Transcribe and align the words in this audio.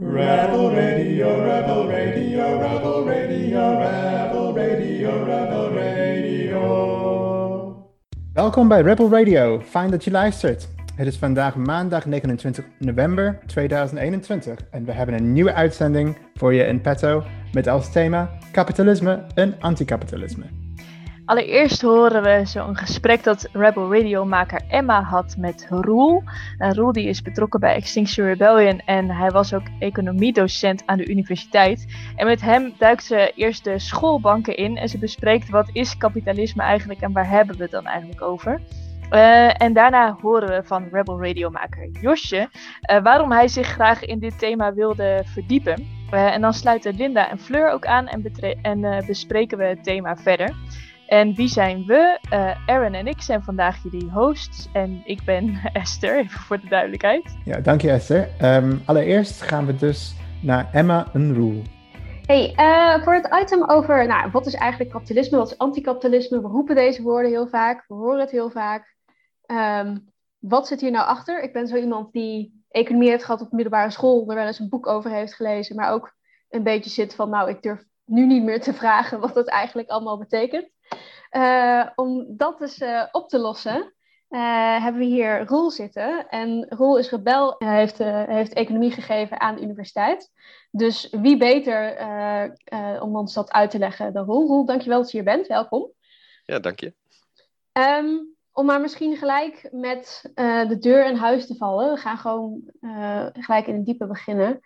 Rebel 0.00 0.74
Radio, 0.74 1.28
Rebel 1.44 1.90
Radio, 1.90 2.58
Rebel 2.58 3.06
Radio, 3.06 3.78
Rebel 3.78 4.56
Radio, 4.56 5.24
Rebel 5.24 5.74
Radio. 5.74 6.60
Welkom 8.32 8.68
bij 8.68 8.80
Rebel 8.80 9.10
Radio. 9.10 9.60
Fijn 9.60 9.90
dat 9.90 10.04
je 10.04 10.10
luistert. 10.10 10.68
Het 10.94 11.06
is 11.06 11.16
vandaag 11.16 11.56
maandag 11.56 12.06
29 12.06 12.64
november 12.78 13.38
2021 13.46 14.58
en 14.70 14.84
we 14.84 14.92
hebben 14.92 15.14
een 15.14 15.32
nieuwe 15.32 15.52
uitzending 15.52 16.16
voor 16.34 16.54
je 16.54 16.64
in 16.64 16.80
petto 16.80 17.22
met 17.52 17.68
als 17.68 17.92
thema 17.92 18.30
kapitalisme 18.52 19.24
en 19.34 19.54
anticapitalisme. 19.60 20.63
Allereerst 21.26 21.82
horen 21.82 22.22
we 22.22 22.40
zo'n 22.44 22.76
gesprek 22.76 23.22
dat 23.22 23.48
Rebel 23.52 23.94
Radio-maker 23.94 24.60
Emma 24.68 25.02
had 25.02 25.36
met 25.38 25.66
Roel. 25.70 26.22
Nou, 26.58 26.74
Roel 26.74 26.92
die 26.92 27.08
is 27.08 27.22
betrokken 27.22 27.60
bij 27.60 27.74
Extinction 27.74 28.26
Rebellion 28.26 28.80
en 28.80 29.10
hij 29.10 29.30
was 29.30 29.54
ook 29.54 29.62
economiedocent 29.78 30.82
aan 30.86 30.98
de 30.98 31.08
universiteit. 31.08 31.86
En 32.16 32.26
met 32.26 32.40
hem 32.40 32.74
duikt 32.78 33.04
ze 33.04 33.32
eerst 33.34 33.64
de 33.64 33.78
schoolbanken 33.78 34.56
in 34.56 34.76
en 34.76 34.88
ze 34.88 34.98
bespreekt 34.98 35.48
wat 35.48 35.70
is 35.72 35.96
kapitalisme 35.96 36.62
eigenlijk 36.62 37.00
en 37.00 37.12
waar 37.12 37.28
hebben 37.28 37.56
we 37.56 37.62
het 37.62 37.72
dan 37.72 37.86
eigenlijk 37.86 38.22
over. 38.22 38.60
Uh, 39.10 39.62
en 39.62 39.72
daarna 39.72 40.16
horen 40.20 40.48
we 40.48 40.62
van 40.64 40.88
Rebel 40.92 41.22
Radio-maker 41.22 41.88
Josje 42.00 42.48
uh, 42.90 43.02
waarom 43.02 43.32
hij 43.32 43.48
zich 43.48 43.66
graag 43.66 44.04
in 44.04 44.18
dit 44.18 44.38
thema 44.38 44.74
wilde 44.74 45.22
verdiepen. 45.24 45.86
Uh, 46.10 46.34
en 46.34 46.40
dan 46.40 46.54
sluiten 46.54 46.94
Linda 46.94 47.30
en 47.30 47.38
Fleur 47.38 47.70
ook 47.70 47.86
aan 47.86 48.08
en, 48.08 48.32
en 48.62 49.04
bespreken 49.06 49.58
we 49.58 49.64
het 49.64 49.84
thema 49.84 50.16
verder. 50.16 50.54
En 51.06 51.34
wie 51.34 51.48
zijn 51.48 51.84
we? 51.86 52.18
Uh, 52.32 52.68
Aaron 52.68 52.94
en 52.94 53.06
ik 53.06 53.20
zijn 53.20 53.42
vandaag 53.42 53.82
jullie 53.82 54.10
hosts. 54.10 54.68
En 54.72 55.02
ik 55.04 55.24
ben 55.24 55.60
Esther, 55.72 56.18
even 56.18 56.40
voor 56.40 56.60
de 56.60 56.68
duidelijkheid. 56.68 57.36
Ja, 57.44 57.60
dank 57.60 57.80
je 57.80 57.90
Esther. 57.90 58.28
Um, 58.42 58.82
allereerst 58.84 59.42
gaan 59.42 59.66
we 59.66 59.76
dus 59.76 60.14
naar 60.42 60.68
Emma 60.72 61.06
en 61.12 61.34
Roel. 61.34 61.62
Hey, 62.26 62.54
uh, 62.56 63.04
voor 63.04 63.14
het 63.14 63.36
item 63.42 63.70
over 63.70 64.06
nou, 64.06 64.30
wat 64.30 64.46
is 64.46 64.54
eigenlijk 64.54 64.92
kapitalisme, 64.92 65.38
wat 65.38 65.50
is 65.50 65.58
anticapitalisme? 65.58 66.40
We 66.40 66.48
roepen 66.48 66.74
deze 66.74 67.02
woorden 67.02 67.30
heel 67.30 67.48
vaak, 67.48 67.84
we 67.88 67.94
horen 67.94 68.20
het 68.20 68.30
heel 68.30 68.50
vaak. 68.50 68.96
Um, 69.46 70.12
wat 70.38 70.66
zit 70.66 70.80
hier 70.80 70.90
nou 70.90 71.06
achter? 71.06 71.42
Ik 71.42 71.52
ben 71.52 71.66
zo 71.66 71.76
iemand 71.76 72.12
die 72.12 72.64
economie 72.68 73.08
heeft 73.08 73.24
gehad 73.24 73.40
op 73.40 73.52
middelbare 73.52 73.90
school, 73.90 74.28
er 74.28 74.34
wel 74.34 74.46
eens 74.46 74.58
een 74.58 74.68
boek 74.68 74.86
over 74.86 75.10
heeft 75.10 75.34
gelezen, 75.34 75.76
maar 75.76 75.92
ook 75.92 76.14
een 76.48 76.62
beetje 76.62 76.90
zit 76.90 77.14
van, 77.14 77.30
nou, 77.30 77.50
ik 77.50 77.62
durf 77.62 77.84
nu 78.04 78.26
niet 78.26 78.42
meer 78.42 78.60
te 78.60 78.74
vragen 78.82 79.20
wat 79.20 79.34
dat 79.34 79.48
eigenlijk 79.48 79.88
allemaal 79.88 80.18
betekent. 80.18 80.70
Uh, 81.36 81.86
om 81.94 82.24
dat 82.28 82.58
dus 82.58 82.80
uh, 82.80 83.04
op 83.12 83.28
te 83.28 83.38
lossen, 83.38 83.92
uh, 84.30 84.82
hebben 84.82 85.00
we 85.00 85.06
hier 85.06 85.46
Roel 85.46 85.70
zitten. 85.70 86.28
En 86.28 86.66
Roel 86.68 86.98
is 86.98 87.10
rebel, 87.10 87.54
heeft, 87.58 87.98
heeft 87.98 88.52
economie 88.52 88.90
gegeven 88.90 89.40
aan 89.40 89.54
de 89.54 89.62
universiteit. 89.62 90.30
Dus 90.70 91.08
wie 91.10 91.36
beter 91.36 91.96
om 93.00 93.16
ons 93.16 93.34
dat 93.34 93.52
uit 93.52 93.70
te 93.70 93.78
leggen 93.78 94.12
dan 94.12 94.24
Roel. 94.24 94.46
Roel, 94.46 94.64
dankjewel 94.64 95.00
dat 95.00 95.10
je 95.10 95.16
hier 95.16 95.26
bent. 95.26 95.46
Welkom. 95.46 95.92
Ja, 96.44 96.58
dank 96.58 96.80
je. 96.80 96.94
Um, 97.72 98.34
om 98.52 98.66
maar 98.66 98.80
misschien 98.80 99.16
gelijk 99.16 99.68
met 99.70 100.30
de 100.68 100.76
deur 100.78 101.06
in 101.06 101.16
huis 101.16 101.46
te 101.46 101.56
vallen. 101.56 101.92
We 101.92 102.00
gaan 102.00 102.18
gewoon 102.18 102.62
gelijk 103.32 103.66
in 103.66 103.74
het 103.74 103.84
diepe 103.84 104.06
beginnen 104.06 104.60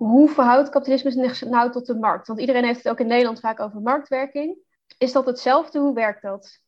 hoe 0.00 0.28
verhoudt 0.28 0.68
kapitalisme 0.68 1.10
zich 1.10 1.44
nou 1.44 1.70
tot 1.70 1.86
de 1.86 1.94
markt? 1.94 2.26
Want 2.26 2.40
iedereen 2.40 2.64
heeft 2.64 2.82
het 2.82 2.88
ook 2.88 3.00
in 3.00 3.06
Nederland 3.06 3.40
vaak 3.40 3.60
over 3.60 3.80
marktwerking. 3.80 4.68
Is 4.98 5.12
dat 5.12 5.26
hetzelfde? 5.26 5.78
Hoe 5.78 5.94
werkt 5.94 6.22
dat? 6.22 6.60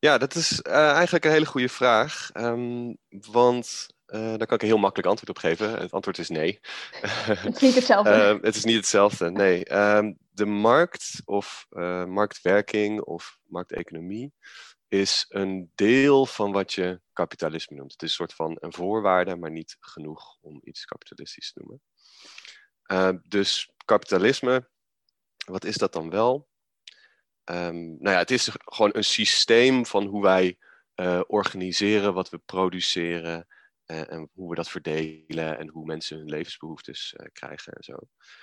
Ja, 0.00 0.18
dat 0.18 0.34
is 0.34 0.60
uh, 0.66 0.92
eigenlijk 0.92 1.24
een 1.24 1.30
hele 1.30 1.46
goede 1.46 1.68
vraag. 1.68 2.30
Um, 2.34 2.96
want 3.08 3.86
uh, 4.06 4.20
daar 4.20 4.46
kan 4.46 4.56
ik 4.56 4.62
een 4.62 4.68
heel 4.68 4.78
makkelijk 4.78 5.08
antwoord 5.08 5.30
op 5.30 5.38
geven. 5.38 5.80
Het 5.80 5.92
antwoord 5.92 6.18
is 6.18 6.28
nee. 6.28 6.60
Het 7.00 7.54
is 7.54 7.60
niet 7.60 7.74
hetzelfde. 7.74 8.10
uh, 8.10 8.42
het 8.42 8.56
is 8.56 8.64
niet 8.64 8.76
hetzelfde, 8.76 9.30
nee. 9.30 9.74
Um, 9.74 10.18
de 10.30 10.46
markt 10.46 11.22
of 11.24 11.66
marktwerking 12.06 13.00
of 13.00 13.38
markteconomie 13.42 14.32
is 14.88 15.26
een 15.28 15.70
deel 15.74 16.26
van 16.26 16.52
wat 16.52 16.72
je 16.72 17.00
kapitalisme 17.12 17.76
noemt. 17.76 17.92
Het 17.92 18.02
is 18.02 18.08
een 18.08 18.14
soort 18.14 18.34
van 18.34 18.56
een 18.60 18.72
voorwaarde, 18.72 19.36
maar 19.36 19.50
niet 19.50 19.76
genoeg 19.80 20.36
om 20.40 20.60
iets 20.64 20.84
kapitalistisch 20.84 21.52
te 21.52 21.60
noemen. 21.64 23.22
Dus 23.28 23.70
kapitalisme, 23.84 24.68
wat 25.46 25.64
is 25.64 25.76
dat 25.76 25.92
dan 25.92 26.10
wel? 26.10 26.49
Um, 27.50 27.96
nou 27.98 28.10
ja, 28.10 28.18
het 28.18 28.30
is 28.30 28.50
gewoon 28.52 28.90
een 28.92 29.04
systeem 29.04 29.86
van 29.86 30.06
hoe 30.06 30.22
wij 30.22 30.58
uh, 30.94 31.20
organiseren 31.26 32.14
wat 32.14 32.30
we 32.30 32.38
produceren 32.38 33.46
uh, 33.86 34.12
en 34.12 34.30
hoe 34.32 34.48
we 34.48 34.54
dat 34.54 34.70
verdelen 34.70 35.58
en 35.58 35.68
hoe 35.68 35.86
mensen 35.86 36.18
hun 36.18 36.28
levensbehoeftes 36.28 37.14
krijgen 37.32 37.72
en 37.72 37.82
zo. 37.82 37.96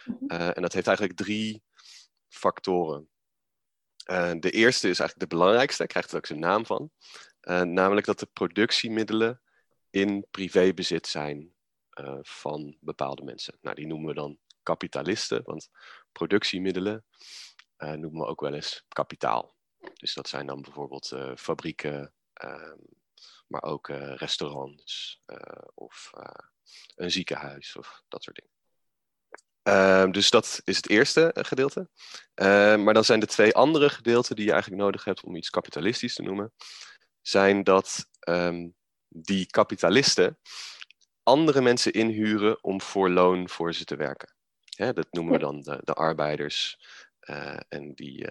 -hmm. 0.04 0.30
en 0.30 0.62
dat 0.62 0.74
heeft 0.74 0.88
eigenlijk 0.88 1.18
drie 1.18 1.64
factoren. 2.28 3.10
De 4.40 4.52
eerste 4.52 4.90
is 4.90 5.00
eigenlijk 5.00 5.30
de 5.30 5.36
belangrijkste, 5.36 5.78
daar 5.78 5.88
krijgt 5.88 6.12
er 6.12 6.18
ook 6.18 6.26
zijn 6.26 6.40
naam 6.40 6.66
van. 6.66 6.92
Namelijk 7.74 8.06
dat 8.06 8.20
de 8.20 8.30
productiemiddelen 8.34 9.42
in 9.90 10.26
privébezit 10.32 11.08
zijn 11.08 11.54
van 12.22 12.78
bepaalde 12.80 13.24
mensen. 13.24 13.58
Nou, 13.62 13.76
die 13.76 13.88
noemen 13.88 14.08
we 14.08 14.14
dan 14.14 14.38
kapitalisten, 14.64 15.42
want 15.44 15.70
productiemiddelen 16.12 17.06
noemen 17.78 18.22
we 18.22 18.26
ook 18.26 18.42
wel 18.42 18.54
eens 18.54 18.86
kapitaal. 18.88 19.56
Dus 19.94 20.14
dat 20.14 20.28
zijn 20.30 20.46
dan 20.46 20.62
bijvoorbeeld 20.62 21.16
fabrieken, 21.36 22.14
ehm, 22.34 22.78
maar 23.48 23.64
ook 23.64 23.88
restaurants 24.16 25.22
of 25.74 26.12
een 26.96 27.12
ziekenhuis 27.12 27.76
of 27.76 28.04
dat 28.08 28.24
soort 28.24 28.36
dingen. 28.36 28.58
Uh, 29.68 30.12
dus 30.12 30.30
dat 30.30 30.62
is 30.64 30.76
het 30.76 30.90
eerste 30.90 31.32
gedeelte. 31.34 31.90
Uh, 32.36 32.76
maar 32.76 32.94
dan 32.94 33.04
zijn 33.04 33.20
de 33.20 33.26
twee 33.26 33.54
andere 33.54 33.90
gedeelten 33.90 34.36
die 34.36 34.46
je 34.46 34.52
eigenlijk 34.52 34.82
nodig 34.82 35.04
hebt 35.04 35.24
om 35.24 35.36
iets 35.36 35.50
kapitalistisch 35.50 36.16
te 36.16 36.22
noemen, 36.22 36.54
zijn 37.22 37.64
dat 37.64 38.10
um, 38.30 38.76
die 39.08 39.46
kapitalisten 39.46 40.40
andere 41.24 41.62
mensen 41.62 41.94
inhuren 41.94 42.64
om 42.64 42.82
voor 42.82 43.10
loon 43.10 43.50
voor 43.50 43.74
ze 43.74 43.86
te 43.86 43.96
werken. 43.96 44.36
Hè, 44.76 44.94
dat 44.94 45.08
noemen 45.12 45.34
we 45.34 45.40
dan 45.40 45.62
de, 45.62 45.80
de 45.84 45.94
arbeiders. 45.94 46.80
Uh, 47.30 47.58
en 47.68 47.94
die, 47.94 48.28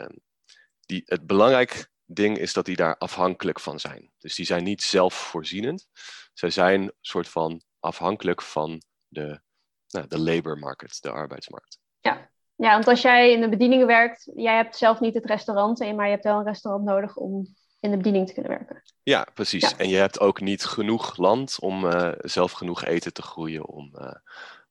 die, 0.81 1.03
het 1.05 1.27
belangrijk 1.27 1.91
ding 2.05 2.39
is 2.39 2.53
dat 2.53 2.65
die 2.65 2.77
daar 2.77 2.99
afhankelijk 2.99 3.61
van 3.61 3.81
zijn. 3.81 4.13
Dus 4.19 4.35
die 4.35 4.47
zijn 4.47 4.65
niet 4.65 4.83
zelfvoorzienend. 4.83 5.87
Zij 6.33 6.51
zijn 6.51 6.83
een 6.83 6.93
soort 7.01 7.29
van 7.29 7.63
afhankelijk 7.81 8.43
van 8.43 8.83
de 9.09 9.41
nou, 9.89 10.07
de 10.07 10.19
labor 10.19 10.59
market, 10.59 11.03
de 11.03 11.11
arbeidsmarkt. 11.11 11.79
Ja. 12.01 12.31
ja, 12.57 12.73
want 12.73 12.89
als 12.89 13.03
jij 13.03 13.33
in 13.33 13.41
de 13.41 13.49
bedieningen 13.49 13.87
werkt, 13.87 14.31
jij 14.35 14.57
hebt 14.57 14.77
zelf 14.77 15.01
niet 15.01 15.15
het 15.15 15.25
restaurant, 15.25 15.79
maar 15.79 16.05
je 16.05 16.13
hebt 16.13 16.25
wel 16.25 16.39
een 16.39 16.45
restaurant 16.45 16.85
nodig 16.85 17.17
om 17.17 17.55
in 17.81 17.91
de 17.91 17.97
bediening 17.97 18.27
te 18.27 18.33
kunnen 18.33 18.51
werken. 18.51 18.83
Ja, 19.03 19.27
precies. 19.35 19.71
Ja. 19.71 19.77
En 19.77 19.89
je 19.89 19.97
hebt 19.97 20.21
ook 20.21 20.41
niet 20.41 20.65
genoeg 20.65 21.17
land 21.17 21.61
om 21.61 21.85
uh, 21.85 22.13
zelf 22.19 22.53
genoeg 22.53 22.85
eten 22.85 23.13
te 23.13 23.23
groeien 23.23 23.67
om, 23.67 23.93
uh, 23.95 24.13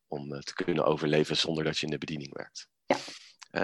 om 0.08 0.34
uh, 0.34 0.40
te 0.40 0.54
kunnen 0.54 0.86
overleven 0.86 1.38
zonder 1.38 1.64
dat 1.64 1.78
je 1.78 1.86
in 1.86 1.92
de 1.92 1.98
bediening 1.98 2.34
werkt. 2.34 2.68
Ja. 2.86 2.96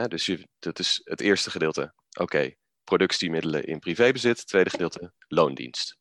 Dus 0.07 0.25
je, 0.25 0.47
dat 0.59 0.79
is 0.79 1.01
het 1.03 1.21
eerste 1.21 1.51
gedeelte. 1.51 1.93
Oké, 2.09 2.21
okay. 2.21 2.57
productiemiddelen 2.83 3.63
in 3.63 3.79
privébezit. 3.79 4.47
Tweede 4.47 4.69
gedeelte, 4.69 5.13
loondienst. 5.27 5.97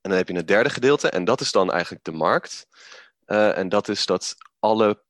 En 0.00 0.10
dan 0.10 0.12
heb 0.12 0.28
je 0.28 0.36
het 0.36 0.48
derde 0.48 0.70
gedeelte, 0.70 1.08
en 1.08 1.24
dat 1.24 1.40
is 1.40 1.52
dan 1.52 1.72
eigenlijk 1.72 2.04
de 2.04 2.12
markt. 2.12 2.66
Uh, 3.26 3.58
en 3.58 3.68
dat 3.68 3.88
is 3.88 4.06
dat 4.06 4.34
alle 4.58 5.04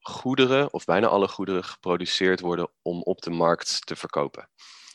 goederen, 0.00 0.72
of 0.72 0.84
bijna 0.84 1.06
alle 1.06 1.28
goederen, 1.28 1.64
geproduceerd 1.64 2.40
worden 2.40 2.70
om 2.82 3.02
op 3.02 3.22
de 3.22 3.30
markt 3.30 3.86
te 3.86 3.96
verkopen. 3.96 4.50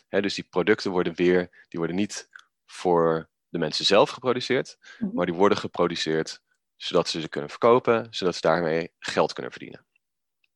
Dus 0.10 0.34
die 0.34 0.48
producten 0.50 0.92
worden 0.92 1.16
weer, 1.16 1.66
die 1.68 1.80
worden 1.80 1.96
niet 1.96 2.30
voor 2.66 3.30
de 3.50 3.58
mensen 3.58 3.86
zelf 3.86 4.10
geproduceerd, 4.10 4.78
mm 4.80 5.08
-hmm. 5.08 5.16
maar 5.16 5.26
die 5.26 5.36
worden 5.36 5.58
geproduceerd 5.58 6.42
zodat 6.76 7.10
ze 7.10 7.22
ze 7.22 7.30
kunnen 7.30 7.50
verkopen, 7.50 8.08
zodat 8.10 8.36
ze 8.36 8.42
daarmee 8.42 8.94
geld 9.00 9.34
kunnen 9.34 9.52
verdienen. 9.52 9.86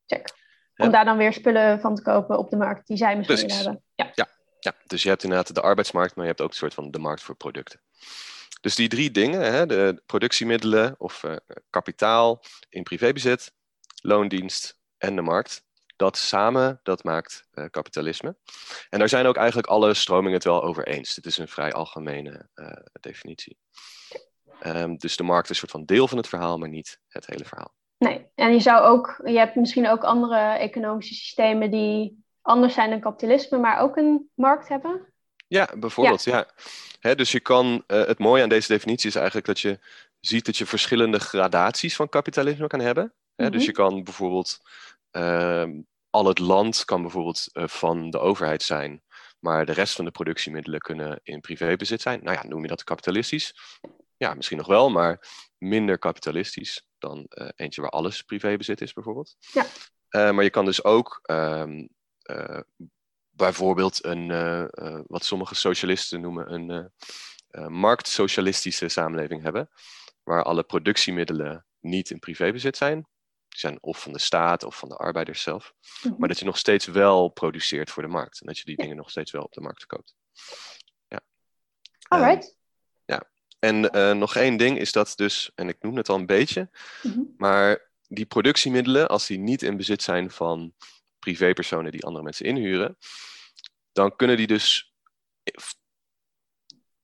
Check. 0.06 0.45
Om 0.76 0.92
daar 0.92 1.06
dan 1.06 1.18
weer 1.18 1.34
spullen 1.34 1.80
van 1.80 1.96
te 1.96 2.02
kopen 2.02 2.38
op 2.38 2.50
de 2.50 2.58
markt 2.58 2.88
die 2.88 2.98
zij 2.98 3.18
misschien 3.18 3.52
hebben. 3.52 3.84
Ja. 3.96 4.12
ja. 4.16 4.28
Ja, 4.60 4.74
dus 4.86 5.04
je 5.04 5.10
hebt 5.10 5.24
inderdaad 5.24 5.56
de 5.56 5.62
arbeidsmarkt, 5.62 6.16
maar 6.16 6.24
je 6.24 6.30
hebt 6.30 6.42
ook 6.42 6.50
een 6.50 6.56
soort 6.56 6.74
van 6.74 6.92
de 6.92 7.00
markt 7.00 7.22
voor 7.22 7.36
producten. 7.36 7.82
Dus 8.62 8.76
die 8.76 8.88
drie 8.88 9.12
dingen, 9.12 9.54
hè, 9.54 9.66
de 9.66 10.02
productiemiddelen 10.06 10.96
of 10.98 11.24
uh, 11.24 11.36
kapitaal 11.70 12.44
in 12.70 12.84
privébezit, 12.84 13.54
loondienst 14.02 14.80
en 14.98 15.16
de 15.16 15.22
markt, 15.22 15.64
dat 15.96 16.18
samen, 16.18 16.80
dat 16.84 17.04
maakt 17.04 17.48
uh, 17.54 17.66
kapitalisme. 17.70 18.38
En 18.90 19.00
daar 19.00 19.10
zijn 19.10 19.26
ook 19.26 19.38
eigenlijk 19.38 19.68
alle 19.68 19.94
stromingen 19.94 20.34
het 20.34 20.44
wel 20.44 20.64
over 20.64 20.88
eens. 20.88 21.14
Dit 21.14 21.26
is 21.26 21.38
een 21.38 21.48
vrij 21.48 21.72
algemene 21.72 22.50
uh, 22.56 22.72
definitie. 23.00 23.58
Um, 24.64 24.98
dus 24.98 25.16
de 25.16 25.24
markt 25.24 25.44
is 25.44 25.50
een 25.50 25.56
soort 25.56 25.72
van 25.72 25.86
deel 25.86 26.08
van 26.08 26.18
het 26.18 26.28
verhaal, 26.28 26.58
maar 26.58 26.70
niet 26.70 27.00
het 27.08 27.26
hele 27.26 27.46
verhaal. 27.46 27.74
Nee, 27.98 28.26
en 28.36 28.54
je 28.54 28.60
zou 28.60 28.84
ook, 28.84 29.22
je 29.24 29.38
hebt 29.38 29.56
misschien 29.56 29.88
ook 29.90 30.04
andere 30.04 30.40
economische 30.40 31.14
systemen 31.14 31.72
die 31.72 32.24
anders 32.42 32.74
zijn 32.74 32.90
dan 32.90 33.00
kapitalisme, 33.00 33.58
maar 33.58 33.80
ook 33.80 33.96
een 33.98 34.30
markt 34.34 34.68
hebben? 34.68 35.14
Ja, 35.48 35.70
bijvoorbeeld, 35.78 36.24
ja. 36.24 36.38
ja. 36.38 36.48
He, 37.00 37.16
dus 37.16 37.32
je 37.32 37.40
kan, 37.40 37.84
uh, 37.88 38.06
het 38.06 38.20
mooie 38.20 38.44
aan 38.44 38.50
deze 38.50 38.68
definitie 38.68 39.10
is 39.10 39.16
eigenlijk 39.16 39.46
dat 39.46 39.60
je 39.60 39.80
ziet 40.20 40.46
dat 40.46 40.58
je 40.58 40.66
verschillende 40.66 41.20
gradaties 41.20 41.96
van 41.96 42.10
kapitalisme 42.10 42.68
kan 42.68 42.80
hebben. 42.80 43.14
Dus 43.36 43.50
Mhm. 43.50 43.60
je 43.60 43.72
kan 43.72 44.04
bijvoorbeeld, 44.04 44.60
ehm, 45.12 45.72
al 46.10 46.26
het 46.26 46.40
land 46.40 46.86
kan 46.86 47.02
bijvoorbeeld 47.02 47.50
eh, 47.52 47.68
van 47.68 48.10
de 48.10 48.20
overheid 48.20 48.64
zijn, 48.64 49.04
maar 49.40 49.66
de 49.66 49.72
rest 49.72 49.96
van 49.96 50.06
de 50.06 50.12
productiemiddelen 50.12 50.80
kunnen 50.80 51.20
in 51.24 51.42
privébezit 51.42 52.02
zijn. 52.02 52.20
Nou 52.24 52.38
ja, 52.38 52.48
noem 52.48 52.62
je 52.62 52.68
dat 52.68 52.84
kapitalistisch? 52.84 53.56
Ja, 54.18 54.34
misschien 54.34 54.58
nog 54.58 54.68
wel, 54.68 54.90
maar 54.90 55.28
minder 55.58 56.00
kapitalistisch 56.00 56.88
dan 57.08 57.26
eh, 57.30 57.50
eentje 57.56 57.82
waar 57.82 57.90
alles 57.90 58.22
privébezit 58.22 58.82
is, 58.82 58.94
bijvoorbeeld. 58.94 59.36
Ja. 59.40 59.66
Eh, 60.10 60.32
maar 60.32 60.44
je 60.44 60.50
kan 60.50 60.66
dus 60.66 60.84
ook 60.84 61.20
ehm, 61.22 61.88
eh, 62.22 62.60
bijvoorbeeld 63.30 64.04
een, 64.06 64.28
wat 65.08 65.26
sommige 65.26 65.56
socialisten 65.56 66.22
noemen, 66.22 66.54
een 66.54 66.92
marktsocialistische 67.72 68.88
samenleving 68.88 69.44
hebben, 69.44 69.70
waar 70.24 70.44
alle 70.44 70.64
productiemiddelen 70.64 71.66
niet 71.80 72.10
in 72.10 72.20
privébezit 72.20 72.78
zijn. 72.78 72.96
Die 73.48 73.60
zijn 73.60 73.84
of 73.84 74.02
van 74.02 74.12
de 74.12 74.20
staat 74.20 74.64
of 74.64 74.78
van 74.78 74.90
de 74.90 74.96
arbeiders 74.96 75.42
zelf. 75.42 75.74
Mhm. 76.04 76.16
Maar 76.18 76.28
dat 76.28 76.40
je 76.40 76.46
nog 76.46 76.58
steeds 76.58 76.86
wel 76.86 77.30
produceert 77.30 77.92
voor 77.92 78.04
de 78.04 78.10
markt. 78.10 78.40
En 78.40 78.48
dat 78.48 78.58
je 78.58 78.66
die 78.66 78.76
Ja. 78.76 78.82
dingen 78.82 78.98
nog 78.98 79.10
steeds 79.10 79.32
wel 79.32 79.44
op 79.44 79.54
de 79.54 79.62
markt 79.62 79.80
verkoopt. 79.80 80.16
Alright. 82.08 82.58
En 83.60 83.92
eh, 83.92 84.12
nog 84.12 84.36
één 84.36 84.58
ding 84.58 84.80
is 84.80 84.92
dat 84.92 85.14
dus, 85.16 85.52
en 85.56 85.68
ik 85.70 85.78
noem 85.82 85.98
het 85.98 86.10
al 86.10 86.16
een 86.18 86.26
beetje, 86.26 86.70
Mhm. 87.04 87.20
maar 87.38 87.90
die 88.08 88.26
productiemiddelen, 88.26 89.08
als 89.08 89.28
die 89.28 89.38
niet 89.40 89.62
in 89.62 89.78
bezit 89.78 90.04
zijn 90.04 90.32
van 90.32 90.74
privépersonen 91.20 91.92
die 91.92 92.06
andere 92.06 92.24
mensen 92.24 92.46
inhuren, 92.46 92.98
dan 93.92 94.16
kunnen 94.16 94.38
die 94.38 94.48
dus 94.48 94.94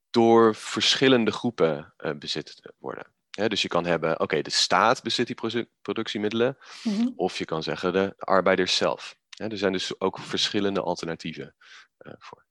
door 0.10 0.56
verschillende 0.56 1.32
groepen 1.32 1.94
eh, 1.98 2.12
bezit 2.14 2.62
worden. 2.78 3.06
Dus 3.32 3.62
je 3.62 3.68
kan 3.68 3.86
hebben, 3.86 4.20
oké, 4.20 4.42
de 4.42 4.50
staat 4.50 5.04
bezit 5.04 5.28
die 5.28 5.36
produ- 5.36 5.70
productiemiddelen, 5.82 6.58
Mhm. 6.84 7.08
of 7.16 7.38
je 7.38 7.46
kan 7.46 7.64
zeggen 7.64 7.94
de 7.94 8.14
arbeiders 8.18 8.76
zelf. 8.76 9.18
Er 9.38 9.58
zijn 9.58 9.72
dus 9.72 10.00
ook 10.00 10.20
verschillende 10.20 10.82
alternatieven 10.82 11.56
eh, 11.98 12.14
voor. 12.20 12.46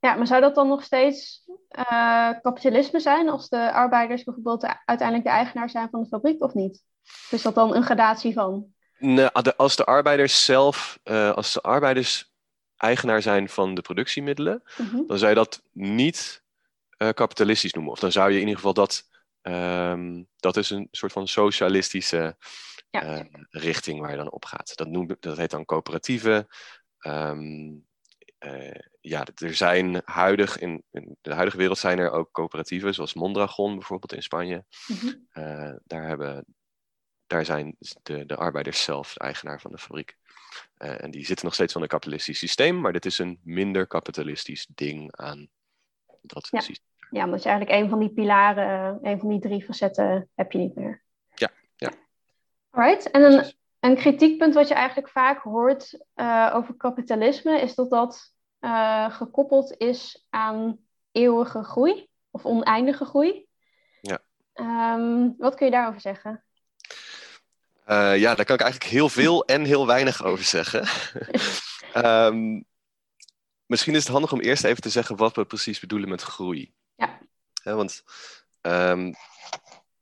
Ja, 0.00 0.14
maar 0.14 0.26
zou 0.26 0.40
dat 0.40 0.54
dan 0.54 0.68
nog 0.68 0.82
steeds 0.82 1.44
eh, 1.68 2.30
kapitalisme 2.42 3.00
zijn 3.00 3.28
als 3.28 3.48
de 3.48 3.72
arbeiders 3.72 4.24
bijvoorbeeld 4.24 4.60
de- 4.60 4.76
uiteindelijk 4.84 5.28
de 5.28 5.34
eigenaar 5.34 5.70
zijn 5.70 5.88
van 5.90 6.00
de 6.02 6.08
fabriek 6.08 6.42
of 6.42 6.54
niet? 6.54 6.82
Of 7.02 7.28
is 7.32 7.42
dat 7.42 7.54
dan 7.54 7.74
een 7.74 7.82
gradatie 7.82 8.32
van? 8.32 8.66
Nou, 8.98 9.42
de- 9.42 9.56
als 9.56 9.76
de 9.76 9.84
arbeiders 9.84 10.44
zelf, 10.44 10.98
eh, 11.02 11.32
als 11.32 11.52
de 11.52 11.60
arbeiders 11.60 12.32
eigenaar 12.76 13.22
zijn 13.22 13.48
van 13.48 13.74
de 13.74 13.80
productiemiddelen, 13.80 14.62
Mhm. 14.78 15.06
dan 15.06 15.18
zou 15.18 15.28
je 15.30 15.34
dat 15.36 15.62
niet 15.72 16.46
eh, 16.96 17.08
kapitalistisch 17.08 17.72
noemen. 17.72 17.92
Of 17.92 17.98
dan 17.98 18.12
zou 18.12 18.28
je 18.28 18.34
in 18.34 18.40
ieder 18.40 18.56
geval 18.56 18.74
dat, 18.74 19.08
ehm, 19.42 20.22
dat 20.36 20.56
is 20.56 20.70
een 20.70 20.88
soort 20.90 21.12
van 21.12 21.28
socialistische 21.28 22.36
Ja. 22.90 23.26
richting 23.50 24.00
waar 24.00 24.10
je 24.10 24.16
dan 24.16 24.30
op 24.30 24.44
gaat. 24.44 24.76
Dat, 24.76 24.86
noemt, 24.88 25.22
dat 25.22 25.36
heet 25.36 25.50
dan 25.50 25.64
coöperatieven. 25.64 26.46
Ehm, 26.98 27.40
eh, 27.40 27.72
ja, 29.00 29.26
er 29.34 29.54
zijn 29.54 30.02
huidig, 30.04 30.58
in, 30.58 30.82
in 30.90 31.16
de 31.20 31.34
huidige 31.34 31.56
wereld 31.56 31.78
zijn 31.78 31.98
er 31.98 32.10
ook 32.10 32.32
coöperatieven, 32.32 32.94
zoals 32.94 33.14
Mondragon 33.14 33.74
bijvoorbeeld 33.74 34.12
in 34.12 34.22
Spanje. 34.22 34.64
Mhm. 34.86 35.14
Eh, 35.30 35.74
daar, 35.84 36.06
hebben, 36.06 36.44
daar 37.26 37.44
zijn 37.44 37.76
de, 38.02 38.26
de 38.26 38.36
arbeiders 38.36 38.82
zelf 38.82 39.12
de 39.12 39.20
eigenaar 39.20 39.60
van 39.60 39.70
de 39.70 39.78
fabriek. 39.78 40.16
Eh, 40.74 41.02
en 41.02 41.10
die 41.10 41.26
zitten 41.26 41.44
nog 41.44 41.54
steeds 41.54 41.72
van 41.72 41.82
een 41.82 41.88
kapitalistisch 41.88 42.38
systeem, 42.38 42.80
maar 42.80 42.92
dit 42.92 43.04
is 43.04 43.18
een 43.18 43.40
minder 43.42 43.86
kapitalistisch 43.86 44.66
ding 44.74 45.16
aan 45.16 45.48
dat 46.20 46.48
Ja. 46.50 46.60
systeem. 46.60 46.86
Ja, 47.10 47.24
omdat 47.24 47.42
je 47.42 47.48
eigenlijk 47.48 47.80
een 47.82 47.88
van 47.88 47.98
die 47.98 48.10
pilaren, 48.12 48.98
een 49.02 49.18
van 49.18 49.28
die 49.28 49.40
drie 49.40 49.64
facetten 49.64 50.28
heb 50.34 50.52
je 50.52 50.58
niet 50.58 50.74
meer. 50.74 51.02
Ja, 51.34 51.50
ja. 51.76 51.92
Alright, 52.70 53.10
en 53.10 53.20
Precies. 53.20 53.57
Een 53.80 53.96
kritiekpunt 53.96 54.54
wat 54.54 54.68
je 54.68 54.74
eigenlijk 54.74 55.08
vaak 55.08 55.42
hoort 55.42 56.04
eh, 56.14 56.50
over 56.54 56.76
kapitalisme 56.76 57.60
is 57.60 57.74
dat 57.74 57.90
dat 57.90 58.32
eh, 58.58 59.10
gekoppeld 59.10 59.74
is 59.76 60.26
aan 60.30 60.78
eeuwige 61.12 61.62
groei 61.62 62.08
of 62.30 62.44
oneindige 62.44 63.04
groei. 63.04 63.46
Ja. 64.00 64.18
Ehm, 64.52 65.30
wat 65.38 65.54
kun 65.54 65.66
je 65.66 65.72
daarover 65.72 66.00
zeggen? 66.00 66.44
Eh, 67.84 68.18
ja, 68.18 68.34
daar 68.34 68.44
kan 68.44 68.54
ik 68.54 68.62
eigenlijk 68.62 68.92
heel 68.92 69.08
veel 69.08 69.44
en 69.44 69.64
heel 69.64 69.86
weinig 69.86 70.24
over 70.24 70.44
zeggen. 70.44 70.86
Ehm, 71.92 72.60
misschien 73.66 73.94
is 73.94 74.02
het 74.02 74.12
handig 74.12 74.32
om 74.32 74.40
eerst 74.40 74.64
even 74.64 74.82
te 74.82 74.90
zeggen 74.90 75.16
wat 75.16 75.36
we 75.36 75.44
precies 75.44 75.80
bedoelen 75.80 76.08
met 76.08 76.22
groei. 76.22 76.74
Ja. 76.94 77.18
Want 77.62 78.02
ehm, 78.60 79.12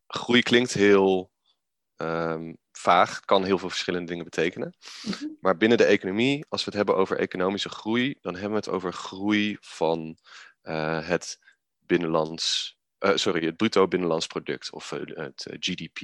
groei 0.07 0.43
klinkt 0.43 0.73
heel 0.73 1.31
vaag, 2.79 3.21
kan 3.21 3.45
heel 3.45 3.59
veel 3.59 3.69
verschillende 3.69 4.07
dingen 4.07 4.25
betekenen. 4.25 4.75
Mhm. 5.03 5.25
Maar 5.41 5.57
binnen 5.57 5.79
de 5.79 5.85
economie, 5.85 6.45
als 6.49 6.65
we 6.65 6.67
het 6.67 6.77
hebben 6.77 6.97
over 6.97 7.19
economische 7.19 7.69
groei, 7.69 8.19
dan 8.21 8.33
hebben 8.33 8.51
we 8.51 8.57
het 8.57 8.69
over 8.69 8.93
groei 8.93 9.57
van 9.61 10.19
eh, 10.63 11.09
het 11.09 11.39
binnenlands, 11.79 12.77
eh, 12.99 13.13
sorry, 13.15 13.47
het 13.47 13.57
bruto 13.57 13.89
binnenlands 13.89 14.27
product 14.27 14.71
of 14.71 14.93
eh, 14.93 15.01
het 15.17 15.47
GDP. 15.59 16.01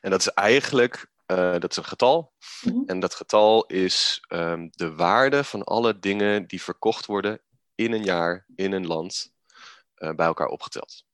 En 0.00 0.10
dat 0.10 0.20
is 0.20 0.28
eigenlijk, 0.28 1.06
dat 1.26 1.70
is 1.70 1.76
een 1.76 1.84
getal. 1.84 2.32
Mhm. 2.62 2.82
En 2.86 3.00
dat 3.00 3.14
getal 3.14 3.66
is 3.66 4.24
ehm, 4.28 4.68
de 4.70 4.94
waarde 4.94 5.44
van 5.44 5.64
alle 5.64 5.98
dingen 5.98 6.46
die 6.46 6.62
verkocht 6.62 7.06
worden 7.06 7.40
in 7.74 7.92
een 7.92 8.04
jaar, 8.04 8.46
in 8.54 8.72
een 8.72 8.86
land, 8.86 9.32
bij 9.94 10.26
elkaar 10.26 10.48
opgeteld. 10.48 11.05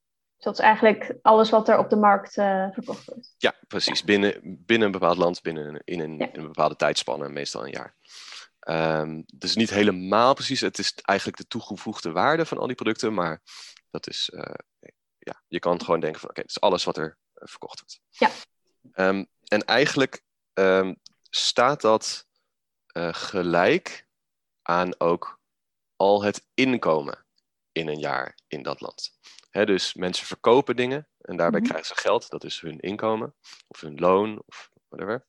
Dat 0.42 0.52
is 0.52 0.60
eigenlijk 0.60 1.14
alles 1.22 1.50
wat 1.50 1.68
er 1.68 1.78
op 1.78 1.90
de 1.90 1.96
markt 1.96 2.36
eh, 2.36 2.66
verkocht 2.72 3.04
wordt. 3.04 3.34
Ja, 3.38 3.54
precies. 3.68 4.04
Binnen, 4.04 4.40
binnen 4.42 4.86
een 4.86 4.92
bepaald 4.92 5.16
land, 5.16 5.42
binnen 5.42 5.80
in 5.84 6.00
een, 6.00 6.16
Ja. 6.18 6.32
in 6.32 6.40
een 6.40 6.46
bepaalde 6.46 6.76
tijdspanne, 6.76 7.28
meestal 7.28 7.64
een 7.64 7.70
jaar. 7.70 7.94
Ehm 8.58 9.22
dus 9.34 9.56
niet 9.56 9.70
helemaal 9.70 10.34
precies. 10.34 10.60
Het 10.60 10.78
is 10.78 10.94
eigenlijk 10.94 11.38
de 11.38 11.46
toegevoegde 11.46 12.10
waarde 12.12 12.46
van 12.46 12.58
al 12.58 12.66
die 12.66 12.76
producten, 12.76 13.14
maar 13.14 13.42
dat 13.90 14.06
is, 14.06 14.30
eh, 14.30 14.54
ja, 15.18 15.42
je 15.48 15.58
kan 15.58 15.80
gewoon 15.84 16.00
denken 16.00 16.20
van, 16.20 16.30
oké, 16.30 16.40
het 16.40 16.50
is 16.50 16.60
alles 16.60 16.84
wat 16.84 16.96
er 16.96 17.18
eh, 17.34 17.48
verkocht 17.48 17.80
wordt. 17.80 18.00
Ja. 18.10 18.30
Ehm, 18.92 19.24
en 19.48 19.64
eigenlijk 19.64 20.22
ehm, 20.52 20.94
staat 21.30 21.80
dat 21.80 22.26
gelijk 23.10 24.06
aan 24.62 25.00
ook 25.00 25.40
al 25.96 26.22
het 26.22 26.46
inkomen 26.54 27.26
in 27.72 27.88
een 27.88 27.98
jaar 27.98 28.38
in 28.48 28.62
dat 28.62 28.80
land. 28.80 29.10
Dus 29.52 29.94
mensen 29.94 30.26
verkopen 30.26 30.76
dingen 30.76 31.08
en 31.20 31.36
daarbij 31.36 31.60
Mhm. 31.60 31.68
krijgen 31.68 31.94
ze 31.96 32.00
geld, 32.02 32.30
dat 32.30 32.44
is 32.44 32.60
hun 32.60 32.80
inkomen 32.80 33.34
of 33.66 33.80
hun 33.80 33.98
loon 33.98 34.42
of 34.46 34.70
whatever. 34.88 35.26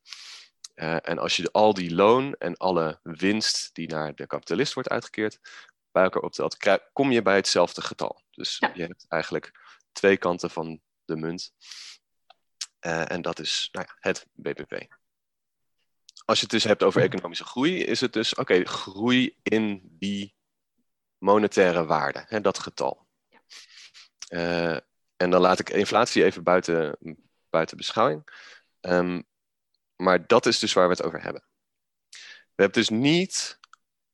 Eh, 0.73 1.09
en 1.09 1.17
als 1.19 1.35
je 1.35 1.51
al 1.51 1.73
die 1.73 1.95
loon 1.95 2.33
en 2.39 2.57
alle 2.57 2.99
winst 3.03 3.69
die 3.73 3.87
naar 3.87 4.15
de 4.15 4.27
kapitalist 4.27 4.73
wordt 4.73 4.89
uitgekeerd 4.89 5.39
bij 5.91 6.03
elkaar 6.03 6.21
optelt, 6.21 6.57
kom 6.93 7.11
je 7.11 7.21
bij 7.21 7.35
hetzelfde 7.35 7.81
getal. 7.81 8.21
Dus 8.31 8.57
Ja. 8.59 8.71
je 8.73 8.81
hebt 8.81 9.05
eigenlijk 9.07 9.51
twee 9.91 10.17
kanten 10.17 10.49
van 10.49 10.81
de 11.05 11.15
munt. 11.15 11.53
Eh, 12.79 13.11
en 13.11 13.21
dat 13.21 13.39
is 13.39 13.69
nou 13.71 13.85
ja, 13.89 13.95
het 13.99 14.25
BBP. 14.33 14.87
Als 16.25 16.37
je 16.37 16.43
het 16.43 16.51
dus 16.53 16.63
hebt 16.63 16.83
over 16.83 17.01
economische 17.01 17.43
groei, 17.45 17.83
is 17.83 18.01
het 18.01 18.13
dus 18.13 18.35
oké, 18.35 18.63
groei 18.65 19.37
in 19.41 19.81
die 19.99 20.35
monetaire 21.17 21.85
waarde, 21.85 22.23
hè, 22.27 22.41
dat 22.41 22.59
getal. 22.59 23.02
Eh, 24.33 24.77
en 25.17 25.29
dan 25.29 25.41
laat 25.41 25.59
ik 25.59 25.69
inflatie 25.69 26.23
even 26.23 26.43
buiten, 26.43 26.97
buiten 27.49 27.77
beschouwing. 27.77 28.27
Ehm, 28.79 29.21
maar 29.95 30.27
dat 30.27 30.45
is 30.45 30.59
dus 30.59 30.73
waar 30.73 30.87
we 30.87 30.93
het 30.93 31.03
over 31.03 31.21
hebben. 31.21 31.43
We 32.09 32.61
hebben 32.63 32.65
het 32.65 32.73
dus 32.73 32.89
niet 32.89 33.59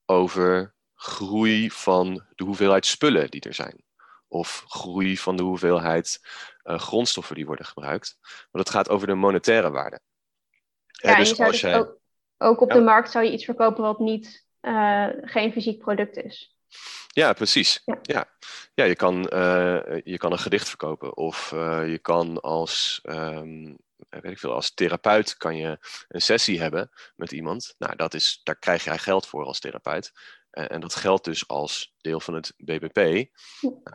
over 0.06 0.74
groei 0.96 1.72
van 1.72 2.26
de 2.36 2.44
hoeveelheid 2.44 2.86
spullen 2.86 3.30
die 3.30 3.42
er 3.42 3.54
zijn. 3.54 3.84
Of 4.28 4.64
groei 4.68 5.18
van 5.18 5.36
de 5.36 5.44
hoeveelheid 5.44 6.20
eh, 6.62 6.80
grondstoffen 6.80 7.36
die 7.36 7.46
worden 7.46 7.66
gebruikt. 7.66 8.18
Maar 8.22 8.62
het 8.62 8.70
gaat 8.70 8.90
over 8.90 9.08
de 9.08 9.14
monetaire 9.14 9.72
waarde. 9.72 10.00
Ja, 10.92 11.16
dus 11.16 11.30
je 11.30 11.36
zou 11.36 11.48
als 11.48 11.62
dus 11.62 11.70
jij... 11.70 11.80
ook, 11.80 11.98
ook 12.38 12.62
op 12.62 12.70
Ja. 12.70 12.76
de 12.76 12.82
markt 12.82 13.12
zou 13.12 13.26
je 13.26 13.32
iets 13.32 13.46
verkopen 13.46 13.84
wat 13.84 14.00
niet, 14.00 14.48
eh, 14.60 15.08
geen 15.22 15.52
fysiek 15.52 15.80
product 15.80 16.18
is. 16.18 16.59
Ja, 17.08 17.34
precies. 17.34 17.82
Ja. 17.86 18.00
Ja, 18.02 18.30
ja. 18.74 18.84
je, 18.84 18.96
kan, 18.96 19.28
eh, 19.28 20.02
je 20.04 20.18
kan 20.18 20.32
een 20.32 20.40
gedicht 20.40 20.68
verkopen. 20.68 21.18
Of 21.18 21.52
eh, 21.52 21.90
je 21.90 22.00
kan 22.00 22.42
als, 22.42 23.00
ehm, 23.04 23.76
weet 24.10 24.32
ik 24.32 24.40
veel, 24.40 24.54
als 24.54 24.74
therapeut 24.74 25.38
kan 25.38 25.58
je 25.58 25.78
een 26.08 26.22
sessie 26.22 26.62
hebben 26.62 26.92
met 27.16 27.32
iemand. 27.32 27.76
Nou, 27.78 27.96
dat 27.96 28.14
is, 28.14 28.42
daar 28.44 28.60
krijg 28.60 28.84
jij 28.84 28.98
geld 28.98 29.28
voor 29.28 29.46
als 29.46 29.60
therapeut. 29.60 30.12
Eh, 30.50 30.72
en 30.72 30.80
dat 30.82 30.96
geldt 30.96 31.26
dus 31.26 31.48
als 31.48 31.96
deel 31.98 32.20
van 32.20 32.34
het 32.34 32.54
BBP. 32.58 33.30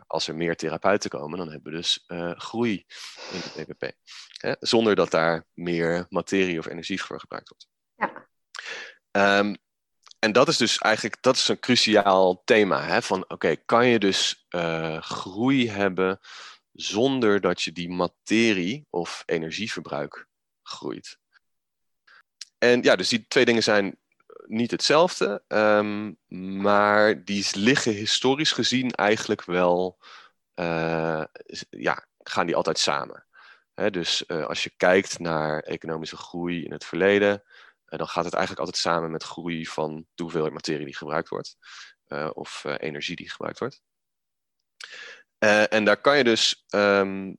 Als 0.07 0.27
er 0.27 0.35
meer 0.35 0.55
therapeuten 0.55 1.09
komen, 1.09 1.37
dan 1.37 1.49
hebben 1.51 1.71
we 1.71 1.77
dus 1.77 2.03
eh, 2.07 2.31
groei 2.35 2.85
in 3.31 3.39
het 3.39 3.53
BBP. 3.55 3.91
Hè? 4.39 4.53
Zonder 4.59 4.95
dat 4.95 5.11
daar 5.11 5.45
meer 5.53 6.05
materie 6.09 6.59
of 6.59 6.65
energie 6.65 7.03
voor 7.03 7.19
gebruikt 7.19 7.49
wordt. 7.49 7.67
Ja. 7.95 8.27
Ehm, 9.11 9.55
en 10.25 10.31
dat 10.31 10.47
is 10.47 10.57
dus 10.57 10.77
eigenlijk 10.77 11.21
dat 11.21 11.35
is 11.35 11.47
een 11.47 11.59
cruciaal 11.59 12.41
thema. 12.43 12.83
Hè? 12.83 13.01
Van 13.01 13.25
oké, 13.27 13.55
kan 13.55 13.87
je 13.87 13.99
dus 13.99 14.45
eh, 14.49 15.01
groei 15.01 15.69
hebben 15.69 16.19
zonder 16.71 17.41
dat 17.41 17.61
je 17.61 17.71
die 17.71 17.89
materie 17.89 18.87
of 18.89 19.23
energieverbruik 19.25 20.27
groeit. 20.63 21.17
En 22.57 22.81
ja, 22.81 22.95
dus 22.95 23.09
die 23.09 23.25
twee 23.27 23.45
dingen 23.45 23.63
zijn 23.63 23.97
niet 24.45 24.71
hetzelfde, 24.71 25.43
ehm, 25.47 26.13
maar 26.61 27.23
die 27.23 27.45
liggen 27.51 27.93
historisch 27.93 28.51
gezien 28.51 28.91
eigenlijk 28.91 29.43
wel, 29.43 29.97
uh, 30.55 31.23
ja, 31.69 32.07
gaan 32.17 32.45
die 32.45 32.55
altijd 32.55 32.79
samen. 32.79 33.25
dus 33.91 34.23
uh, 34.27 34.45
als 34.45 34.63
je 34.63 34.71
kijkt 34.77 35.19
naar 35.19 35.59
economische 35.59 36.17
groei 36.17 36.63
in 36.63 36.71
het 36.71 36.85
verleden, 36.85 37.43
dan 37.97 38.07
gaat 38.07 38.25
het 38.25 38.33
eigenlijk 38.33 38.65
altijd 38.65 38.83
samen 38.83 39.11
met 39.11 39.23
groei 39.23 39.65
van 39.65 40.05
de 40.15 40.23
hoeveelheid 40.23 40.53
materie 40.53 40.85
die 40.85 40.95
gebruikt 40.95 41.29
wordt, 41.29 41.57
of 42.33 42.63
energie 42.77 43.15
die 43.15 43.29
gebruikt 43.29 43.59
wordt. 43.59 43.81
en 45.69 45.85
daar 45.85 46.01
kan 46.01 46.17
je 46.17 46.23
dus 46.23 46.65
um, 46.69 47.37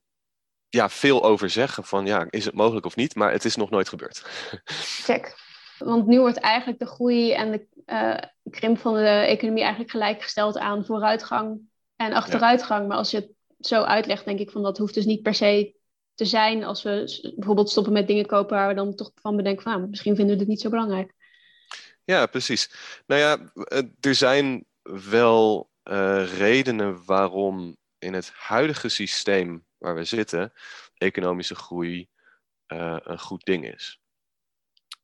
ja, 0.69 0.89
veel 0.89 1.23
over 1.23 1.49
zeggen 1.49 1.83
van 1.83 2.05
ja, 2.05 2.27
is 2.29 2.45
het 2.45 2.53
mogelijk 2.53 2.85
of 2.85 2.95
niet, 2.95 3.15
maar 3.15 3.31
het 3.31 3.45
is 3.45 3.55
nog 3.55 3.69
nooit 3.69 3.89
gebeurd. 3.89 4.23
Check. 5.05 5.35
Want 5.77 6.07
nu 6.07 6.19
wordt 6.19 6.37
eigenlijk 6.37 6.79
de 6.79 6.85
groei 6.85 7.33
en 7.33 7.51
de 7.51 7.67
uh, 7.85 8.51
krimp 8.51 8.77
van 8.77 8.93
de 8.93 9.07
economie 9.07 9.61
eigenlijk 9.61 9.91
gelijkgesteld 9.91 10.57
aan 10.57 10.85
vooruitgang 10.85 11.59
en 11.95 12.13
achteruitgang. 12.13 12.87
Maar 12.87 12.97
als 12.97 13.11
je 13.11 13.17
het 13.17 13.31
zo 13.59 13.81
uitlegt, 13.83 14.25
denk 14.25 14.39
ik 14.39 14.51
van 14.51 14.63
dat 14.63 14.77
hoeft 14.77 14.93
dus 14.93 15.05
niet 15.05 15.21
per 15.21 15.33
se 15.33 15.75
te 16.17 16.25
zijn 16.25 16.63
als 16.63 16.83
we 16.83 17.31
bijvoorbeeld 17.35 17.69
stoppen 17.69 17.93
met 17.93 18.07
dingen 18.07 18.25
kopen 18.25 18.57
waar 18.57 18.67
we 18.67 18.73
dan 18.73 18.95
toch 18.95 19.11
van 19.15 19.35
bedenken 19.35 19.63
van 19.63 19.71
nou, 19.71 19.89
misschien 19.89 20.15
vinden 20.15 20.33
we 20.33 20.39
dit 20.39 20.49
niet 20.49 20.61
zo 20.61 20.69
belangrijk. 20.69 21.13
Ja, 22.03 22.25
precies. 22.25 22.71
Nou 23.07 23.21
ja, 23.21 23.51
eh, 23.53 23.83
er 23.99 24.15
zijn 24.15 24.65
wel 25.11 25.69
uh, 25.83 26.37
redenen 26.37 27.05
waarom 27.05 27.77
in 27.99 28.13
het 28.13 28.31
huidige 28.33 28.89
systeem 28.89 29.65
waar 29.77 29.95
we 29.95 30.03
zitten 30.03 30.53
economische 30.93 31.55
groei 31.55 32.07
uh, 32.67 32.97
een 33.03 33.19
goed 33.19 33.45
ding 33.45 33.73
is. 33.73 34.01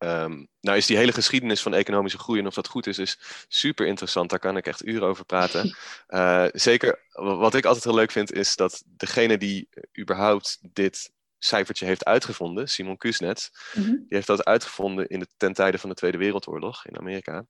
Um, 0.04 0.48
nou 0.62 0.78
is 0.78 0.86
die 0.86 0.98
hele 0.98 1.12
geschiedenis 1.12 1.62
van 1.62 1.74
economische 1.74 2.18
groei 2.18 2.40
en 2.40 2.48
of 2.48 2.54
dat 2.54 2.68
goed 2.68 2.88
is, 2.88 2.98
is 2.98 3.20
super 3.48 3.88
interessant. 3.88 4.30
Daar 4.30 4.40
kan 4.40 4.58
ik 4.58 4.68
echt 4.68 4.86
uren 4.86 5.08
over 5.08 5.26
praten. 5.26 5.76
Uh, 6.08 6.46
zeker, 6.70 7.00
wat 7.12 7.54
ik 7.54 7.66
altijd 7.66 7.84
heel 7.84 7.96
leuk 7.96 8.12
vind, 8.12 8.32
is 8.32 8.56
dat 8.56 8.84
degene 8.86 9.38
die 9.38 9.70
überhaupt 10.00 10.60
dit 10.62 11.12
cijfertje 11.38 11.86
heeft 11.86 12.06
uitgevonden, 12.06 12.70
Simon 12.70 12.98
Kuznets, 12.98 13.52
mm 13.74 13.84
-hmm. 13.84 13.96
die 13.96 14.06
heeft 14.08 14.28
dat 14.28 14.44
uitgevonden 14.44 15.08
in 15.08 15.20
de, 15.20 15.28
ten 15.38 15.54
tijde 15.54 15.78
van 15.78 15.90
de 15.90 15.96
Tweede 15.96 16.18
Wereldoorlog 16.18 16.86
in 16.86 16.98
Amerika. 16.98 17.46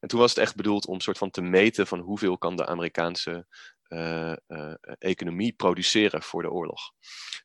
En 0.00 0.08
toen 0.08 0.20
was 0.20 0.30
het 0.30 0.38
echt 0.38 0.56
bedoeld 0.56 0.86
om 0.86 1.00
soort 1.00 1.18
van 1.18 1.30
te 1.30 1.42
meten 1.42 1.86
van 1.86 1.98
hoeveel 1.98 2.38
kan 2.38 2.56
de 2.56 2.66
Amerikaanse 2.66 3.46
uh, 3.88 4.32
uh, 4.48 4.74
economie 4.98 5.52
produceren 5.52 6.22
voor 6.22 6.42
de 6.42 6.50
oorlog. 6.50 6.80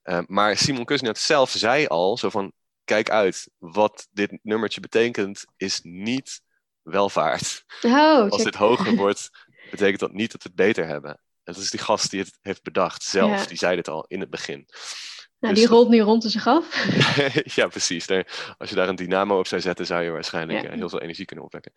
Uh, 0.03 0.19
maar 0.25 0.57
Simon 0.57 0.85
Kuznets 0.85 1.25
zelf 1.25 1.49
zei 1.49 1.85
al 1.85 2.17
zo 2.17 2.29
van 2.29 2.53
kijk 2.89 3.09
uit, 3.09 3.49
wat 3.57 4.07
dit 4.11 4.39
nummertje 4.41 4.81
betekent, 4.81 5.45
is 5.57 5.79
niet 5.83 6.41
welvaart. 6.81 7.63
Oh, 7.81 8.29
Als 8.29 8.43
dit 8.43 8.55
hoger 8.55 8.95
wordt, 8.95 9.29
betekent 9.71 9.99
dat 9.99 10.13
niet 10.13 10.31
dat 10.31 10.43
we 10.43 10.49
het 10.49 10.57
beter 10.57 10.85
hebben. 10.85 11.11
En 11.43 11.53
dat 11.53 11.57
is 11.57 11.69
die 11.69 11.79
gast 11.79 12.11
die 12.11 12.19
het 12.19 12.37
heeft 12.41 12.63
bedacht 12.63 13.03
zelf, 13.03 13.41
ja. 13.41 13.47
die 13.47 13.57
zei 13.57 13.75
dit 13.75 13.87
al 13.87 14.05
in 14.07 14.19
het 14.19 14.29
begin. 14.29 14.65
Nou, 15.39 15.53
dus 15.53 15.63
die 15.63 15.73
rolt 15.73 15.89
nu 15.89 15.99
rond 15.99 16.23
zich 16.23 16.47
af. 16.47 16.85
ja, 17.55 17.67
precies. 17.67 18.07
Als 18.57 18.69
je 18.69 18.75
daar 18.75 18.89
een 18.89 18.95
dynamo 18.95 19.39
op 19.39 19.47
zou 19.47 19.61
zetten, 19.61 19.85
zou 19.85 20.03
je 20.03 20.11
waarschijnlijk 20.11 20.61
ja. 20.61 20.71
heel 20.71 20.89
veel 20.89 21.01
energie 21.01 21.25
kunnen 21.25 21.45
opwekken. 21.45 21.71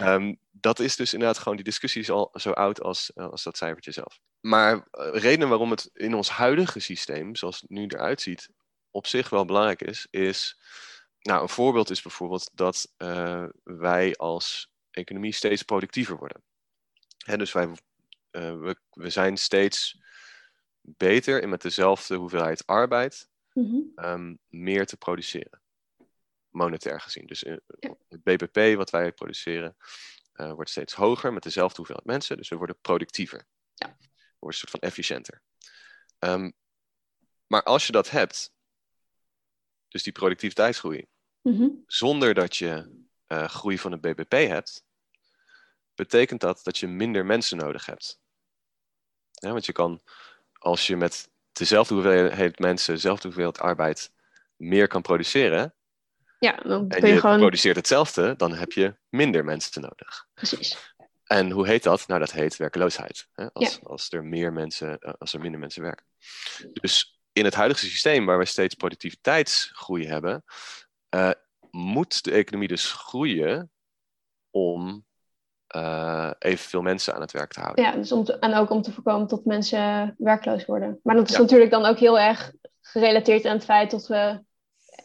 Um, 0.00 0.38
dat 0.50 0.78
is 0.78 0.96
dus 0.96 1.12
inderdaad 1.12 1.38
gewoon, 1.38 1.56
die 1.56 1.64
discussie 1.64 2.02
is 2.02 2.10
al 2.10 2.30
zo 2.32 2.50
oud 2.50 2.82
als, 2.82 3.10
als 3.14 3.42
dat 3.42 3.56
cijfertje 3.56 3.92
zelf. 3.92 4.18
Maar 4.40 4.74
uh, 4.74 4.80
redenen 5.12 5.48
waarom 5.48 5.70
het 5.70 5.90
in 5.92 6.14
ons 6.14 6.28
huidige 6.28 6.80
systeem, 6.80 7.36
zoals 7.36 7.60
het 7.60 7.70
nu 7.70 7.86
eruit 7.86 8.20
ziet, 8.20 8.48
op 8.90 9.06
zich 9.06 9.28
wel 9.28 9.44
belangrijk 9.44 9.82
is, 9.82 10.06
is. 10.10 10.58
Nou, 11.20 11.42
een 11.42 11.48
voorbeeld 11.48 11.90
is 11.90 12.02
bijvoorbeeld 12.02 12.50
dat 12.54 12.92
uh, 12.98 13.44
wij 13.62 14.16
als 14.16 14.72
economie 14.90 15.32
steeds 15.32 15.62
productiever 15.62 16.16
worden. 16.16 16.42
Hè, 17.18 17.36
dus 17.36 17.52
wij, 17.52 17.66
uh, 17.66 17.74
we, 18.60 18.76
we 18.90 19.10
zijn 19.10 19.36
steeds 19.36 20.00
beter 20.80 21.42
in 21.42 21.48
met 21.48 21.62
dezelfde 21.62 22.16
hoeveelheid 22.16 22.66
arbeid 22.66 23.28
um, 23.54 24.38
meer 24.48 24.86
te 24.86 24.96
produceren. 24.96 25.62
Monetair 26.48 27.00
gezien. 27.00 27.26
Dus 27.26 27.44
uh, 27.44 27.56
het 28.08 28.22
BBP 28.22 28.76
wat 28.76 28.90
wij 28.90 29.12
produceren 29.12 29.76
wordt 30.32 30.70
steeds 30.70 30.94
hoger 30.94 31.32
met 31.32 31.42
dezelfde 31.42 31.76
hoeveelheid 31.76 32.06
mensen. 32.06 32.36
Dus 32.36 32.48
we 32.48 32.56
worden 32.56 32.78
productiever. 32.80 33.46
Ja. 33.74 33.96
We 33.98 34.06
worden 34.38 34.60
een 34.60 34.68
soort 34.68 34.70
van 34.70 34.80
efficiënter. 34.80 35.42
Um, 36.18 36.52
maar 37.46 37.62
als 37.62 37.86
je 37.86 37.92
dat 37.92 38.10
hebt, 38.10 38.52
dus 39.88 40.02
die 40.02 40.12
productiviteitsgroei. 40.12 41.06
Mm-hmm. 41.42 41.84
Zonder 41.86 42.34
dat 42.34 42.56
je 42.56 42.90
uh, 43.28 43.48
groei 43.48 43.78
van 43.78 43.92
het 43.92 44.00
BBP 44.00 44.32
hebt, 44.32 44.84
betekent 45.94 46.40
dat 46.40 46.60
dat 46.62 46.78
je 46.78 46.86
minder 46.86 47.26
mensen 47.26 47.56
nodig 47.56 47.86
hebt. 47.86 48.20
Ja, 49.30 49.50
want 49.50 49.66
je 49.66 49.72
kan, 49.72 50.00
als 50.52 50.86
je 50.86 50.96
met 50.96 51.30
dezelfde 51.52 51.94
hoeveelheid 51.94 52.58
mensen, 52.58 52.94
dezelfde 52.94 53.26
hoeveelheid 53.26 53.58
arbeid 53.58 54.12
meer 54.56 54.86
kan 54.86 55.02
produceren, 55.02 55.74
ja, 56.38 56.56
dan 56.56 56.88
en 56.88 57.06
je, 57.06 57.12
je 57.14 57.20
gewoon... 57.20 57.38
produceert 57.38 57.76
hetzelfde, 57.76 58.36
dan 58.36 58.54
heb 58.54 58.72
je 58.72 58.96
minder 59.08 59.44
mensen 59.44 59.82
nodig. 59.82 60.26
Precies. 60.34 60.94
En 61.24 61.50
hoe 61.50 61.66
heet 61.66 61.82
dat? 61.82 62.06
Nou, 62.06 62.20
dat 62.20 62.32
heet 62.32 62.56
werkeloosheid. 62.56 63.28
Hè? 63.32 63.52
Als, 63.52 63.74
Ja. 63.74 63.80
als 63.82 64.12
er 64.12 64.24
meer 64.24 64.52
mensen, 64.52 64.98
eh, 64.98 65.12
als 65.18 65.32
er 65.32 65.40
minder 65.40 65.60
mensen 65.60 65.82
werken. 65.82 66.06
Dus 66.72 67.17
in 67.38 67.44
het 67.44 67.54
huidige 67.54 67.86
systeem, 67.86 68.26
waar 68.26 68.38
we 68.38 68.44
steeds 68.44 68.74
productiviteitsgroei 68.74 70.06
hebben, 70.06 70.44
uh, 71.14 71.30
moet 71.70 72.24
de 72.24 72.30
economie 72.30 72.68
dus 72.68 72.92
groeien 72.92 73.70
om 74.50 75.04
uh, 75.76 76.30
evenveel 76.38 76.82
mensen 76.82 77.14
aan 77.14 77.20
het 77.20 77.32
werk 77.32 77.52
te 77.52 77.60
houden. 77.60 77.84
Ja, 77.84 77.92
dus 77.92 78.12
om 78.12 78.24
te, 78.24 78.38
en 78.38 78.54
ook 78.54 78.70
om 78.70 78.82
te 78.82 78.92
voorkomen 78.92 79.28
dat 79.28 79.44
mensen 79.44 80.14
werkloos 80.18 80.64
worden. 80.64 81.00
Maar 81.02 81.14
dat 81.14 81.28
is 81.28 81.34
Ja. 81.34 81.40
natuurlijk 81.40 81.70
dan 81.70 81.84
ook 81.84 81.98
heel 81.98 82.18
erg 82.18 82.52
gerelateerd 82.80 83.44
aan 83.44 83.54
het 83.56 83.64
feit 83.64 83.90
dat 83.90 84.06
we 84.06 84.40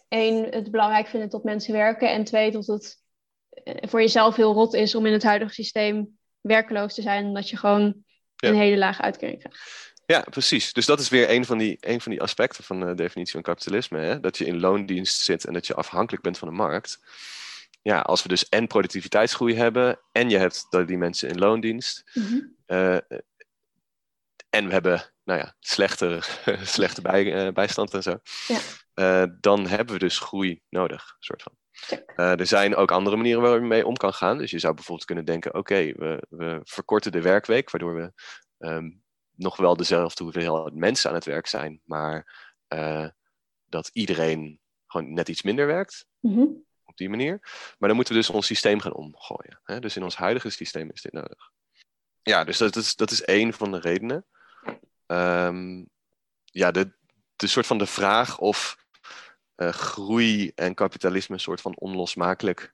één, 0.07 0.43
het 0.49 0.71
belangrijk 0.71 1.07
vinden 1.07 1.29
dat 1.29 1.43
mensen 1.43 1.73
werken. 1.73 2.11
En 2.11 2.23
twee, 2.23 2.51
dat 2.51 2.67
het 2.67 3.01
eh, 3.49 3.89
voor 3.89 4.01
jezelf 4.01 4.35
heel 4.35 4.53
rot 4.53 4.73
is 4.73 4.95
om 4.95 5.05
in 5.05 5.13
het 5.13 5.23
huidige 5.23 5.53
systeem 5.53 6.17
werkloos 6.41 6.93
te 6.93 7.01
zijn. 7.01 7.25
Omdat 7.25 7.49
je 7.49 7.57
gewoon 7.57 8.03
Ja. 8.35 8.49
een 8.49 8.55
hele 8.55 8.77
lage 8.77 9.01
uitkering 9.01 9.39
krijgt. 9.39 9.91
Ja, 10.05 10.25
precies. 10.29 10.73
Dus 10.73 10.85
dat 10.85 10.99
is 10.99 11.09
weer 11.09 11.29
een 11.29 11.45
van 11.45 11.57
die, 11.57 11.77
een 11.79 12.01
van 12.01 12.11
die 12.11 12.21
aspecten 12.21 12.63
van 12.63 12.79
de 12.79 12.95
definitie 12.95 13.33
van 13.33 13.41
kapitalisme. 13.41 13.99
Hè? 13.99 14.19
Dat 14.19 14.37
je 14.37 14.45
in 14.45 14.59
loondienst 14.59 15.21
zit 15.21 15.45
en 15.45 15.53
dat 15.53 15.67
je 15.67 15.73
afhankelijk 15.73 16.23
bent 16.23 16.37
van 16.37 16.47
de 16.47 16.53
markt. 16.53 16.99
Ja, 17.81 17.99
als 17.99 18.23
we 18.23 18.29
dus 18.29 18.49
en 18.49 18.67
productiviteitsgroei 18.67 19.55
hebben 19.55 19.99
en 20.11 20.29
je 20.29 20.37
hebt 20.37 20.65
dat 20.69 20.87
die 20.87 20.97
mensen 20.97 21.29
in 21.29 21.39
loondienst. 21.39 22.03
Mhm. 22.13 22.39
eh, 22.65 22.97
en 24.49 24.65
we 24.65 24.71
hebben, 24.71 25.11
nou 25.23 25.39
ja, 25.39 25.55
slechte, 25.59 26.19
slechte 26.63 27.01
bij, 27.01 27.33
eh, 27.33 27.53
bijstand 27.53 27.93
en 27.93 28.03
zo. 28.03 28.19
Ja. 28.47 28.59
eh, 28.93 29.29
dan 29.39 29.67
hebben 29.67 29.93
we 29.93 29.99
dus 29.99 30.19
groei 30.19 30.61
nodig, 30.69 31.15
soort 31.19 31.43
van. 31.43 31.53
Eh, 32.15 32.39
er 32.39 32.47
zijn 32.47 32.75
ook 32.75 32.91
andere 32.91 33.15
manieren 33.15 33.41
waarop 33.41 33.61
je 33.61 33.67
mee 33.67 33.85
om 33.85 33.95
kan 33.97 34.13
gaan. 34.13 34.37
Dus 34.37 34.51
je 34.51 34.59
zou 34.59 34.73
bijvoorbeeld 34.73 35.07
kunnen 35.07 35.25
denken: 35.25 35.53
oké, 35.53 35.93
we, 35.95 36.25
we 36.29 36.59
verkorten 36.63 37.11
de 37.11 37.21
werkweek, 37.21 37.71
waardoor 37.71 37.95
we 37.95 38.11
ehm, 38.57 38.89
nog 39.35 39.57
wel 39.57 39.75
dezelfde 39.75 40.23
hoeveelheid 40.23 40.73
mensen 40.73 41.09
aan 41.09 41.15
het 41.15 41.25
werk 41.25 41.47
zijn, 41.47 41.81
maar 41.83 42.41
eh, 42.67 43.07
dat 43.65 43.89
iedereen 43.93 44.59
gewoon 44.87 45.13
net 45.13 45.29
iets 45.29 45.41
minder 45.41 45.67
werkt 45.67 46.05
Mhm. 46.19 46.45
op 46.83 46.97
die 46.97 47.09
manier. 47.09 47.39
Maar 47.77 47.87
dan 47.87 47.95
moeten 47.95 48.13
we 48.13 48.19
dus 48.19 48.29
ons 48.29 48.45
systeem 48.45 48.79
gaan 48.79 48.93
omgooien. 48.93 49.59
Hè? 49.63 49.79
Dus 49.79 49.95
in 49.95 50.03
ons 50.03 50.15
huidige 50.15 50.49
systeem 50.49 50.89
is 50.91 51.01
dit 51.01 51.13
nodig. 51.13 51.51
Ja, 52.21 52.43
dus 52.43 52.57
dat 52.57 52.75
is, 52.75 52.95
dat 52.95 53.11
is 53.11 53.23
één 53.23 53.53
van 53.53 53.71
de 53.71 53.79
redenen. 53.79 54.25
Ehm, 55.05 55.83
ja, 56.45 56.71
de, 56.71 56.93
de 57.35 57.47
soort 57.47 57.65
van 57.67 57.77
de 57.77 57.85
vraag 57.85 58.39
of 58.39 58.77
eh, 59.55 59.69
groei 59.69 60.51
en 60.55 60.73
kapitalisme 60.73 61.35
een 61.35 61.41
soort 61.41 61.61
van 61.61 61.77
onlosmakelijk 61.77 62.73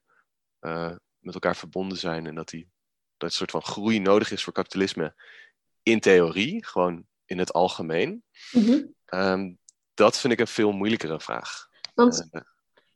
eh, 0.60 0.96
met 1.20 1.34
elkaar 1.34 1.56
verbonden 1.56 1.98
zijn. 1.98 2.25
En 2.28 2.36
dat, 2.36 2.50
die, 2.50 2.70
dat 3.18 3.34
soort 3.34 3.51
van 3.51 3.62
groei 3.63 4.00
nodig 4.00 4.32
is 4.32 4.44
voor 4.44 4.54
kapitalisme 4.54 5.16
in 5.84 6.00
theorie, 6.00 6.66
gewoon 6.66 7.06
in 7.26 7.38
het 7.40 7.54
algemeen. 7.54 8.24
Mhm. 8.52 8.86
Ehm, 9.06 9.54
dat 9.94 10.18
vind 10.18 10.34
ik 10.34 10.40
een 10.40 10.48
veel 10.48 10.72
moeilijkere 10.72 11.20
vraag. 11.20 11.68
Want 11.94 12.28
Eh, 12.32 12.42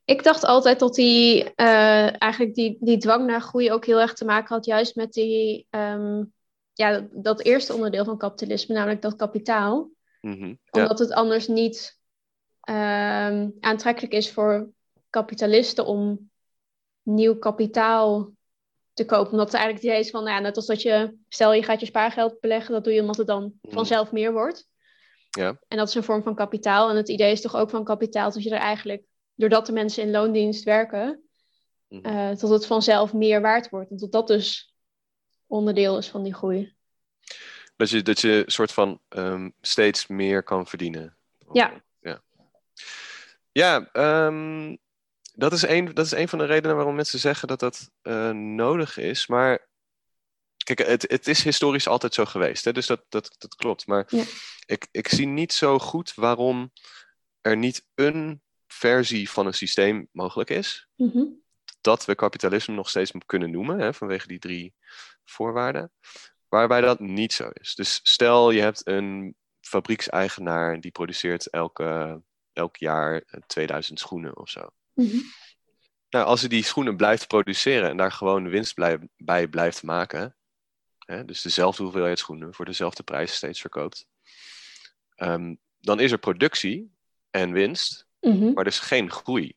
ik 0.04 0.22
dacht 0.22 0.44
altijd 0.44 0.78
dat 0.78 0.94
die, 0.94 1.54
eh, 1.54 2.22
eigenlijk 2.22 2.54
die, 2.54 2.76
die 2.80 2.98
dwang 2.98 3.26
naar 3.26 3.40
groei 3.40 3.72
ook 3.72 3.84
heel 3.84 4.00
erg 4.00 4.12
te 4.12 4.24
maken 4.24 4.54
had, 4.54 4.64
juist 4.64 4.94
met 4.96 5.12
die, 5.12 5.66
ehm, 5.70 6.24
ja, 6.72 6.90
dat, 6.92 7.08
dat 7.12 7.42
eerste 7.42 7.74
onderdeel 7.74 8.04
van 8.04 8.18
kapitalisme, 8.18 8.74
namelijk 8.74 9.02
dat 9.02 9.16
kapitaal. 9.16 9.90
mhm, 10.20 10.54
Omdat 10.70 10.98
het 10.98 11.12
anders 11.12 11.48
niet 11.48 11.98
ehm, 12.60 13.48
aantrekkelijk 13.60 14.12
is 14.12 14.32
voor 14.32 14.70
kapitalisten 15.10 15.86
om 15.86 16.30
nieuw 17.02 17.38
kapitaal 17.38 18.32
te 18.94 19.04
kopen. 19.04 19.30
Omdat 19.30 19.46
het 19.46 19.54
eigenlijk 19.54 19.84
het 19.84 19.92
idee 19.92 20.04
is 20.04 20.10
van, 20.10 20.24
nou 20.24 20.36
ja, 20.36 20.42
net 20.42 20.56
als 20.56 20.66
dat 20.66 20.82
je, 20.82 21.16
stel 21.28 21.52
je 21.52 21.62
gaat 21.62 21.80
je 21.80 21.86
spaargeld 21.86 22.40
beleggen, 22.40 22.72
dat 22.72 22.84
doe 22.84 22.92
je 22.92 23.00
omdat 23.00 23.16
het 23.16 23.26
dan 23.26 23.52
Mhm. 23.62 23.74
vanzelf 23.74 24.12
meer 24.12 24.32
wordt. 24.32 24.68
Ja. 25.30 25.58
En 25.68 25.76
dat 25.76 25.88
is 25.88 25.94
een 25.94 26.02
vorm 26.04 26.22
van 26.22 26.34
kapitaal. 26.34 26.90
En 26.90 26.96
het 26.96 27.08
idee 27.08 27.32
is 27.32 27.40
toch 27.40 27.56
ook 27.56 27.70
van 27.70 27.84
kapitaal 27.84 28.32
dat 28.32 28.42
je 28.42 28.50
er 28.50 28.56
eigenlijk, 28.58 29.02
doordat 29.34 29.66
de 29.66 29.72
mensen 29.72 30.02
in 30.02 30.10
loondienst 30.10 30.64
werken, 30.64 31.22
eh, 31.88 32.30
tot 32.30 32.50
het 32.50 32.66
vanzelf 32.66 33.12
meer 33.12 33.40
waard 33.40 33.68
wordt. 33.68 33.90
En 33.90 33.96
tot 33.96 34.12
dat 34.12 34.26
dus 34.26 34.74
onderdeel 35.46 35.98
is 35.98 36.08
van 36.08 36.22
die 36.22 36.34
groei. 36.34 36.74
Dat 37.76 37.90
je, 37.90 38.02
dat 38.02 38.20
je 38.20 38.42
soort 38.46 38.72
van 38.72 39.00
ehm, 39.08 39.50
steeds 39.60 40.06
meer 40.06 40.42
kan 40.42 40.66
verdienen. 40.66 41.16
Ja. 41.52 41.82
Ja, 42.00 42.22
ja 43.52 43.88
ehm, 43.92 44.76
dat, 45.34 45.52
is 45.52 45.62
een, 45.62 45.94
dat 45.94 46.06
is 46.06 46.12
een 46.12 46.28
van 46.28 46.38
de 46.38 46.44
redenen 46.44 46.76
waarom 46.76 46.94
mensen 46.94 47.18
zeggen 47.18 47.48
dat 47.48 47.60
dat 47.60 47.90
eh, 48.02 48.30
nodig 48.30 48.96
is. 48.98 49.26
Maar 49.26 49.68
kijk, 50.64 50.78
het, 50.78 51.10
het 51.10 51.28
is 51.28 51.42
historisch 51.44 51.88
altijd 51.88 52.14
zo 52.14 52.24
geweest. 52.24 52.64
Hè? 52.64 52.72
Dus 52.72 52.86
dat, 52.86 53.04
dat, 53.08 53.34
dat 53.38 53.54
klopt. 53.54 53.86
Maar 53.86 54.04
Ja. 54.08 54.24
ik, 54.66 54.88
ik 54.90 55.08
zie 55.08 55.26
niet 55.26 55.52
zo 55.52 55.78
goed 55.78 56.14
waarom 56.14 56.72
er 57.40 57.56
niet 57.56 57.86
een 57.94 58.42
versie 58.66 59.30
van 59.30 59.46
een 59.46 59.54
systeem 59.54 60.08
mogelijk 60.12 60.50
is. 60.50 60.88
Mhm. 60.96 61.24
dat 61.80 62.04
we 62.04 62.14
kapitalisme 62.14 62.74
nog 62.74 62.88
steeds 62.88 63.12
kunnen 63.26 63.50
noemen, 63.50 63.78
hè, 63.78 63.94
vanwege 63.94 64.26
die 64.26 64.38
drie 64.38 64.74
voorwaarden, 65.24 65.92
waarbij 66.48 66.80
dat 66.80 67.00
niet 67.00 67.32
zo 67.32 67.50
is. 67.52 67.74
Dus 67.74 68.00
stel 68.02 68.50
je 68.50 68.60
hebt 68.60 68.86
een 68.86 69.36
fabriekseigenaar 69.60 70.80
die 70.80 70.90
produceert 70.90 71.50
elke, 71.50 72.22
elk 72.52 72.76
jaar 72.76 73.22
eh, 73.26 73.40
2000 73.46 73.98
schoenen 73.98 74.36
of 74.36 74.48
zo. 74.48 74.68
Mhm. 74.94 75.18
Nou, 76.10 76.26
als 76.26 76.40
hij 76.40 76.48
die 76.48 76.64
schoenen 76.64 76.96
blijft 76.96 77.26
produceren 77.26 77.88
en 77.88 77.96
daar 77.96 78.12
gewoon 78.12 78.48
winst 78.48 78.74
bij 79.16 79.48
blijft 79.48 79.82
maken, 79.82 80.36
hè, 80.98 81.24
dus 81.24 81.42
dezelfde 81.42 81.82
hoeveelheid 81.82 82.18
schoenen 82.18 82.54
voor 82.54 82.64
dezelfde 82.64 83.02
prijs 83.02 83.34
steeds 83.34 83.60
verkoopt, 83.60 84.06
ehm, 85.14 85.54
dan 85.80 86.00
is 86.00 86.12
er 86.12 86.18
productie 86.18 86.92
en 87.30 87.52
winst, 87.52 88.06
Mhm. 88.20 88.52
maar 88.52 88.64
dus 88.64 88.78
geen 88.78 89.10
groei. 89.10 89.56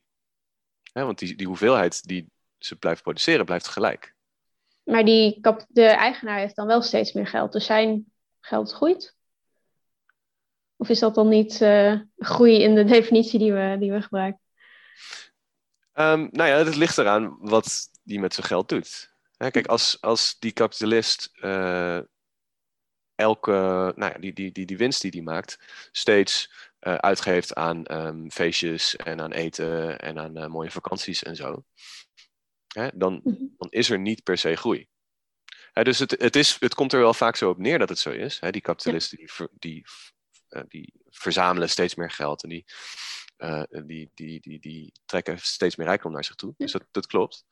Hè, 0.92 1.04
want 1.04 1.18
die, 1.18 1.34
die 1.36 1.46
hoeveelheid 1.46 2.06
die 2.08 2.30
ze 2.58 2.76
blijft 2.76 3.02
produceren, 3.02 3.44
blijft 3.44 3.68
gelijk. 3.68 4.14
Maar 4.82 5.04
die 5.04 5.40
kap- 5.40 5.66
de 5.68 5.84
eigenaar 5.84 6.38
heeft 6.38 6.56
dan 6.56 6.66
wel 6.66 6.82
steeds 6.82 7.12
meer 7.12 7.26
geld. 7.26 7.52
Dus 7.52 7.64
zijn 7.66 8.12
geld 8.40 8.72
groeit? 8.72 9.16
Of 10.76 10.88
is 10.88 10.98
dat 10.98 11.14
dan 11.14 11.28
niet 11.28 11.60
eh, 11.60 12.00
groei 12.16 12.62
in 12.62 12.74
de 12.74 12.84
definitie 12.94 13.38
die 13.38 13.52
we, 13.52 13.76
die 13.80 13.92
we 13.92 14.02
gebruiken? 14.02 14.40
Ehm, 15.98 16.28
nou 16.30 16.48
ja, 16.48 16.56
het 16.56 16.76
ligt 16.76 16.98
eraan 16.98 17.36
wat 17.40 17.88
die 18.02 18.20
met 18.20 18.34
zijn 18.34 18.46
geld 18.46 18.68
doet. 18.68 19.16
Hè, 19.36 19.50
kijk, 19.50 19.66
als, 19.66 20.00
als 20.00 20.36
die 20.38 20.52
kapitalist 20.52 21.30
eh, 21.32 21.98
elke, 23.14 23.50
nou 23.96 24.12
ja, 24.12 24.18
die, 24.18 24.32
die, 24.32 24.52
die, 24.52 24.66
die 24.66 24.76
winst 24.76 25.00
die 25.02 25.10
die 25.10 25.22
maakt, 25.22 25.58
steeds 25.92 26.52
eh, 26.78 26.94
uitgeeft 26.94 27.54
aan 27.54 27.84
ehm, 27.84 28.28
feestjes 28.28 28.96
en 28.96 29.20
aan 29.20 29.32
eten 29.32 29.98
en 29.98 30.18
aan 30.18 30.36
eh, 30.36 30.46
mooie 30.46 30.70
vakanties 30.70 31.22
en 31.22 31.36
zo, 31.36 31.64
hè, 32.68 32.88
dan, 32.94 33.20
Mhm. 33.24 33.34
dan 33.56 33.70
is 33.70 33.90
er 33.90 33.98
niet 33.98 34.22
per 34.22 34.38
se 34.38 34.56
groei. 34.56 34.88
Hè, 35.72 35.82
dus 35.84 35.98
het, 35.98 36.10
het, 36.10 36.36
is, 36.36 36.56
het 36.60 36.74
komt 36.74 36.92
er 36.92 37.00
wel 37.00 37.14
vaak 37.14 37.36
zo 37.36 37.50
op 37.50 37.58
neer 37.58 37.78
dat 37.78 37.88
het 37.88 37.98
zo 37.98 38.10
is. 38.10 38.40
Hè, 38.40 38.50
die 38.50 38.60
kapitalisten 38.60 39.18
die, 39.18 39.32
ver- 39.32 39.50
die, 39.52 39.84
die 40.68 40.92
verzamelen 41.08 41.68
steeds 41.70 41.94
meer 41.94 42.10
geld 42.10 42.42
en 42.42 42.48
die, 42.48 42.64
eh, 43.38 43.62
die, 43.84 44.10
die, 44.14 44.40
die, 44.40 44.58
die 44.60 44.92
trekken 45.04 45.38
steeds 45.38 45.76
meer 45.76 45.86
rijkdom 45.86 46.12
naar 46.12 46.24
zich 46.24 46.34
toe. 46.34 46.54
Dus 46.56 46.72
dat, 46.72 46.84
dat 46.90 47.06
klopt. 47.06 47.44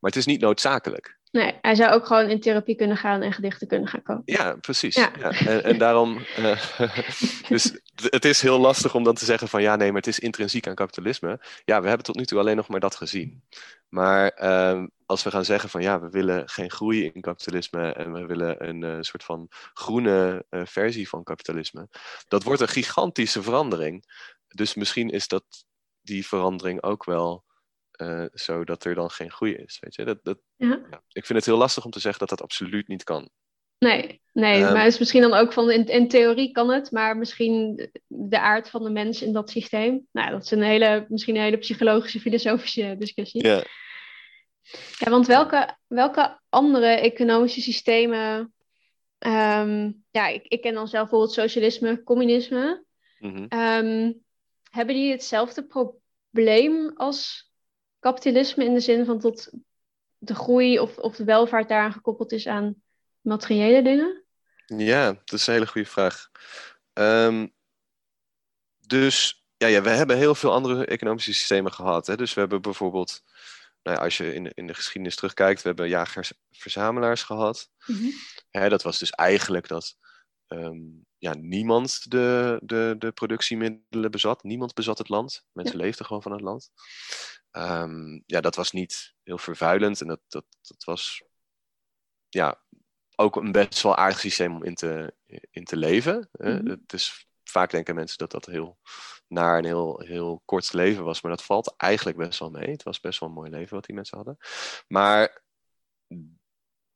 Maar 0.00 0.10
het 0.10 0.16
is 0.16 0.26
niet 0.26 0.40
noodzakelijk. 0.40 1.18
Nee, 1.30 1.58
hij 1.60 1.74
zou 1.74 1.92
ook 1.92 2.06
gewoon 2.06 2.28
in 2.30 2.40
therapie 2.40 2.76
kunnen 2.76 2.96
gaan 2.96 3.22
en 3.22 3.32
gedichten 3.32 3.66
kunnen 3.68 3.88
gaan 3.88 4.02
kopen. 4.02 4.22
Ja, 4.24 4.54
precies. 4.56 4.94
Ja. 4.94 5.12
Ja. 5.18 5.30
En, 5.30 5.64
en 5.64 5.78
daarom. 5.78 6.18
eh, 6.36 6.78
dus 7.48 7.72
het- 8.10 8.24
is 8.24 8.42
heel 8.42 8.58
lastig 8.58 8.94
om 8.94 9.04
dan 9.04 9.14
te 9.14 9.24
zeggen 9.24 9.48
van 9.48 9.62
ja, 9.62 9.76
nee, 9.76 9.88
maar 9.88 9.96
het 10.00 10.06
is 10.06 10.18
intrinsiek 10.18 10.66
aan 10.68 10.74
kapitalisme. 10.74 11.40
Ja, 11.64 11.80
we 11.82 11.86
hebben 11.88 12.06
tot 12.06 12.16
nu 12.16 12.24
toe 12.24 12.38
alleen 12.38 12.56
nog 12.56 12.68
maar 12.68 12.80
dat 12.80 12.94
gezien. 12.96 13.42
Maar 13.88 14.28
ehm, 14.28 14.86
als 15.06 15.22
we 15.22 15.30
gaan 15.30 15.44
zeggen 15.44 15.68
van 15.68 15.82
ja, 15.82 16.00
we 16.00 16.08
willen 16.10 16.48
geen 16.48 16.70
groei 16.70 17.04
in 17.12 17.20
kapitalisme 17.20 17.92
en 17.92 18.12
we 18.12 18.26
willen 18.26 18.68
een 18.68 18.84
eh, 18.84 18.96
soort 19.00 19.24
van 19.24 19.46
groene 19.74 20.44
eh, 20.48 20.62
versie 20.64 21.08
van 21.08 21.22
kapitalisme, 21.22 21.88
dat 22.28 22.42
wordt 22.42 22.60
een 22.60 22.68
gigantische 22.68 23.42
verandering. 23.42 24.04
Dus 24.54 24.74
misschien 24.74 25.08
is 25.10 25.28
dat 25.28 25.44
die 26.02 26.26
verandering 26.26 26.82
ook 26.82 27.04
wel 27.04 27.44
eh, 27.90 28.24
zo 28.34 28.64
dat 28.64 28.84
er 28.84 28.94
dan 28.94 29.10
geen 29.10 29.30
groei 29.30 29.54
is. 29.54 29.78
Weet 29.80 29.94
je? 29.94 30.04
Dat, 30.04 30.18
dat, 30.24 30.38
Ja. 30.56 30.80
ja. 30.90 31.02
Ik 31.12 31.26
vind 31.26 31.38
het 31.38 31.46
heel 31.46 31.56
lastig 31.56 31.84
om 31.84 31.90
te 31.90 32.00
zeggen 32.00 32.20
dat 32.20 32.28
dat 32.28 32.42
absoluut 32.42 32.88
niet 32.88 33.04
kan. 33.04 33.30
Nee, 33.78 34.22
nee 34.32 34.62
Ehm. 34.62 34.72
maar 34.72 34.82
het 34.84 34.92
is 34.92 34.98
misschien 34.98 35.22
dan 35.22 35.34
ook 35.34 35.52
van 35.52 35.70
in, 35.70 35.86
in 35.86 36.08
theorie 36.08 36.52
kan 36.52 36.70
het, 36.70 36.90
maar 36.90 37.16
misschien 37.16 37.90
de 38.06 38.40
aard 38.40 38.70
van 38.70 38.82
de 38.82 38.90
mens 38.90 39.22
in 39.22 39.32
dat 39.32 39.50
systeem. 39.50 40.06
Nou, 40.12 40.30
dat 40.30 40.42
is 40.44 40.50
een 40.50 40.62
hele, 40.62 41.04
misschien 41.08 41.36
een 41.36 41.42
hele 41.42 41.58
psychologische, 41.58 42.20
filosofische 42.20 42.94
discussie. 42.98 43.46
Ja. 43.46 43.64
Ja, 44.98 45.10
want 45.10 45.26
welke, 45.26 45.76
welke 45.86 46.40
andere 46.48 46.86
economische 46.86 47.60
systemen. 47.60 48.52
ehm, 49.18 49.92
ja, 50.10 50.26
ik, 50.28 50.46
ik 50.46 50.60
ken 50.60 50.74
dan 50.74 50.88
zelf 50.88 51.02
bijvoorbeeld 51.08 51.32
socialisme, 51.32 52.02
communisme. 52.02 52.84
Mhm. 53.18 53.44
ehm, 53.48 54.12
hebben 54.70 54.94
die 54.94 55.10
hetzelfde 55.10 55.66
probleem 55.66 56.92
als 56.96 57.50
kapitalisme 57.98 58.64
in 58.64 58.74
de 58.74 58.80
zin 58.80 59.04
van 59.04 59.18
tot 59.18 59.50
de 60.18 60.34
groei 60.34 60.78
of, 60.78 60.98
of 60.98 61.16
de 61.16 61.24
welvaart 61.24 61.68
daaraan 61.68 61.92
gekoppeld 61.92 62.32
is 62.32 62.46
aan 62.46 62.74
materiële 63.20 63.82
dingen? 63.82 64.24
Ja, 64.66 65.12
dat 65.12 65.32
is 65.32 65.46
een 65.46 65.52
hele 65.52 65.66
goede 65.66 65.88
vraag. 65.88 66.30
Ehm, 66.92 67.46
dus 68.86 69.44
ja, 69.56 69.66
ja, 69.66 69.82
we 69.82 69.90
hebben 69.90 70.16
heel 70.16 70.34
veel 70.34 70.52
andere 70.52 70.86
economische 70.86 71.32
systemen 71.32 71.72
gehad. 71.72 72.06
Hè? 72.06 72.16
Dus 72.16 72.34
we 72.34 72.40
hebben 72.40 72.62
bijvoorbeeld, 72.62 73.22
nou 73.82 73.96
ja, 73.96 74.02
als 74.02 74.16
je 74.16 74.34
in 74.34 74.44
de, 74.44 74.52
in 74.54 74.66
de 74.66 74.74
geschiedenis 74.74 75.16
terugkijkt, 75.16 75.62
we 75.62 75.68
hebben 75.68 75.88
jagers-verzamelaars 75.88 77.22
gehad. 77.22 77.70
Hè, 78.50 78.68
dat 78.68 78.82
was 78.82 78.98
dus 78.98 79.10
eigenlijk 79.10 79.68
dat 79.68 79.96
ehm, 80.50 80.80
ja, 81.18 81.34
niemand 81.34 82.10
de, 82.10 82.58
de, 82.62 82.94
de 82.98 83.12
productiemiddelen 83.12 84.10
bezat. 84.10 84.42
Niemand 84.42 84.74
bezat 84.74 84.98
het 84.98 85.08
land. 85.08 85.44
Mensen 85.52 85.76
leefden 85.76 86.06
gewoon 86.06 86.22
van 86.22 86.32
het 86.32 86.40
land. 86.40 86.70
Ehm, 87.50 88.20
ja, 88.26 88.40
dat 88.40 88.56
was 88.56 88.70
niet 88.70 89.14
heel 89.22 89.38
vervuilend 89.38 90.00
en 90.00 90.06
dat, 90.06 90.20
dat, 90.28 90.44
dat 90.60 90.84
was 90.84 91.22
ja, 92.28 92.60
ook 93.16 93.36
een 93.36 93.52
best 93.52 93.82
wel 93.82 93.96
aardig 93.96 94.20
systeem 94.20 94.54
om 94.54 94.64
in 94.64 94.74
te, 94.74 95.14
in 95.50 95.64
te 95.64 95.76
leven. 95.76 96.28
Mhm. 96.32 96.66
Het 96.66 96.92
is, 96.92 97.28
vaak 97.44 97.70
denken 97.70 97.94
mensen 97.94 98.18
dat 98.18 98.30
dat 98.30 98.46
heel 98.46 98.78
naar 99.26 99.58
een 99.58 99.64
heel, 99.64 100.00
heel 100.00 100.42
kort 100.44 100.72
leven 100.72 101.04
was, 101.04 101.20
maar 101.20 101.30
dat 101.30 101.44
valt 101.44 101.74
eigenlijk 101.76 102.18
best 102.18 102.38
wel 102.38 102.50
mee. 102.50 102.70
Het 102.70 102.82
was 102.82 103.00
best 103.00 103.20
wel 103.20 103.28
een 103.28 103.34
mooi 103.34 103.50
leven 103.50 103.74
wat 103.74 103.84
die 103.84 103.94
mensen 103.94 104.16
hadden. 104.16 104.36
Maar 104.88 105.42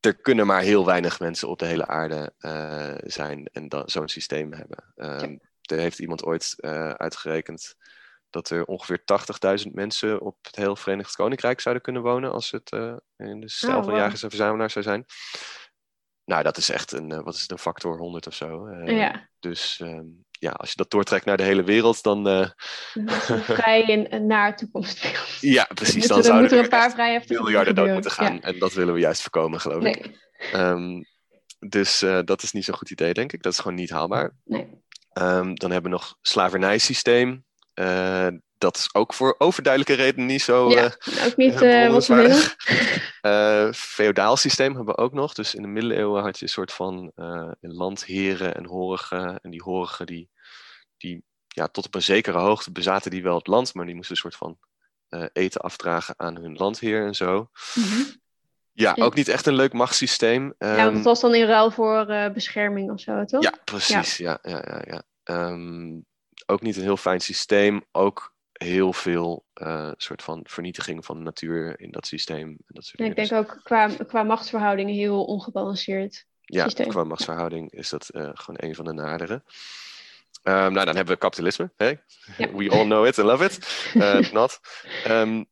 er 0.05 0.15
kunnen 0.15 0.45
maar 0.47 0.61
heel 0.61 0.85
weinig 0.85 1.19
mensen 1.19 1.47
op 1.47 1.59
de 1.59 1.65
hele 1.65 1.87
aarde 1.87 2.33
eh, 2.37 2.93
zijn 3.03 3.47
en 3.51 3.69
dan 3.69 3.83
zo'n 3.85 4.07
systeem 4.07 4.53
hebben. 4.53 4.93
Ehm, 4.95 5.37
Er 5.61 5.77
heeft 5.77 5.99
iemand 5.99 6.23
ooit 6.25 6.53
eh, 6.57 6.89
uitgerekend 6.89 7.75
dat 8.29 8.49
er 8.49 8.65
ongeveer 8.65 9.03
80.000 9.65 9.71
mensen 9.73 10.21
op 10.21 10.37
het 10.41 10.55
heel 10.55 10.75
Verenigd 10.75 11.15
Koninkrijk 11.15 11.59
zouden 11.61 11.83
kunnen 11.83 12.01
wonen 12.01 12.31
als 12.31 12.51
het 12.51 12.71
eh, 12.71 12.95
in 13.17 13.39
de 13.39 13.49
stijl 13.49 13.77
Oh, 13.77 13.83
van 13.83 13.91
wow. 13.91 14.01
jagers 14.01 14.23
en 14.23 14.29
verzamelaars 14.29 14.73
zou 14.73 14.85
zijn. 14.85 15.05
Nou, 16.23 16.43
dat 16.43 16.57
is 16.57 16.69
echt 16.69 16.91
een, 16.91 17.23
wat 17.23 17.33
is 17.35 17.41
het, 17.41 17.51
een 17.51 17.57
factor 17.57 17.97
100 17.97 18.27
of 18.27 18.33
zo. 18.33 18.69
ja, 18.85 19.29
Dus 19.39 19.79
ehm, 19.79 20.05
ja, 20.39 20.49
als 20.51 20.69
je 20.69 20.75
dat 20.75 20.91
doortrekt 20.91 21.25
naar 21.25 21.37
de 21.37 21.43
hele 21.43 21.63
wereld, 21.63 22.03
dan 22.03 22.25
een 22.25 22.53
vrij 23.55 23.81
in, 23.81 24.27
naar 24.27 24.57
toekomstbeeld. 24.57 25.37
ja, 25.39 25.63
precies. 25.73 25.93
Moeten 25.95 26.15
Dan 26.15 26.23
zouden 26.23 26.51
er 26.57 26.63
een 26.63 26.69
paar 26.69 26.85
echt 26.85 26.93
vrij 26.93 27.11
heftige 27.11 27.41
miljarden 27.43 27.75
dood 27.75 27.89
moeten 27.93 28.11
gaan. 28.11 28.41
En 28.41 28.59
dat 28.59 28.73
willen 28.73 28.93
we 28.93 28.99
juist 28.99 29.21
voorkomen, 29.21 29.59
geloof 29.61 29.83
Ja. 29.83 29.89
ik. 29.89 30.01
Nee, 30.01 30.15
Ehm, 30.51 31.03
dus 31.69 32.01
eh, 32.01 32.19
dat 32.25 32.43
is 32.43 32.51
niet 32.51 32.65
zo'n 32.65 32.75
goed 32.75 32.89
idee, 32.91 33.13
denk 33.13 33.33
ik. 33.33 33.41
Dat 33.43 33.51
is 33.53 33.59
gewoon 33.59 33.77
niet 33.77 33.89
haalbaar. 33.89 34.31
nee. 34.43 34.67
Ehm, 35.13 35.53
dan 35.53 35.71
hebben 35.71 35.91
we 35.91 35.97
nog 35.97 36.17
slavernijsysteem. 36.21 37.45
Eh, 37.73 38.27
dat 38.65 38.77
is 38.77 38.93
ook 38.93 39.13
voor 39.13 39.35
overduidelijke 39.37 40.03
redenen 40.03 40.25
niet 40.25 40.41
zo 40.41 40.69
Ja, 40.69 40.83
eh, 40.83 41.25
ook 41.25 41.35
niet 41.35 41.61
eh, 41.61 41.91
wat 41.91 42.07
we 42.07 43.73
feodaal 43.73 44.37
systeem 44.37 44.75
hebben 44.75 44.95
we 44.95 45.01
ook 45.01 45.13
nog. 45.13 45.33
Dus 45.33 45.55
in 45.55 45.61
de 45.61 45.67
middeleeuwen 45.67 46.23
had 46.23 46.39
je 46.39 46.45
een 46.45 46.51
soort 46.51 46.73
van 46.73 47.11
eh, 47.15 47.51
landheren 47.61 48.55
en 48.55 48.65
horigen. 48.65 49.39
En 49.41 49.51
die 49.51 49.61
horigen 49.63 50.05
die, 50.05 50.29
die 50.97 51.23
ja, 51.47 51.67
tot 51.67 51.85
op 51.85 51.95
een 51.95 52.01
zekere 52.01 52.37
hoogte 52.37 52.71
bezaten 52.71 53.11
die 53.11 53.23
wel 53.23 53.35
het 53.37 53.47
land, 53.47 53.73
maar 53.73 53.85
die 53.85 53.95
moesten 53.95 54.15
een 54.15 54.21
soort 54.21 54.35
van 54.35 54.57
eh, 55.09 55.25
eten 55.33 55.61
afdragen 55.61 56.13
aan 56.17 56.35
hun 56.35 56.55
landheer 56.55 57.05
en 57.05 57.15
zo. 57.15 57.49
Mhm. 57.73 58.01
Ja, 58.71 58.93
Ja. 58.95 59.03
ook 59.03 59.15
niet 59.15 59.27
echt 59.27 59.45
een 59.45 59.55
leuk 59.55 59.73
machtssysteem. 59.73 60.43
Ja, 60.43 60.67
want 60.67 60.79
Ehm, 60.79 60.95
het 60.95 61.03
was 61.03 61.21
dan 61.21 61.35
in 61.35 61.45
ruil 61.45 61.71
voor 61.71 62.05
bescherming 62.33 62.91
of 62.91 62.99
zo, 62.99 63.25
toch? 63.25 63.43
Ja, 63.43 63.53
precies. 63.63 64.17
Ja. 64.17 64.39
Ja, 64.41 64.63
ja, 64.67 64.81
ja, 64.87 65.03
Ehm, 65.23 65.99
ook 66.45 66.61
niet 66.61 66.75
een 66.75 66.81
heel 66.81 66.97
fijn 66.97 67.19
systeem. 67.21 67.85
Ook 67.91 68.34
heel 68.57 68.93
veel 68.93 69.45
eh, 69.53 69.91
soort 69.97 70.23
van 70.23 70.41
vernietiging 70.43 71.05
van 71.05 71.17
de 71.17 71.23
natuur 71.23 71.79
in 71.79 71.91
dat 71.91 72.07
systeem. 72.07 72.47
En 72.47 72.57
dat 72.67 72.85
soort 72.85 73.09
ik 73.09 73.15
denk 73.15 73.31
ook 73.31 73.59
qua, 73.63 73.87
qua 74.07 74.23
machtsverhoudingen 74.23 74.93
heel 74.93 75.25
ongebalanceerd. 75.25 76.25
ja, 76.41 76.63
systeem. 76.63 76.87
qua 76.87 77.03
machtsverhouding 77.03 77.71
is 77.71 77.89
dat 77.89 78.09
eh, 78.09 78.29
gewoon 78.33 78.55
een 78.59 78.75
van 78.75 78.85
de 78.85 78.93
naderen. 78.93 79.43
Ehm, 80.43 80.73
nou, 80.73 80.85
dan 80.85 80.95
hebben 80.95 81.13
we 81.13 81.19
kapitalisme. 81.19 81.71
Ja. 81.77 81.95
We 82.37 82.69
all 82.69 82.83
know 82.83 83.05
it 83.05 83.19
and 83.19 83.27
love 83.27 83.45
it. 83.45 83.89
Eh, 83.93 84.31
not. 84.39 84.59
Ehm, 85.03 85.43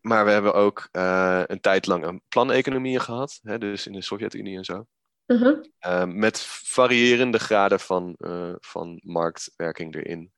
maar 0.00 0.24
we 0.24 0.30
hebben 0.30 0.54
ook 0.54 0.88
een 0.92 1.60
tijd 1.60 1.86
lang 1.86 2.06
een 2.06 2.22
planeconomieën 2.28 3.00
gehad. 3.00 3.38
Hè? 3.42 3.58
Dus 3.58 3.86
in 3.86 3.92
de 3.92 4.02
Sovjet-Unie 4.02 4.56
en 4.56 4.64
zo. 4.64 4.86
Mhm. 5.26 5.54
Ehm, 5.78 6.18
met 6.18 6.40
variërende 6.64 7.38
graden 7.38 7.80
van, 7.80 8.14
van 8.60 9.00
marktwerking 9.02 9.94
erin. 9.94 10.32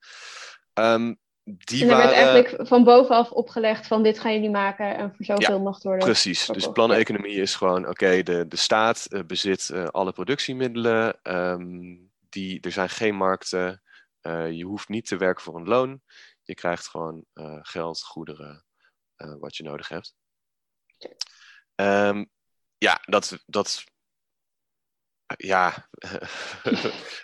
Die 1.44 1.82
En 1.82 1.90
er 1.90 1.96
werd 1.96 2.12
eigenlijk 2.12 2.68
van 2.68 2.84
bovenaf 2.84 3.30
opgelegd 3.30 3.86
van 3.86 4.02
dit 4.02 4.18
gaan 4.18 4.32
jullie 4.32 4.50
maken 4.50 4.96
en 4.96 5.14
voor 5.14 5.24
zoveel 5.24 5.60
mocht 5.60 5.82
worden. 5.82 6.04
Precies, 6.04 6.46
dus 6.46 6.72
planeconomie 6.72 7.40
is 7.40 7.54
gewoon, 7.54 7.88
oké, 7.88 8.22
de, 8.22 8.48
de 8.48 8.56
staat 8.56 9.06
eh, 9.06 9.20
bezit 9.26 9.70
eh, 9.70 9.86
alle 9.86 10.12
productiemiddelen, 10.12 11.18
ehm, 11.22 11.96
die, 12.28 12.60
er 12.60 12.72
zijn 12.72 12.88
geen 12.88 13.14
markten, 13.14 13.82
eh, 14.20 14.50
je 14.50 14.64
hoeft 14.64 14.88
niet 14.88 15.06
te 15.06 15.16
werken 15.16 15.42
voor 15.42 15.56
een 15.56 15.68
loon, 15.68 16.00
je 16.42 16.54
krijgt 16.54 16.88
gewoon 16.88 17.24
geld, 17.62 18.02
goederen, 18.02 18.64
wat 19.16 19.56
je 19.56 19.62
nodig 19.62 19.88
hebt. 19.88 20.14
Ehm, 21.74 22.24
ja, 22.78 23.00
dat, 23.04 23.38
dat 23.46 23.84
ja, 25.36 25.88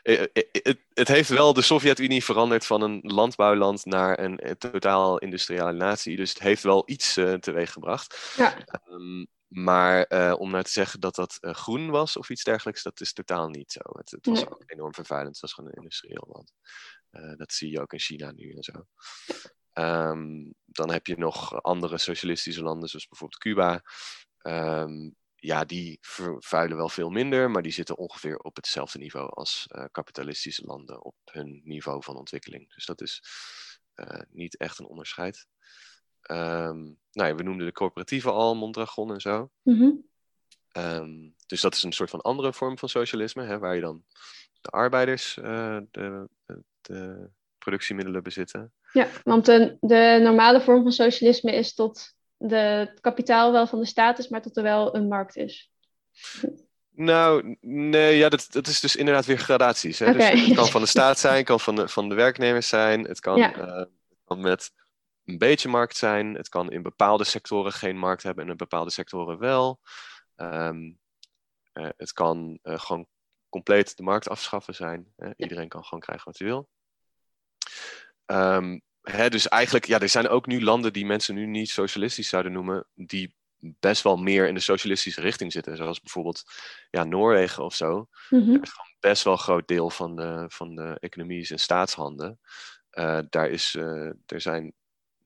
Eh, 0.02 0.22
eh, 0.22 0.28
het, 0.52 0.78
het 0.94 1.08
heeft 1.08 1.28
wel 1.28 1.52
de 1.52 1.62
Sovjet-Unie 1.62 2.24
veranderd 2.24 2.66
van 2.66 2.82
een 2.82 3.00
landbouwland 3.02 3.84
naar 3.84 4.18
een, 4.18 4.38
eh, 4.38 4.50
totaal 4.52 5.18
industriële 5.18 5.72
natie. 5.72 6.16
Dus 6.16 6.28
het 6.30 6.38
heeft 6.38 6.62
wel 6.62 6.82
iets 6.86 7.16
eh 7.16 7.34
teweeg 7.34 7.72
gebracht. 7.72 8.32
Ja. 8.36 8.56
Ehm, 8.64 9.24
maar 9.48 10.02
eh, 10.02 10.34
om 10.38 10.50
nou 10.50 10.64
te 10.64 10.70
zeggen 10.70 11.00
dat 11.00 11.14
dat 11.14 11.36
eh, 11.40 11.54
groen 11.54 11.90
was 11.90 12.16
of 12.16 12.30
iets 12.30 12.42
dergelijks, 12.44 12.82
dat 12.82 13.00
is 13.00 13.12
totaal 13.12 13.48
niet 13.48 13.72
zo. 13.72 13.80
Het, 13.92 14.10
het 14.10 14.26
was 14.26 14.38
Nee. 14.40 14.50
ook 14.50 14.62
enorm 14.66 14.94
vervuilend. 14.94 15.32
Het 15.32 15.40
was 15.40 15.52
gewoon 15.52 15.70
een 15.70 15.76
industrieel 15.76 16.24
land. 16.32 16.52
Eh, 17.10 17.32
dat 17.36 17.52
zie 17.52 17.70
je 17.70 17.80
ook 17.80 17.92
in 17.92 18.00
China 18.00 18.32
nu 18.32 18.50
en 18.52 18.62
zo. 18.62 18.86
Ehm, 19.72 20.50
dan 20.64 20.90
heb 20.90 21.06
je 21.06 21.16
nog 21.18 21.62
andere 21.62 21.98
socialistische 21.98 22.62
landen, 22.62 22.88
zoals 22.88 23.08
bijvoorbeeld 23.08 23.40
Cuba. 23.40 23.82
Ehm, 24.38 25.10
ja, 25.40 25.64
die 25.64 25.98
vervuilen 26.00 26.76
wel 26.76 26.88
veel 26.88 27.10
minder, 27.10 27.50
maar 27.50 27.62
die 27.62 27.72
zitten 27.72 27.96
ongeveer 27.96 28.38
op 28.38 28.56
hetzelfde 28.56 28.98
niveau 28.98 29.30
als 29.34 29.66
eh, 29.68 29.84
kapitalistische 29.90 30.64
landen 30.64 31.04
op 31.04 31.14
hun 31.24 31.60
niveau 31.64 32.02
van 32.02 32.16
ontwikkeling. 32.16 32.74
Dus 32.74 32.86
dat 32.86 33.00
is 33.00 33.22
eh, 33.94 34.20
niet 34.30 34.56
echt 34.56 34.78
een 34.78 34.86
onderscheid. 34.86 35.46
Ehm, 36.20 36.82
nou 37.12 37.28
ja, 37.28 37.34
we 37.34 37.42
noemden 37.42 37.66
de 37.66 37.72
coöperatieven 37.72 38.32
al, 38.32 38.56
Mondragon 38.56 39.12
en 39.12 39.20
zo. 39.20 39.50
Mhm. 39.62 39.90
Ehm, 40.68 41.30
dus 41.46 41.60
dat 41.60 41.74
is 41.74 41.82
een 41.82 41.92
soort 41.92 42.10
van 42.10 42.20
andere 42.20 42.52
vorm 42.52 42.78
van 42.78 42.88
socialisme, 42.88 43.44
hè, 43.44 43.58
waar 43.58 43.74
je 43.74 43.80
dan 43.80 44.04
de 44.60 44.70
arbeiders 44.70 45.36
eh, 45.36 45.78
de 45.90 46.28
productiemiddelen 47.58 48.22
bezitten. 48.22 48.72
Ja, 48.92 49.08
want 49.24 49.46
de, 49.46 49.76
de 49.80 50.18
normale 50.22 50.60
vorm 50.60 50.82
van 50.82 50.92
socialisme 50.92 51.52
is 51.52 51.74
tot 51.74 52.16
de, 52.38 52.56
het 52.56 53.00
kapitaal 53.00 53.52
wel 53.52 53.66
van 53.66 53.78
de 53.78 53.86
staat 53.86 54.18
is, 54.18 54.28
maar 54.28 54.42
tot 54.42 54.56
er 54.56 54.62
wel 54.62 54.94
een 54.94 55.08
markt 55.08 55.36
is. 55.36 55.70
Nou, 56.90 57.56
nee, 57.60 58.16
ja, 58.16 58.28
dat, 58.28 58.46
dat 58.50 58.66
is 58.66 58.80
dus 58.80 58.96
inderdaad 58.96 59.26
weer 59.26 59.38
gradaties. 59.38 59.98
Hè? 59.98 60.12
Dus 60.12 60.28
het 60.28 60.54
kan 60.54 60.68
van 60.68 60.80
de 60.80 60.86
staat 60.86 61.18
zijn, 61.18 61.36
het 61.36 61.46
kan 61.46 61.60
van 61.60 61.76
de, 61.76 61.88
van 61.88 62.08
de 62.08 62.14
werknemers 62.14 62.68
zijn, 62.68 63.04
het 63.04 63.20
kan, 63.20 63.36
Ja. 63.36 63.54
eh, 63.54 63.76
het 63.76 64.20
kan 64.24 64.40
met 64.40 64.70
een 65.24 65.38
beetje 65.38 65.68
markt 65.68 65.96
zijn, 65.96 66.34
het 66.34 66.48
kan 66.48 66.70
in 66.70 66.82
bepaalde 66.82 67.24
sectoren 67.24 67.72
geen 67.72 67.98
markt 67.98 68.22
hebben 68.22 68.44
en 68.44 68.50
in 68.50 68.56
bepaalde 68.56 68.90
sectoren 68.90 69.38
wel. 69.38 69.80
Ehm, 70.36 70.92
eh, 71.72 71.88
het 71.96 72.12
kan 72.12 72.58
eh, 72.62 72.78
gewoon 72.78 73.06
compleet 73.48 73.96
de 73.96 74.02
markt 74.02 74.28
afschaffen 74.28 74.74
zijn. 74.74 75.12
Hè? 75.16 75.30
Iedereen 75.36 75.68
kan 75.68 75.84
gewoon 75.84 76.00
krijgen 76.00 76.24
wat 76.24 76.38
hij 76.38 76.48
wil. 76.48 76.68
Ehm, 78.26 78.78
hè, 79.10 79.28
dus 79.28 79.48
eigenlijk, 79.48 79.86
ja, 79.86 80.00
er 80.00 80.08
zijn 80.08 80.28
ook 80.28 80.46
nu 80.46 80.62
landen 80.62 80.92
die 80.92 81.06
mensen 81.06 81.34
nu 81.34 81.46
niet 81.46 81.70
socialistisch 81.70 82.28
zouden 82.28 82.52
noemen, 82.52 82.86
die 82.94 83.34
best 83.58 84.02
wel 84.02 84.16
meer 84.16 84.48
in 84.48 84.54
de 84.54 84.60
socialistische 84.60 85.20
richting 85.20 85.52
zitten. 85.52 85.76
Zoals 85.76 86.00
bijvoorbeeld 86.00 86.42
ja, 86.90 87.04
Noorwegen 87.04 87.64
of 87.64 87.74
zo. 87.74 88.08
Mhm. 88.30 88.60
Best 89.00 89.24
wel 89.24 89.32
een 89.32 89.38
groot 89.38 89.68
deel 89.68 89.90
van 89.90 90.16
de, 90.16 90.44
van 90.48 90.74
de 90.74 90.96
economie 91.00 91.40
is 91.40 91.50
in 91.50 91.58
staatshanden. 91.58 92.40
Eh, 92.90 93.20
daar 93.30 93.50
is, 93.50 93.74
eh, 93.74 94.10
er 94.26 94.40
zijn 94.40 94.72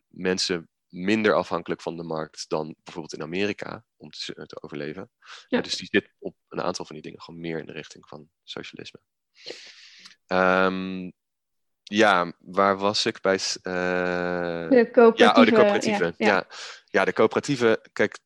mensen 0.09 0.69
minder 0.89 1.35
afhankelijk 1.35 1.81
van 1.81 1.97
de 1.97 2.03
markt 2.03 2.45
dan 2.49 2.75
bijvoorbeeld 2.83 3.15
in 3.15 3.23
Amerika 3.23 3.85
om 3.97 4.11
te, 4.11 4.47
te 4.47 4.63
overleven. 4.63 5.11
Ja. 5.49 5.59
Eh, 5.59 5.65
dus 5.65 5.77
die 5.77 5.89
zit 5.91 6.13
op 6.19 6.37
een 6.49 6.63
aantal 6.63 6.85
van 6.85 6.95
die 6.95 7.05
dingen 7.05 7.23
gewoon 7.23 7.41
meer 7.41 7.59
in 7.59 7.67
de 7.67 7.73
richting 7.73 8.09
van 8.09 8.29
socialisme. 8.45 9.01
Ehm, 10.27 11.11
ja, 11.83 12.33
waar 12.41 12.77
was 12.79 13.07
ik 13.07 13.21
bij? 13.21 13.35
eh, 13.63 13.73
De 14.69 14.89
coöperatieve. 14.93 15.23
ja, 15.25 15.31
oh, 15.41 15.45
de 15.45 15.53
coöperatieven. 15.53 16.15
ja, 16.17 16.27
Ja, 16.27 16.35
ja. 16.35 16.47
ja. 16.85 17.05
de 17.05 17.13
coöperatieven, 17.13 17.81
kijk, 17.93 18.19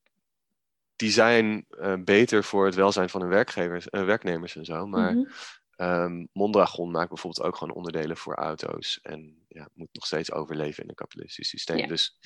die 0.97 1.11
zijn 1.11 1.66
eh, 1.69 1.95
beter 2.05 2.45
voor 2.45 2.64
het 2.66 2.75
welzijn 2.75 3.09
van 3.09 3.21
hun 3.21 3.31
werkgevers, 3.31 3.88
eh, 3.88 4.05
werknemers 4.05 4.57
en 4.57 4.64
zo. 4.64 4.87
Maar 4.87 5.14
Mhm. 5.14 5.25
ehm, 5.77 6.25
Mondragon 6.33 6.90
maakt 6.90 7.09
bijvoorbeeld 7.09 7.47
ook 7.47 7.57
gewoon 7.57 7.75
onderdelen 7.75 8.16
voor 8.16 8.35
auto's. 8.35 8.99
En 9.03 9.45
ja, 9.49 9.69
moet 9.75 9.88
nog 9.92 10.07
steeds 10.07 10.33
overleven 10.33 10.83
in 10.83 10.88
een 10.88 10.95
kapitalistisch 10.95 11.49
systeem. 11.49 11.77
Ja. 11.79 11.87
Dus 11.87 12.19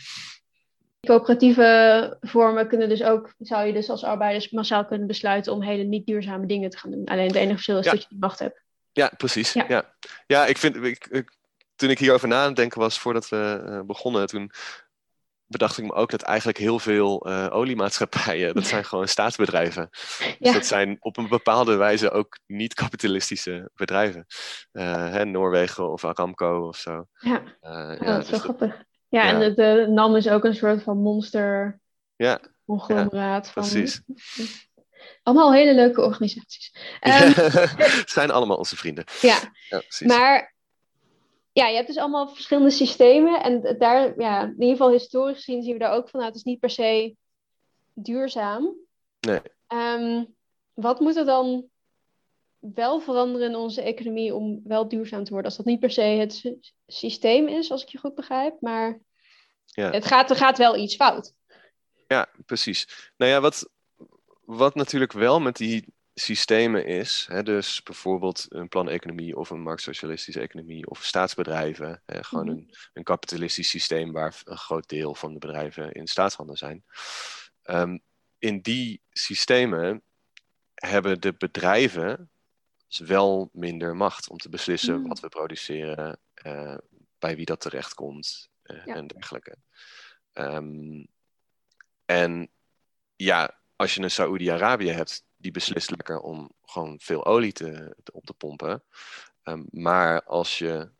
Coöperatieve 1.07 2.17
vormen 2.21 2.69
kunnen 2.69 2.89
dus 2.89 3.03
ook, 3.03 3.35
zou 3.39 3.67
je 3.67 3.73
dus 3.73 3.91
als 3.91 4.05
arbeiders 4.05 4.51
massaal 4.51 4.85
kunnen 4.87 5.07
besluiten 5.07 5.53
om 5.53 5.63
hele 5.63 5.83
niet 5.83 6.07
duurzame 6.07 6.47
dingen 6.47 6.71
te 6.71 6.79
gaan 6.79 6.91
doen. 6.91 7.05
Alleen 7.05 7.27
het 7.27 7.37
enige 7.37 7.53
verschil 7.55 7.79
is 7.79 7.85
Ja. 7.85 7.91
dat 7.91 8.03
je 8.03 8.09
die 8.09 8.19
macht 8.19 8.39
hebt. 8.39 8.63
Ja, 8.93 9.11
precies. 9.17 9.53
Ja. 9.53 9.65
Ja, 9.69 9.95
ja. 10.27 10.47
ik 10.47 10.59
vind, 10.59 10.77
ik, 10.77 11.07
ik- 11.07 11.39
toen 11.77 11.91
ik 11.91 11.99
hierover 11.99 12.29
na 12.29 12.41
aan 12.41 12.47
het 12.47 12.57
denken 12.57 12.81
was 12.81 12.99
voordat 12.99 13.29
we 13.29 13.63
eh, 13.67 13.81
begonnen, 13.87 14.27
toen 14.27 14.51
bedacht 15.47 15.79
ik 15.79 15.85
me 15.85 15.93
ook 15.93 16.11
dat 16.11 16.23
eigenlijk 16.23 16.59
heel 16.59 16.79
veel 16.79 17.21
eh, 17.27 17.47
oliemaatschappijen, 17.51 18.55
dat 18.55 18.67
zijn 18.67 18.85
gewoon 18.85 19.09
staatsbedrijven. 19.09 19.89
Dus 19.91 20.35
Ja. 20.39 20.53
dat 20.53 20.67
zijn 20.67 20.97
op 21.01 21.17
een 21.17 21.29
bepaalde 21.29 21.77
wijze 21.77 22.11
ook 22.11 22.39
niet-kapitalistische 22.47 23.71
bedrijven. 23.75 24.27
Eh, 24.73 25.11
hè, 25.11 25.25
Noorwegen 25.25 25.91
of 25.93 26.05
Aramco 26.05 26.67
of 26.69 26.77
zo. 26.77 27.07
Ja, 27.19 27.43
Eh, 27.61 27.71
ja, 27.71 27.91
ja, 27.91 27.97
dat 27.97 28.01
is 28.01 28.07
wel 28.07 28.19
dus 28.21 28.29
dat- 28.31 28.41
grappig. 28.41 28.83
Ja, 29.09 29.23
ja. 29.25 29.33
en 29.33 29.39
de, 29.41 29.55
de 29.55 29.87
NAM 29.89 30.17
is 30.17 30.29
ook 30.29 30.45
een 30.45 30.55
soort 30.55 30.83
van 30.83 30.97
monster 30.97 31.81
Ja, 32.17 32.41
conglomeraat. 32.65 33.51
van, 33.51 33.63
precies. 33.63 34.03
Allemaal 35.23 35.53
hele 35.53 35.75
leuke 35.75 36.01
organisaties. 36.01 36.75
Ehm, 37.01 37.31
Het 37.77 38.11
zijn 38.11 38.31
allemaal 38.31 38.57
onze 38.57 38.77
vrienden. 38.77 39.05
ja, 39.21 39.39
Ja, 39.69 39.79
precies. 39.79 40.07
maar 40.07 40.55
ja, 41.53 41.67
je 41.67 41.75
hebt 41.75 41.87
dus 41.87 41.97
allemaal 41.97 42.29
verschillende 42.29 42.71
systemen. 42.71 43.43
En 43.43 43.77
daar, 43.79 44.21
ja, 44.21 44.43
in 44.43 44.51
ieder 44.53 44.69
geval 44.71 44.91
historisch 44.91 45.37
gezien 45.45 45.63
zien 45.63 45.73
we 45.73 45.79
daar 45.79 45.93
ook 45.93 46.09
van, 46.09 46.21
nou, 46.21 46.33
het 46.33 46.39
is 46.41 46.47
niet 46.47 46.61
per 46.61 46.71
se 46.71 47.17
duurzaam. 47.95 48.75
Nee. 49.21 49.41
Ehm, 49.67 50.25
wat 50.75 51.01
moet 51.01 51.17
er 51.17 51.25
dan 51.25 51.65
wel 52.59 53.01
veranderen 53.01 53.49
in 53.49 53.57
onze 53.57 53.83
economie 53.83 54.35
om 54.35 54.61
wel 54.65 54.89
duurzaam 54.89 55.25
te 55.25 55.31
worden? 55.31 55.49
Als 55.49 55.57
dat 55.57 55.67
niet 55.67 55.81
per 55.81 55.91
se 55.91 56.01
het 56.01 56.33
sy- 56.35 56.59
systeem 56.87 57.49
is, 57.49 57.71
als 57.71 57.83
ik 57.83 57.89
je 57.89 57.99
goed 57.99 58.15
begrijp, 58.15 58.61
maar 58.61 59.01
Ja. 59.65 59.91
het 59.91 60.05
gaat, 60.07 60.31
er 60.31 60.37
gaat 60.37 60.59
wel 60.59 60.77
iets 60.77 60.95
fout. 60.97 61.35
Ja, 62.09 62.29
precies. 62.47 63.11
Nou 63.17 63.31
ja, 63.31 63.41
wat, 63.41 63.71
wat 64.57 64.75
natuurlijk 64.75 65.13
wel 65.13 65.41
met 65.41 65.57
die 65.57 65.95
systemen 66.15 66.87
is, 66.87 67.27
hè, 67.31 67.43
dus 67.43 67.83
bijvoorbeeld 67.83 68.47
een 68.49 68.69
planeconomie 68.69 69.37
of 69.37 69.51
een 69.51 69.63
marktsocialistische 69.63 70.41
economie 70.41 70.87
of 70.87 71.05
staatsbedrijven, 71.05 72.03
hè, 72.07 72.25
gewoon 72.25 72.47
Mhm. 72.47 72.57
een, 72.57 72.75
een 72.93 73.03
kapitalistisch 73.03 73.69
systeem 73.69 74.13
waar 74.13 74.41
een 74.45 74.57
groot 74.57 74.89
deel 74.89 75.15
van 75.15 75.33
de 75.33 75.39
bedrijven 75.39 75.93
in 75.93 76.07
staatshanden 76.07 76.57
zijn. 76.57 76.85
Ehm, 77.63 77.99
in 78.39 78.61
die 78.61 79.03
systemen 79.11 80.03
hebben 80.75 81.21
de 81.21 81.33
bedrijven 81.35 82.31
wel 82.97 83.51
minder 83.53 83.97
macht 83.97 84.29
om 84.29 84.37
te 84.37 84.49
beslissen 84.49 85.01
Mm. 85.01 85.09
wat 85.09 85.21
we 85.21 85.29
produceren, 85.29 86.21
eh, 86.35 86.77
bij 87.19 87.37
wie 87.37 87.45
dat 87.45 87.61
terechtkomt 87.61 88.49
eh, 88.63 88.85
Ja. 88.85 88.95
en 88.95 89.07
dergelijke. 89.07 89.57
Ehm, 90.33 91.05
en 92.05 92.51
ja, 93.17 93.60
als 93.81 93.95
je 93.95 94.03
een 94.03 94.11
Saoedi-Arabië 94.11 94.91
hebt, 94.91 95.25
die 95.37 95.51
beslist 95.51 95.91
lekker 95.91 96.21
om 96.21 96.51
gewoon 96.65 96.99
veel 97.01 97.25
olie 97.27 97.53
te, 97.53 97.97
te- 98.03 98.13
op 98.13 98.25
te 98.27 98.33
pompen. 98.35 98.83
Ehm, 99.43 99.63
maar 99.71 100.23
als 100.25 100.59
je 100.59 100.91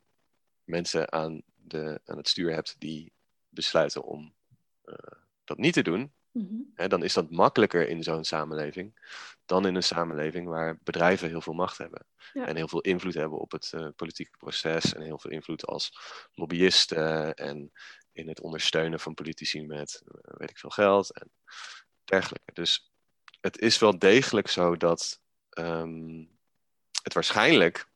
mensen 0.63 1.11
aan, 1.11 1.41
de, 1.55 2.01
aan 2.05 2.17
het 2.17 2.27
stuur 2.29 2.53
hebt 2.53 2.75
die 2.79 3.11
besluiten 3.49 4.03
om 4.03 4.33
eh, 4.83 4.95
dat 5.43 5.57
niet 5.57 5.73
te 5.73 5.81
doen, 5.81 6.13
Mhm. 6.33 6.55
hè, 6.73 6.87
dan 6.87 7.03
is 7.03 7.13
dat 7.13 7.29
makkelijker 7.29 7.87
in 7.89 8.03
zo'n 8.03 8.23
samenleving 8.23 9.09
dan 9.45 9.65
in 9.67 9.75
een 9.75 9.83
samenleving 9.83 10.47
waar 10.47 10.79
bedrijven 10.83 11.27
heel 11.29 11.41
veel 11.41 11.53
macht 11.53 11.77
hebben. 11.77 12.05
Ja. 12.33 12.45
En 12.47 12.55
heel 12.55 12.67
veel 12.67 12.81
invloed 12.81 13.13
hebben 13.13 13.39
op 13.39 13.51
het 13.51 13.73
eh, 13.73 13.87
politieke 13.95 14.37
proces 14.37 14.93
en 14.93 15.01
heel 15.01 15.19
veel 15.19 15.31
invloed 15.31 15.65
als 15.65 15.91
lobbyisten 16.33 17.33
en 17.35 17.71
in 18.11 18.27
het 18.27 18.41
ondersteunen 18.41 18.99
van 18.99 19.13
politici 19.13 19.65
met 19.65 20.01
eh, 20.05 20.33
weet 20.37 20.49
ik 20.49 20.57
veel 20.57 20.69
geld 20.69 21.13
en 21.13 21.31
dergelijke. 22.03 22.53
Dus 22.53 22.91
het 23.41 23.59
is 23.59 23.79
wel 23.79 23.99
degelijk 23.99 24.47
zo 24.47 24.77
dat 24.77 25.21
ehm, 25.49 26.25
het 27.03 27.13
waarschijnlijk 27.13 27.89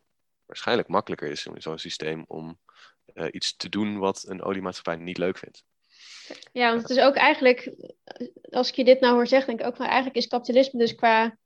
waarschijnlijk 0.46 0.88
makkelijker 0.88 1.30
is 1.30 1.46
in 1.46 1.62
zo'n 1.62 1.78
systeem 1.78 2.26
om 2.28 2.60
eh, 3.06 3.28
iets 3.32 3.56
te 3.56 3.70
doen 3.70 3.98
wat 3.98 4.26
een 4.28 4.44
oliemaatschappij 4.44 5.04
niet 5.04 5.18
leuk 5.18 5.38
vindt. 5.38 5.63
Ja, 6.52 6.70
want 6.70 6.82
het 6.82 6.98
is 6.98 7.04
ook 7.04 7.15
eigenlijk, 7.15 7.76
als 8.50 8.70
ik 8.70 8.76
je 8.76 8.84
dit 8.84 9.00
nou 9.00 9.13
hoor 9.13 9.28
zeggen, 9.28 9.48
denk 9.48 9.60
ik 9.60 9.65
ook 9.65 9.76
van 9.76 9.86
eigenlijk 9.86 10.15
is 10.15 10.28
kapitalisme 10.28 10.80
dus 10.80 10.96
qua 10.96 11.38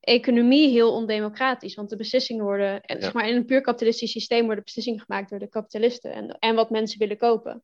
economie 0.00 0.70
heel 0.70 0.92
ondemocratisch. 0.92 1.74
Want 1.74 1.90
de 1.90 1.96
beslissingen 1.96 2.44
worden, 2.44 2.80
en 2.80 3.02
zeg 3.02 3.12
maar 3.12 3.28
in 3.28 3.36
een 3.36 3.44
puur 3.44 3.60
kapitalistisch 3.60 4.10
systeem 4.10 4.44
worden 4.44 4.64
beslissingen 4.64 5.00
gemaakt 5.00 5.30
door 5.30 5.38
de 5.38 5.48
kapitalisten 5.48 6.12
en, 6.12 6.38
en 6.38 6.54
wat 6.54 6.70
mensen 6.70 6.98
willen 6.98 7.16
kopen. 7.16 7.62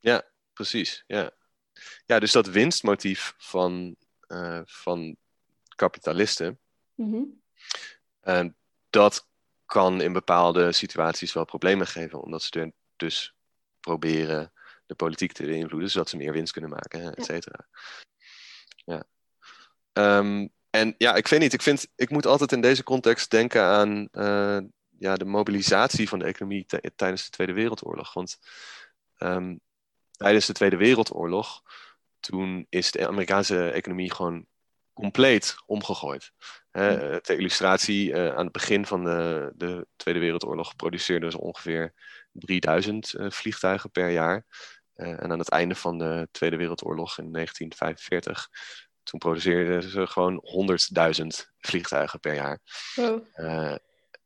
Ja, 0.00 0.30
precies. 0.52 1.04
Ja, 1.06 1.32
ja 2.06 2.18
dus 2.18 2.32
dat 2.32 2.46
winstmotief 2.46 3.34
van, 3.38 3.96
uh, 4.28 4.60
van 4.64 5.16
kapitalisten, 5.76 6.58
mm 6.94 7.42
dat 8.90 9.28
kan 9.66 10.00
in 10.00 10.12
bepaalde 10.12 10.72
situaties 10.72 11.32
wel 11.32 11.44
problemen 11.44 11.86
geven, 11.86 12.22
omdat 12.22 12.42
ze 12.42 12.72
dus 12.96 13.34
proberen 13.80 14.52
de 14.86 14.94
politiek 14.94 15.32
te 15.32 15.44
beïnvloeden, 15.44 15.90
zodat 15.90 16.08
ze 16.08 16.16
meer 16.16 16.32
winst 16.32 16.52
kunnen 16.52 16.70
maken, 16.70 17.14
et 17.14 17.24
cetera. 17.24 17.66
Ja. 18.84 19.04
Um, 20.18 20.52
en 20.70 20.94
ja, 20.98 21.14
ik 21.14 21.28
weet 21.28 21.40
niet, 21.40 21.52
ik, 21.52 21.62
vind, 21.62 21.86
ik 21.96 22.10
moet 22.10 22.26
altijd 22.26 22.52
in 22.52 22.60
deze 22.60 22.82
context 22.82 23.30
denken 23.30 23.62
aan 23.62 24.08
uh, 24.12 24.58
ja, 24.98 25.14
de 25.14 25.24
mobilisatie 25.24 26.08
van 26.08 26.18
de 26.18 26.24
economie 26.24 26.66
tijdens 26.96 27.24
de 27.24 27.30
Tweede 27.30 27.52
Wereldoorlog. 27.52 28.12
Want 28.12 28.38
um, 29.18 29.60
tijdens 30.16 30.46
de 30.46 30.52
Tweede 30.52 30.76
Wereldoorlog, 30.76 31.62
toen 32.20 32.66
is 32.68 32.90
de 32.90 33.08
Amerikaanse 33.08 33.70
economie 33.70 34.12
gewoon 34.12 34.46
compleet 34.92 35.54
omgegooid. 35.66 36.32
Hè, 36.70 37.20
ter 37.20 37.38
illustratie, 37.38 38.10
uh, 38.10 38.34
aan 38.34 38.44
het 38.44 38.52
begin 38.52 38.86
van 38.86 39.04
de, 39.04 39.52
de 39.56 39.86
Tweede 39.96 40.20
Wereldoorlog 40.20 40.76
produceerden 40.76 41.30
ze 41.30 41.40
ongeveer 41.40 41.94
3000 42.32 43.14
uh, 43.14 43.30
vliegtuigen 43.30 43.90
per 43.90 44.10
jaar. 44.10 44.46
Uh, 44.96 45.08
en 45.08 45.32
aan 45.32 45.38
het 45.38 45.48
einde 45.48 45.74
van 45.74 45.98
de 45.98 46.28
Tweede 46.30 46.56
Wereldoorlog 46.56 47.18
in 47.18 47.32
1945 47.32 48.48
toen 49.04 49.18
produceerden 49.18 49.90
ze 49.90 50.06
gewoon 50.06 50.42
100.000 51.20 51.26
vliegtuigen 51.58 52.20
per 52.20 52.34
jaar. 52.34 52.60
Uh, 53.36 53.76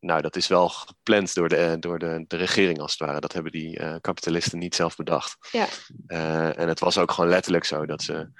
nou, 0.01 0.23
dat 0.23 0.37
is 0.37 0.47
wel 0.47 0.69
gepland 0.69 1.35
door, 1.35 1.49
de, 1.49 1.77
door 1.81 1.99
de, 1.99 2.25
de 2.27 2.37
regering 2.37 2.81
als 2.81 2.91
het 2.91 3.01
ware. 3.01 3.21
Dat 3.21 3.33
hebben 3.33 3.53
die 3.53 3.81
uh, 3.81 3.95
kapitalisten 4.01 4.59
niet 4.59 4.75
zelf 4.75 4.97
bedacht. 4.97 5.49
Ja. 5.51 5.67
Uh, 6.07 6.59
en 6.59 6.69
het 6.69 6.81
was 6.81 6.99
ook 6.99 7.11
gewoon 7.11 7.31
letterlijk 7.31 7.65
zo 7.65 7.87
dat 7.87 8.03
ze 8.03 8.31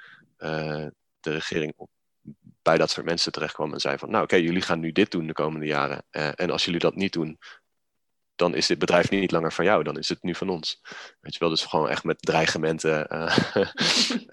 de 1.19 1.31
regering 1.31 1.73
op, 1.75 1.89
bij 2.61 2.77
dat 2.77 2.89
soort 2.89 3.05
mensen 3.05 3.31
terechtkwam 3.31 3.73
en 3.73 3.79
zei 3.79 3.97
van, 3.97 4.09
nou 4.09 4.23
oké, 4.23 4.33
okay, 4.33 4.45
jullie 4.45 4.61
gaan 4.61 4.79
nu 4.79 4.91
dit 4.91 5.11
doen 5.11 5.27
de 5.27 5.33
komende 5.33 5.65
jaren. 5.65 6.03
en 6.09 6.49
als 6.49 6.65
jullie 6.65 6.79
dat 6.79 6.95
niet 6.95 7.13
doen, 7.13 7.39
dan 8.35 8.55
is 8.55 8.67
dit 8.67 8.79
bedrijf 8.79 9.09
niet 9.09 9.31
langer 9.31 9.53
van 9.53 9.65
jou, 9.65 9.83
dan 9.83 9.97
is 9.97 10.09
het 10.09 10.23
nu 10.23 10.35
van 10.35 10.49
ons. 10.49 10.81
Weet 11.19 11.33
je 11.33 11.39
wel, 11.39 11.49
dus 11.49 11.65
gewoon 11.65 11.89
echt 11.89 12.03
met 12.03 12.21
dreigementen. 12.21 13.07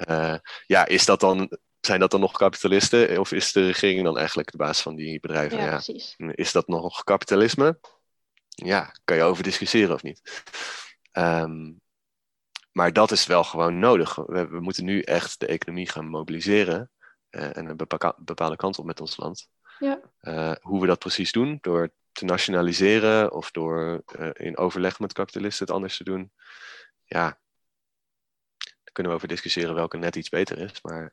ja, 0.66 0.86
is 0.86 1.04
dat 1.04 1.20
dan 1.20 1.58
zijn 1.86 2.00
dat 2.00 2.10
dan 2.10 2.20
nog 2.20 2.32
kapitalisten? 2.32 3.18
Of 3.18 3.32
is 3.32 3.52
de 3.52 3.66
regering 3.66 4.04
dan 4.04 4.18
eigenlijk 4.18 4.50
de 4.50 4.56
baas 4.56 4.82
van 4.82 4.94
die 4.94 5.20
bedrijven? 5.20 5.58
Ja, 5.58 5.70
precies. 5.70 6.14
Is 6.16 6.52
dat 6.52 6.68
nog 6.68 7.04
kapitalisme? 7.04 7.78
Ja, 8.48 8.94
kan 9.04 9.16
je 9.16 9.22
over 9.22 9.42
discussiëren 9.42 9.94
of 9.94 10.02
niet. 10.02 10.42
Um, 11.12 11.80
maar 12.72 12.92
dat 12.92 13.10
is 13.10 13.26
wel 13.26 13.44
gewoon 13.44 13.78
nodig. 13.78 14.14
We, 14.14 14.48
we, 14.48 14.60
moeten 14.60 14.84
nu 14.84 15.00
echt 15.00 15.40
de 15.40 15.46
economie 15.46 15.88
gaan 15.88 16.08
mobiliseren. 16.08 16.90
Uh, 17.30 17.56
en 17.56 17.66
een 17.68 17.76
bepaalde 18.16 18.56
kant 18.56 18.78
op 18.78 18.84
met 18.84 19.00
ons 19.00 19.16
land. 19.16 19.48
Ja. 19.78 20.00
Uh, 20.20 20.52
hoe 20.60 20.80
we 20.80 20.86
dat 20.86 20.98
precies 20.98 21.32
doen, 21.32 21.58
door 21.60 21.92
te 22.12 22.24
nationaliseren 22.24 23.32
of 23.32 23.50
door 23.50 24.02
uh, 24.18 24.28
in 24.32 24.56
overleg 24.56 24.98
met 24.98 25.12
kapitalisten 25.12 25.66
het 25.66 25.74
anders 25.74 25.96
te 25.96 26.04
doen. 26.04 26.32
Ja, 27.04 27.38
daar 28.56 28.92
kunnen 28.92 29.12
we 29.12 29.18
over 29.18 29.28
discussiëren 29.28 29.74
welke 29.74 29.96
net 29.96 30.16
iets 30.16 30.28
beter 30.28 30.58
is. 30.58 30.82
Maar 30.82 31.10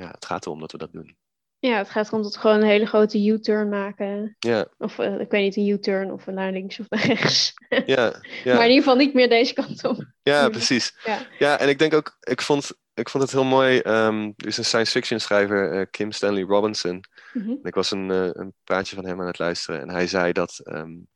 ja, 0.00 0.10
het 0.10 0.26
gaat 0.26 0.46
erom 0.46 0.60
dat 0.60 0.72
we 0.72 0.78
dat 0.78 0.92
doen. 0.92 1.16
Ja, 1.58 1.76
het 1.76 1.90
gaat 1.90 2.06
erom 2.06 2.22
dat 2.22 2.34
we 2.34 2.40
gewoon 2.40 2.56
een 2.56 2.66
hele 2.66 2.86
grote 2.86 3.26
U-turn 3.26 3.68
maken. 3.68 4.36
Ja. 4.38 4.66
Of 4.78 4.98
uh, 4.98 5.20
ik 5.20 5.30
weet 5.30 5.42
niet, 5.42 5.56
een 5.56 5.68
U-turn 5.68 6.12
of 6.12 6.26
naar 6.26 6.52
links 6.52 6.78
of 6.78 6.88
naar 6.88 7.06
rechts. 7.06 7.54
Ja, 7.68 7.84
ja. 8.44 8.54
Maar 8.54 8.64
in 8.64 8.68
ieder 8.68 8.82
geval 8.82 8.96
niet 8.96 9.14
meer 9.14 9.28
deze 9.28 9.54
kant 9.54 9.84
op. 9.84 10.04
Ja, 10.22 10.48
precies. 10.48 10.94
Ja. 11.04 11.26
ja, 11.38 11.58
en 11.58 11.68
ik 11.68 11.78
denk 11.78 11.94
ook, 11.94 12.16
ik 12.20 12.40
vond, 12.40 12.70
ik 12.94 13.08
vond 13.08 13.22
het 13.22 13.32
heel 13.32 13.44
mooi. 13.44 13.76
Um, 13.76 14.32
er 14.36 14.46
is 14.46 14.58
een 14.58 14.64
science 14.64 14.90
fiction 14.90 15.20
schrijver, 15.20 15.74
uh, 15.74 15.86
Kim 15.90 16.12
Stanley 16.12 16.42
Robinson. 16.42 17.00
Mm 17.32 17.44
-hmm. 17.44 17.58
Ik 17.62 17.74
was 17.74 17.90
een, 17.90 18.10
uh, 18.10 18.28
een 18.32 18.54
praatje 18.64 18.96
van 18.96 19.06
hem 19.06 19.20
aan 19.20 19.26
het 19.26 19.38
luisteren. 19.38 19.80
En 19.80 19.90
hij 19.90 20.06
zei 20.06 20.32
dat 20.32 20.60
um, 20.64 21.08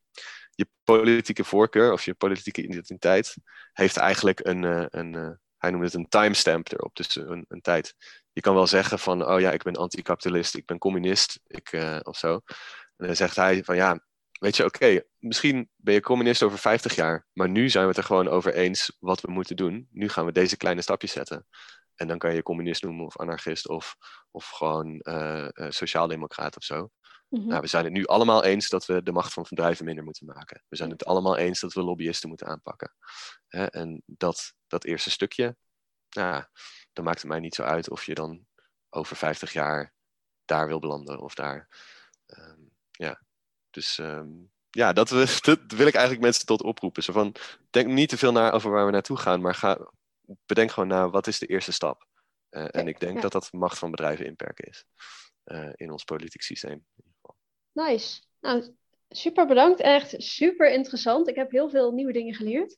je 0.51 0.67
politieke 0.85 1.45
voorkeur 1.45 1.93
of 1.93 2.05
je 2.05 2.15
politieke 2.15 2.63
identiteit 2.63 3.37
heeft 3.73 3.97
eigenlijk 3.97 4.41
een, 4.47 4.63
een 4.99 5.39
hij 5.65 5.73
noemde 5.73 5.87
het 5.87 5.97
een 5.97 6.09
timestamp 6.09 6.73
erop, 6.73 6.97
dus 6.97 7.17
een, 7.17 7.45
een 7.49 7.61
tijd 7.61 7.95
je 8.35 8.41
kan 8.41 8.55
wel 8.55 8.67
zeggen 8.67 8.99
van, 8.99 9.27
oh 9.27 9.41
ja, 9.41 9.51
ik 9.51 9.63
ben 9.63 9.77
anticapitalist, 9.77 10.55
ik 10.55 10.67
ben 10.67 10.79
communist, 10.79 11.41
ik, 11.47 11.73
uh, 11.73 11.99
of 12.03 12.17
zo. 12.17 12.41
En 12.97 13.07
dan 13.07 13.17
zegt 13.17 13.37
hij 13.37 13.65
van, 13.65 13.77
ja, 13.77 14.01
weet 14.41 14.57
je, 14.57 14.65
oké, 14.65 15.03
misschien 15.19 15.69
ben 15.77 15.95
je 15.95 16.01
communist 16.01 16.43
over 16.43 16.59
50 16.59 16.95
jaar, 16.95 17.27
maar 17.33 17.49
nu 17.49 17.69
zijn 17.69 17.85
we 17.85 17.89
het 17.89 17.99
er 17.99 18.05
gewoon 18.05 18.29
over 18.29 18.55
eens 18.55 18.97
wat 19.01 19.21
we 19.21 19.31
moeten 19.31 19.57
doen. 19.57 19.89
Nu 19.91 20.09
gaan 20.09 20.25
we 20.25 20.33
deze 20.33 20.57
kleine 20.57 20.83
stapjes 20.83 21.13
zetten. 21.13 21.47
En 21.95 22.09
dan 22.09 22.19
kan 22.19 22.35
je 22.35 22.43
communist 22.43 22.83
noemen 22.83 23.05
of 23.05 23.19
anarchist 23.19 23.69
of, 23.69 23.97
of 24.31 24.49
gewoon 24.49 25.01
uh, 25.03 25.49
uh, 25.53 25.71
sociaaldemocraat 25.71 26.57
of 26.57 26.63
zo. 26.63 26.91
Mhm. 27.35 27.47
Nou, 27.47 27.61
we 27.61 27.67
zijn 27.67 27.85
het 27.85 27.93
nu 27.93 28.05
allemaal 28.07 28.45
eens 28.45 28.69
dat 28.69 28.87
we 28.87 29.03
de 29.03 29.13
macht 29.13 29.33
van 29.33 29.47
bedrijven 29.49 29.85
minder 29.85 30.05
moeten 30.05 30.27
maken. 30.27 30.63
We 30.69 30.77
zijn 30.77 30.91
het 30.91 31.05
allemaal 31.05 31.37
eens 31.37 31.61
dat 31.61 31.73
we 31.73 31.83
lobbyisten 31.83 32.29
moeten 32.29 32.47
aanpakken. 32.47 32.95
Hè? 33.49 33.65
En 33.65 34.03
dat, 34.07 34.55
dat 34.67 34.85
eerste 34.85 35.11
stukje, 35.11 35.57
nou, 36.11 36.45
dan 36.93 37.05
maakt 37.05 37.21
het 37.21 37.31
mij 37.31 37.41
niet 37.41 37.55
zo 37.55 37.63
uit 37.63 37.91
of 37.91 38.05
je 38.05 38.15
dan 38.15 38.47
over 38.91 39.17
50 39.17 39.53
jaar 39.53 39.93
daar 40.45 40.67
wil 40.67 40.79
belanden 40.79 41.21
of 41.21 41.35
daar. 41.35 41.69
Um, 42.27 42.71
ja, 42.91 43.23
dus 43.71 43.99
um, 43.99 44.53
ja, 44.71 44.93
dat, 44.93 45.11
we, 45.11 45.39
dat, 45.41 45.61
wil 45.67 45.87
ik 45.87 45.95
eigenlijk 45.95 46.25
mensen 46.25 46.47
tot 46.47 46.63
oproepen. 46.63 47.03
Zo 47.03 47.13
van, 47.13 47.35
denk 47.71 47.87
niet 47.87 48.09
te 48.09 48.19
veel 48.19 48.33
naar 48.33 48.53
over 48.53 48.71
waar 48.71 48.87
we 48.87 48.93
naartoe 48.93 49.17
gaan, 49.17 49.41
maar 49.41 49.55
ga, 49.55 49.91
bedenk 50.47 50.71
gewoon 50.71 50.89
na 50.89 51.11
wat 51.11 51.27
is 51.27 51.39
de 51.39 51.47
eerste 51.47 51.73
stap. 51.73 52.07
Uh, 52.51 52.67
en 52.71 52.89
ik 52.89 53.01
denk 53.01 53.15
ja. 53.15 53.21
dat 53.21 53.33
dat 53.33 53.53
macht 53.53 53.79
van 53.79 53.91
bedrijven 53.91 54.27
inperken 54.27 54.69
is 54.69 54.87
uh, 55.45 55.71
in 55.75 55.91
ons 55.91 56.05
politiek 56.05 56.43
systeem. 56.43 56.85
Nice. 57.75 58.21
Nou, 58.41 58.75
super 59.09 59.47
bedankt. 59.47 59.81
Echt 59.81 60.15
super 60.19 60.71
interessant. 60.71 61.29
Ik 61.29 61.35
heb 61.35 61.51
heel 61.51 61.69
veel 61.69 61.93
nieuwe 61.93 62.13
dingen 62.13 62.35
geleerd. 62.35 62.77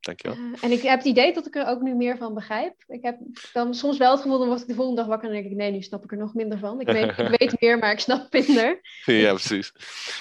Dankjewel. 0.00 0.36
Uh, 0.36 0.56
en 0.60 0.70
ik 0.70 0.82
heb 0.82 0.98
het 0.98 1.08
idee 1.08 1.32
dat 1.32 1.46
ik 1.46 1.56
er 1.56 1.66
ook 1.66 1.80
nu 1.80 1.94
meer 1.94 2.16
van 2.16 2.34
begrijp. 2.34 2.84
Ik 2.86 3.02
heb 3.02 3.18
dan 3.52 3.74
soms 3.74 3.98
wel 3.98 4.10
het 4.10 4.20
gevoel, 4.20 4.38
dan 4.38 4.48
word 4.48 4.60
ik 4.60 4.66
de 4.66 4.74
volgende 4.74 5.00
dag 5.00 5.10
wakker 5.10 5.28
en 5.28 5.34
denk 5.34 5.46
ik, 5.46 5.56
nee, 5.56 5.70
nu 5.70 5.82
snap 5.82 6.04
ik 6.04 6.10
er 6.10 6.18
nog 6.18 6.34
minder 6.34 6.58
van. 6.58 6.80
Ik 6.80 6.86
weet, 6.86 7.18
ik 7.18 7.28
weet 7.38 7.60
meer, 7.60 7.78
maar 7.78 7.92
ik 7.92 8.00
snap 8.00 8.32
minder. 8.32 8.80
Ja, 9.04 9.30
precies. 9.32 9.72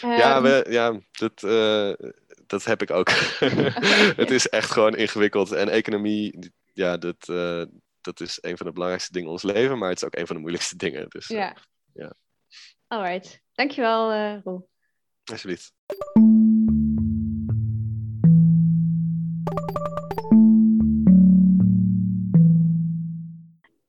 Um, 0.04 0.12
ja, 0.12 0.42
we, 0.42 0.66
ja 0.70 1.00
dat, 1.12 1.44
uh, 1.44 2.10
dat 2.48 2.66
heb 2.66 2.82
ik 2.82 2.92
ook. 2.92 3.10
het 4.24 4.32
is 4.32 4.48
echt 4.48 4.72
gewoon 4.72 4.96
ingewikkeld. 4.96 5.52
En 5.52 5.70
economie, 5.70 6.52
ja, 6.74 6.98
dat, 6.98 7.28
uh, 7.30 7.64
dat 8.02 8.20
is 8.20 8.38
een 8.42 8.58
van 8.58 8.66
de 8.66 8.74
belangrijkste 8.74 9.14
dingen 9.14 9.28
in 9.28 9.34
ons 9.34 9.44
leven, 9.44 9.78
maar 9.78 9.90
het 9.90 9.98
is 9.98 10.06
ook 10.06 10.16
een 10.16 10.28
van 10.28 10.36
de 10.36 10.42
moeilijkste 10.42 10.76
dingen. 10.76 11.10
Dus, 11.10 11.28
ja. 11.28 11.58
ja. 11.94 12.14
Alright. 12.88 13.42
Dankjewel, 13.60 14.14
uh, 14.14 14.42
Roel. 14.44 14.70
Alsjeblieft. 15.32 15.74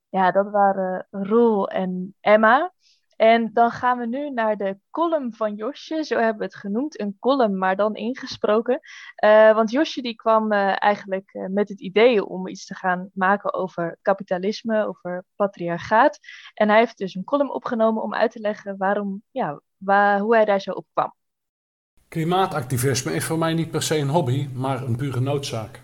Ja, 0.08 0.30
dat 0.30 0.50
waren 0.50 1.06
Roel 1.10 1.68
en 1.68 2.14
Emma. 2.20 2.72
En 3.20 3.50
dan 3.52 3.70
gaan 3.70 3.98
we 3.98 4.06
nu 4.06 4.30
naar 4.30 4.56
de 4.56 4.78
column 4.90 5.34
van 5.34 5.54
Josje. 5.54 6.04
Zo 6.04 6.16
hebben 6.16 6.38
we 6.38 6.44
het 6.44 6.54
genoemd. 6.54 7.00
Een 7.00 7.16
column, 7.18 7.58
maar 7.58 7.76
dan 7.76 7.94
ingesproken. 7.94 8.80
Uh, 9.24 9.54
want 9.54 9.70
Josje 9.70 10.02
die 10.02 10.14
kwam 10.14 10.52
uh, 10.52 10.82
eigenlijk 10.82 11.34
uh, 11.34 11.46
met 11.46 11.68
het 11.68 11.80
idee 11.80 12.26
om 12.26 12.48
iets 12.48 12.66
te 12.66 12.74
gaan 12.74 13.10
maken 13.14 13.54
over 13.54 13.98
kapitalisme, 14.02 14.86
over 14.86 15.24
patriarchaat. 15.36 16.18
En 16.54 16.68
hij 16.68 16.78
heeft 16.78 16.98
dus 16.98 17.14
een 17.14 17.24
column 17.24 17.52
opgenomen 17.52 18.02
om 18.02 18.14
uit 18.14 18.30
te 18.30 18.40
leggen 18.40 18.76
waarom, 18.76 19.22
ja, 19.30 19.60
waar, 19.76 20.20
hoe 20.20 20.34
hij 20.34 20.44
daar 20.44 20.60
zo 20.60 20.70
op 20.70 20.86
kwam. 20.92 21.14
Klimaatactivisme 22.08 23.12
is 23.12 23.24
voor 23.24 23.38
mij 23.38 23.54
niet 23.54 23.70
per 23.70 23.82
se 23.82 23.98
een 23.98 24.08
hobby, 24.08 24.48
maar 24.54 24.82
een 24.82 24.96
pure 24.96 25.20
noodzaak. 25.20 25.80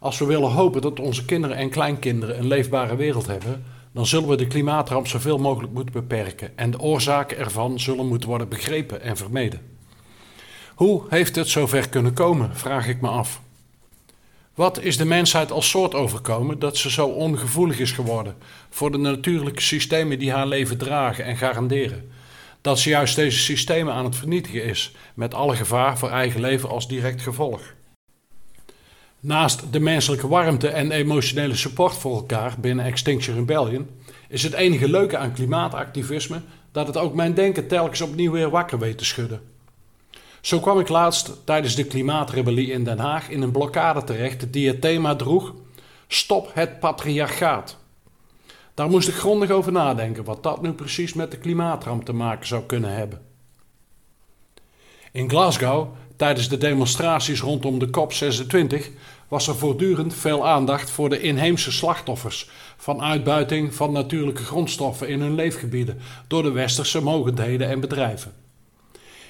Als 0.00 0.18
we 0.18 0.26
willen 0.26 0.50
hopen 0.50 0.80
dat 0.82 1.00
onze 1.00 1.24
kinderen 1.24 1.56
en 1.56 1.70
kleinkinderen 1.70 2.38
een 2.38 2.46
leefbare 2.46 2.96
wereld 2.96 3.26
hebben, 3.26 3.64
dan 3.96 4.06
zullen 4.06 4.28
we 4.28 4.36
de 4.36 4.46
klimaatramp 4.46 5.06
zoveel 5.06 5.38
mogelijk 5.38 5.72
moeten 5.72 5.92
beperken 5.92 6.58
en 6.58 6.70
de 6.70 6.80
oorzaken 6.80 7.38
ervan 7.38 7.80
zullen 7.80 8.06
moeten 8.06 8.28
worden 8.28 8.48
begrepen 8.48 9.02
en 9.02 9.16
vermeden. 9.16 9.60
Hoe 10.74 11.02
heeft 11.08 11.36
het 11.36 11.48
zover 11.48 11.88
kunnen 11.88 12.12
komen, 12.12 12.56
vraag 12.56 12.88
ik 12.88 13.00
me 13.00 13.08
af. 13.08 13.40
Wat 14.54 14.82
is 14.82 14.96
de 14.96 15.04
mensheid 15.04 15.50
als 15.50 15.70
soort 15.70 15.94
overkomen 15.94 16.58
dat 16.58 16.76
ze 16.76 16.90
zo 16.90 17.06
ongevoelig 17.06 17.78
is 17.78 17.92
geworden 17.92 18.34
voor 18.70 18.90
de 18.90 18.98
natuurlijke 18.98 19.62
systemen 19.62 20.18
die 20.18 20.32
haar 20.32 20.46
leven 20.46 20.78
dragen 20.78 21.24
en 21.24 21.36
garanderen? 21.36 22.10
dat 22.60 22.78
ze 22.78 22.88
juist 22.88 23.16
deze 23.16 23.38
systemen 23.38 23.94
aan 23.94 24.04
het 24.04 24.16
vernietigen 24.16 24.64
is, 24.64 24.94
met 25.14 25.34
alle 25.34 25.56
gevaar 25.56 25.98
voor 25.98 26.10
eigen 26.10 26.40
leven 26.40 26.68
als 26.68 26.88
direct 26.88 27.22
gevolg. 27.22 27.74
Naast 29.20 29.72
de 29.72 29.80
menselijke 29.80 30.28
warmte 30.28 30.68
en 30.68 30.90
emotionele 30.90 31.54
support 31.54 31.94
voor 31.94 32.16
elkaar 32.16 32.54
binnen 32.60 32.84
Extinction 32.84 33.36
Rebellion, 33.36 33.88
is 34.28 34.42
het 34.42 34.52
enige 34.52 34.88
leuke 34.88 35.16
aan 35.16 35.32
klimaatactivisme 35.32 36.40
dat 36.72 36.86
het 36.86 36.96
ook 36.96 37.14
mijn 37.14 37.34
denken 37.34 37.68
telkens 37.68 38.00
opnieuw 38.00 38.32
weer 38.32 38.50
wakker 38.50 38.78
weet 38.78 38.98
te 38.98 39.04
schudden. 39.04 39.40
Zo 40.40 40.60
kwam 40.60 40.80
ik 40.80 40.88
laatst 40.88 41.32
tijdens 41.44 41.74
de 41.74 41.84
klimaatrebellie 41.84 42.70
in 42.70 42.84
Den 42.84 42.98
Haag 42.98 43.28
in 43.28 43.42
een 43.42 43.50
blokkade 43.50 44.04
terecht 44.04 44.52
die 44.52 44.68
het 44.68 44.80
thema 44.80 45.16
droeg: 45.16 45.54
Stop 46.06 46.50
het 46.54 46.80
patriarchaat. 46.80 47.76
Daar 48.74 48.88
moest 48.88 49.08
ik 49.08 49.14
grondig 49.14 49.50
over 49.50 49.72
nadenken 49.72 50.24
wat 50.24 50.42
dat 50.42 50.62
nu 50.62 50.72
precies 50.72 51.12
met 51.12 51.30
de 51.30 51.38
klimaatramp 51.38 52.04
te 52.04 52.12
maken 52.12 52.46
zou 52.46 52.62
kunnen 52.62 52.94
hebben. 52.94 53.22
In 55.12 55.28
Glasgow, 55.28 55.88
tijdens 56.16 56.48
de 56.48 56.58
demonstraties 56.58 57.40
rondom 57.40 57.78
de 57.78 57.86
COP26, 57.86 58.84
was 59.28 59.48
er 59.48 59.56
voortdurend 59.56 60.14
veel 60.14 60.46
aandacht 60.46 60.90
voor 60.90 61.08
de 61.08 61.20
inheemse 61.20 61.72
slachtoffers 61.72 62.48
van 62.76 63.02
uitbuiting 63.02 63.74
van 63.74 63.92
natuurlijke 63.92 64.42
grondstoffen 64.42 65.08
in 65.08 65.20
hun 65.20 65.34
leefgebieden 65.34 65.98
door 66.26 66.42
de 66.42 66.50
westerse 66.50 67.02
mogendheden 67.02 67.68
en 67.68 67.80
bedrijven. 67.80 68.32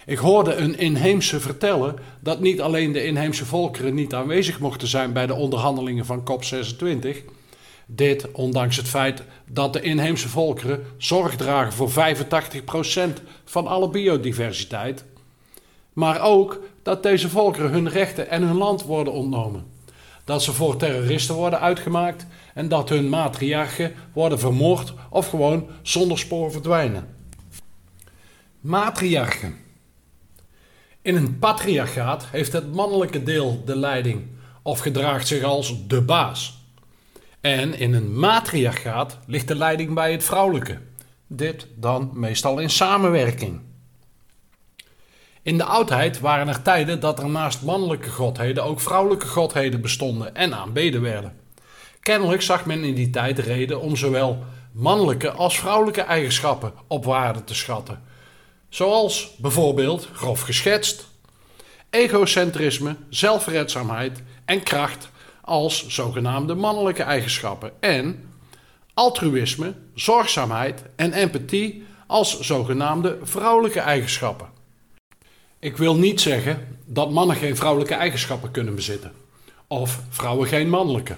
Ik 0.07 0.19
hoorde 0.19 0.55
een 0.55 0.79
inheemse 0.79 1.41
vertellen 1.41 1.97
dat 2.21 2.41
niet 2.41 2.61
alleen 2.61 2.93
de 2.93 3.05
inheemse 3.05 3.47
volkeren 3.47 3.95
niet 3.95 4.15
aanwezig 4.15 4.61
mochten 4.61 4.89
zijn 4.89 5.13
bij 5.13 5.27
de 5.27 5.35
onderhandelingen 5.35 6.07
van 6.07 6.23
COP26, 6.31 7.09
dit 7.87 8.33
ondanks 8.33 8.77
het 8.77 8.89
feit 8.89 9.23
dat 9.51 9.73
de 9.73 9.81
inheemse 9.81 10.29
volkeren 10.29 10.87
zorg 10.99 11.37
dragen 11.37 11.73
voor 11.73 11.91
85% 11.91 11.93
van 13.45 13.67
alle 13.67 13.89
biodiversiteit, 13.89 15.05
maar 15.93 16.21
ook 16.21 16.61
dat 16.87 17.03
deze 17.03 17.29
volkeren 17.29 17.71
hun 17.71 17.89
rechten 17.89 18.31
en 18.31 18.43
hun 18.43 18.57
land 18.57 18.83
worden 18.83 19.13
ontnomen. 19.13 19.67
Dat 20.25 20.43
ze 20.43 20.53
voor 20.53 20.77
terroristen 20.77 21.35
worden 21.35 21.61
uitgemaakt 21.61 22.27
en 22.55 22.69
dat 22.69 22.89
hun 22.89 23.09
matriarchen 23.09 23.95
worden 24.13 24.39
vermoord 24.39 24.95
of 25.11 25.29
gewoon 25.29 25.67
zonder 25.83 26.19
spoor 26.19 26.53
verdwijnen. 26.53 27.15
Matriarchen. 28.61 29.55
In 31.03 31.17
een 31.17 31.39
patriarchaat 31.39 32.27
heeft 32.31 32.53
het 32.53 32.75
mannelijke 32.75 33.23
deel 33.23 33.63
de 33.65 33.77
leiding 33.77 34.27
of 34.63 34.79
gedraagt 34.79 35.27
zich 35.27 35.43
als 35.43 35.87
de 35.87 36.03
baas. 36.03 36.65
En 37.41 37.79
in 37.79 37.95
een 37.95 38.19
matriarchaat 38.19 39.19
ligt 39.27 39.49
de 39.49 39.57
leiding 39.57 39.95
bij 39.95 40.13
het 40.13 40.25
vrouwelijke. 40.25 40.79
Dit 41.27 41.67
dan 41.75 42.11
meestal 42.15 42.59
in 42.59 42.71
samenwerking. 42.71 43.61
In 45.47 45.59
de 45.59 45.65
oudheid 45.65 46.21
waren 46.21 46.49
er 46.49 46.63
tijden 46.63 47.01
dat 47.01 47.19
er 47.19 47.29
naast 47.29 47.63
mannelijke 47.63 48.11
godheden 48.11 48.65
ook 48.65 48.81
vrouwelijke 48.81 49.27
godheden 49.27 49.81
bestonden 49.81 50.35
en 50.35 50.55
aanbeden 50.55 51.03
werden. 51.03 51.37
Kennelijk 52.01 52.43
zag 52.43 52.65
men 52.65 52.85
in 52.85 52.95
die 52.95 53.11
tijd 53.11 53.39
reden 53.39 53.81
om 53.81 53.97
zowel 53.97 54.45
mannelijke 54.73 55.31
als 55.31 55.59
vrouwelijke 55.59 56.01
eigenschappen 56.01 56.73
op 56.87 57.05
waarde 57.05 57.45
te 57.45 57.55
schatten. 57.55 58.03
Zoals 58.69 59.35
bijvoorbeeld, 59.39 60.09
grof 60.13 60.41
geschetst, 60.41 61.09
egocentrisme, 61.91 62.97
zelfredzaamheid 63.09 64.23
en 64.45 64.63
kracht 64.63 65.11
als 65.41 65.89
zogenaamde 65.89 66.55
mannelijke 66.55 67.03
eigenschappen 67.03 67.73
en 67.81 68.31
altruïsme, 68.95 69.75
zorgzaamheid 69.95 70.83
en 70.97 71.13
empathie 71.13 71.85
als 72.07 72.41
zogenaamde 72.41 73.19
vrouwelijke 73.23 73.81
eigenschappen. 73.81 74.56
Ik 75.67 75.77
wil 75.77 75.97
niet 75.97 76.21
zeggen 76.21 76.79
dat 76.85 77.11
mannen 77.11 77.37
geen 77.37 77.57
vrouwelijke 77.57 77.95
eigenschappen 77.95 78.51
kunnen 78.51 78.75
bezitten 78.75 79.13
of 79.67 80.01
vrouwen 80.09 80.49
geen 80.49 80.69
mannelijke. 80.69 81.15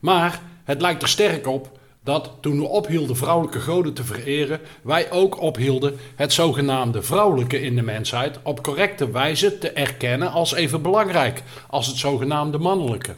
Maar 0.00 0.42
het 0.64 0.80
lijkt 0.80 1.02
er 1.02 1.08
sterk 1.08 1.46
op 1.46 1.78
dat 2.02 2.30
toen 2.40 2.58
we 2.58 2.66
ophielden 2.66 3.16
vrouwelijke 3.16 3.60
goden 3.60 3.94
te 3.94 4.04
vereren, 4.04 4.60
wij 4.82 5.10
ook 5.10 5.40
ophielden 5.40 5.98
het 6.14 6.32
zogenaamde 6.32 7.02
vrouwelijke 7.02 7.60
in 7.60 7.76
de 7.76 7.82
mensheid 7.82 8.38
op 8.42 8.62
correcte 8.62 9.10
wijze 9.10 9.58
te 9.58 9.70
erkennen 9.70 10.30
als 10.30 10.54
even 10.54 10.82
belangrijk 10.82 11.42
als 11.66 11.86
het 11.86 11.96
zogenaamde 11.96 12.58
mannelijke. 12.58 13.14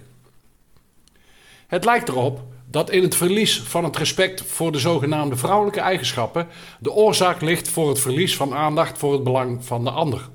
Het 1.67 1.85
lijkt 1.85 2.09
erop 2.09 2.43
dat 2.71 2.91
in 2.91 3.03
het 3.03 3.15
verlies 3.15 3.61
van 3.61 3.85
het 3.85 3.97
respect 3.97 4.43
voor 4.47 4.73
de 4.73 4.79
zogenaamde 4.79 5.37
vrouwelijke 5.37 5.81
eigenschappen 5.81 6.49
de 6.79 6.93
oorzaak 6.93 7.41
ligt 7.41 7.69
voor 7.69 7.89
het 7.89 8.01
verlies 8.01 8.37
van 8.37 8.55
aandacht 8.55 8.99
voor 8.99 9.13
het 9.13 9.25
belang 9.25 9.65
van 9.65 9.85
de 9.85 9.91
ander. 9.91 10.29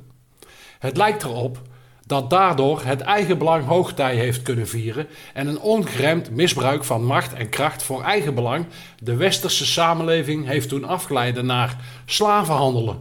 Het 0.80 0.98
lijkt 0.98 1.24
erop 1.24 1.62
dat 2.06 2.30
daardoor 2.30 2.82
het 2.84 3.02
eigen 3.02 3.38
belang 3.38 3.65
hoogtij 3.65 4.15
heeft 4.15 4.41
kunnen 4.41 4.67
vieren 4.67 5.08
en 5.34 5.48
een 5.48 5.60
ongeremd 5.60 6.32
misbruik 6.32 6.84
van 6.84 7.04
macht 7.04 7.34
en 7.34 7.50
kracht 7.50 7.84
voor 7.84 8.04
eigen 8.04 8.36
belang 8.36 8.65
de 9.00 9.15
westerse 9.15 9.65
samenleving 9.65 10.48
heeft 10.48 10.69
doen 10.69 10.86
afglijden 10.86 11.45
naar 11.45 11.78
slavenhandelen 12.06 13.00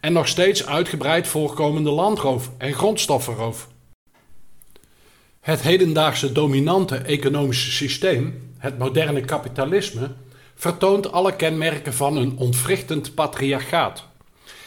en 0.00 0.12
nog 0.12 0.28
steeds 0.28 0.66
uitgebreid 0.66 1.26
voorkomende 1.26 1.90
landroof 1.90 2.50
en 2.58 2.72
grondstoffenroof. 2.72 3.67
Het 5.40 5.62
hedendaagse 5.62 6.32
dominante 6.32 6.96
economische 6.96 7.70
systeem, 7.70 8.52
het 8.58 8.78
moderne 8.78 9.20
kapitalisme, 9.20 10.10
vertoont 10.54 11.12
alle 11.12 11.36
kenmerken 11.36 11.94
van 11.94 12.16
een 12.16 12.36
ontwrichtend 12.36 13.14
patriarchaat. 13.14 14.04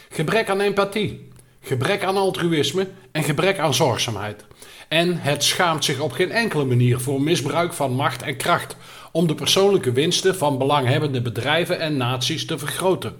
Gebrek 0.08 0.48
aan 0.48 0.60
empathie, 0.60 1.28
gebrek 1.60 2.04
aan 2.04 2.16
altruïsme 2.16 2.88
en 3.12 3.22
gebrek 3.22 3.58
aan 3.58 3.74
zorgzaamheid. 3.74 4.44
En 4.88 5.18
het 5.18 5.44
schaamt 5.44 5.84
zich 5.84 6.00
op 6.00 6.12
geen 6.12 6.30
enkele 6.30 6.64
manier 6.64 7.00
voor 7.00 7.22
misbruik 7.22 7.72
van 7.72 7.92
macht 7.92 8.22
en 8.22 8.36
kracht 8.36 8.76
om 9.12 9.26
de 9.26 9.34
persoonlijke 9.34 9.92
winsten 9.92 10.36
van 10.36 10.58
belanghebbende 10.58 11.22
bedrijven 11.22 11.80
en 11.80 11.96
naties 11.96 12.46
te 12.46 12.58
vergroten. 12.58 13.16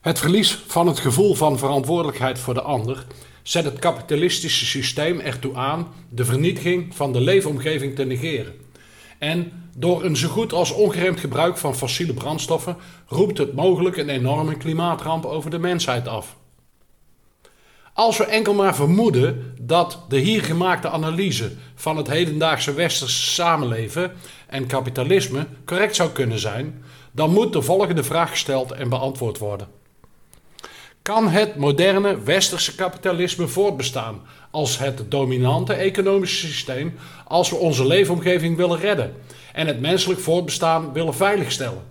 Het 0.00 0.18
verlies 0.18 0.58
van 0.66 0.86
het 0.86 0.98
gevoel 0.98 1.34
van 1.34 1.58
verantwoordelijkheid 1.58 2.38
voor 2.38 2.54
de 2.54 2.62
ander 2.62 3.06
zet 3.42 3.64
het 3.64 3.78
kapitalistische 3.78 4.66
systeem 4.66 5.20
ertoe 5.20 5.54
aan 5.54 5.88
de 6.08 6.24
vernietiging 6.24 6.94
van 6.94 7.12
de 7.12 7.20
leefomgeving 7.20 7.94
te 7.94 8.04
negeren. 8.04 8.52
En 9.18 9.52
door 9.76 10.04
een 10.04 10.16
zo 10.16 10.28
goed 10.28 10.52
als 10.52 10.72
ongeremd 10.72 11.20
gebruik 11.20 11.56
van 11.56 11.74
fossiele 11.74 12.14
brandstoffen 12.14 12.76
roept 13.06 13.38
het 13.38 13.54
mogelijk 13.54 13.96
een 13.96 14.08
enorme 14.08 14.56
klimaatramp 14.56 15.24
over 15.24 15.50
de 15.50 15.58
mensheid 15.58 16.08
af. 16.08 16.36
Als 17.94 18.18
we 18.18 18.24
enkel 18.24 18.54
maar 18.54 18.74
vermoeden 18.74 19.54
dat 19.60 19.98
de 20.08 20.18
hier 20.18 20.42
gemaakte 20.42 20.88
analyse 20.88 21.52
van 21.74 21.96
het 21.96 22.06
hedendaagse 22.06 22.74
westerse 22.74 23.32
samenleven 23.32 24.12
en 24.46 24.66
kapitalisme 24.66 25.46
correct 25.64 25.96
zou 25.96 26.10
kunnen 26.10 26.38
zijn, 26.38 26.84
dan 27.12 27.32
moet 27.32 27.52
de 27.52 27.62
volgende 27.62 28.04
vraag 28.04 28.30
gesteld 28.30 28.72
en 28.72 28.88
beantwoord 28.88 29.38
worden. 29.38 29.81
Kan 31.02 31.28
het 31.28 31.56
moderne 31.56 32.22
westerse 32.22 32.74
kapitalisme 32.74 33.48
voortbestaan 33.48 34.20
als 34.50 34.78
het 34.78 35.10
dominante 35.10 35.72
economische 35.72 36.46
systeem 36.46 36.94
als 37.24 37.50
we 37.50 37.56
onze 37.56 37.86
leefomgeving 37.86 38.56
willen 38.56 38.78
redden 38.78 39.14
en 39.52 39.66
het 39.66 39.80
menselijk 39.80 40.20
voortbestaan 40.20 40.92
willen 40.92 41.14
veiligstellen? 41.14 41.82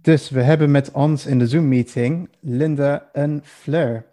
Dus 0.00 0.30
we 0.30 0.42
hebben 0.42 0.70
met 0.70 0.90
ons 0.90 1.26
in 1.26 1.38
de 1.38 1.46
Zoom-meeting 1.46 2.28
Linda 2.40 3.08
en 3.12 3.40
Fleur. 3.44 4.04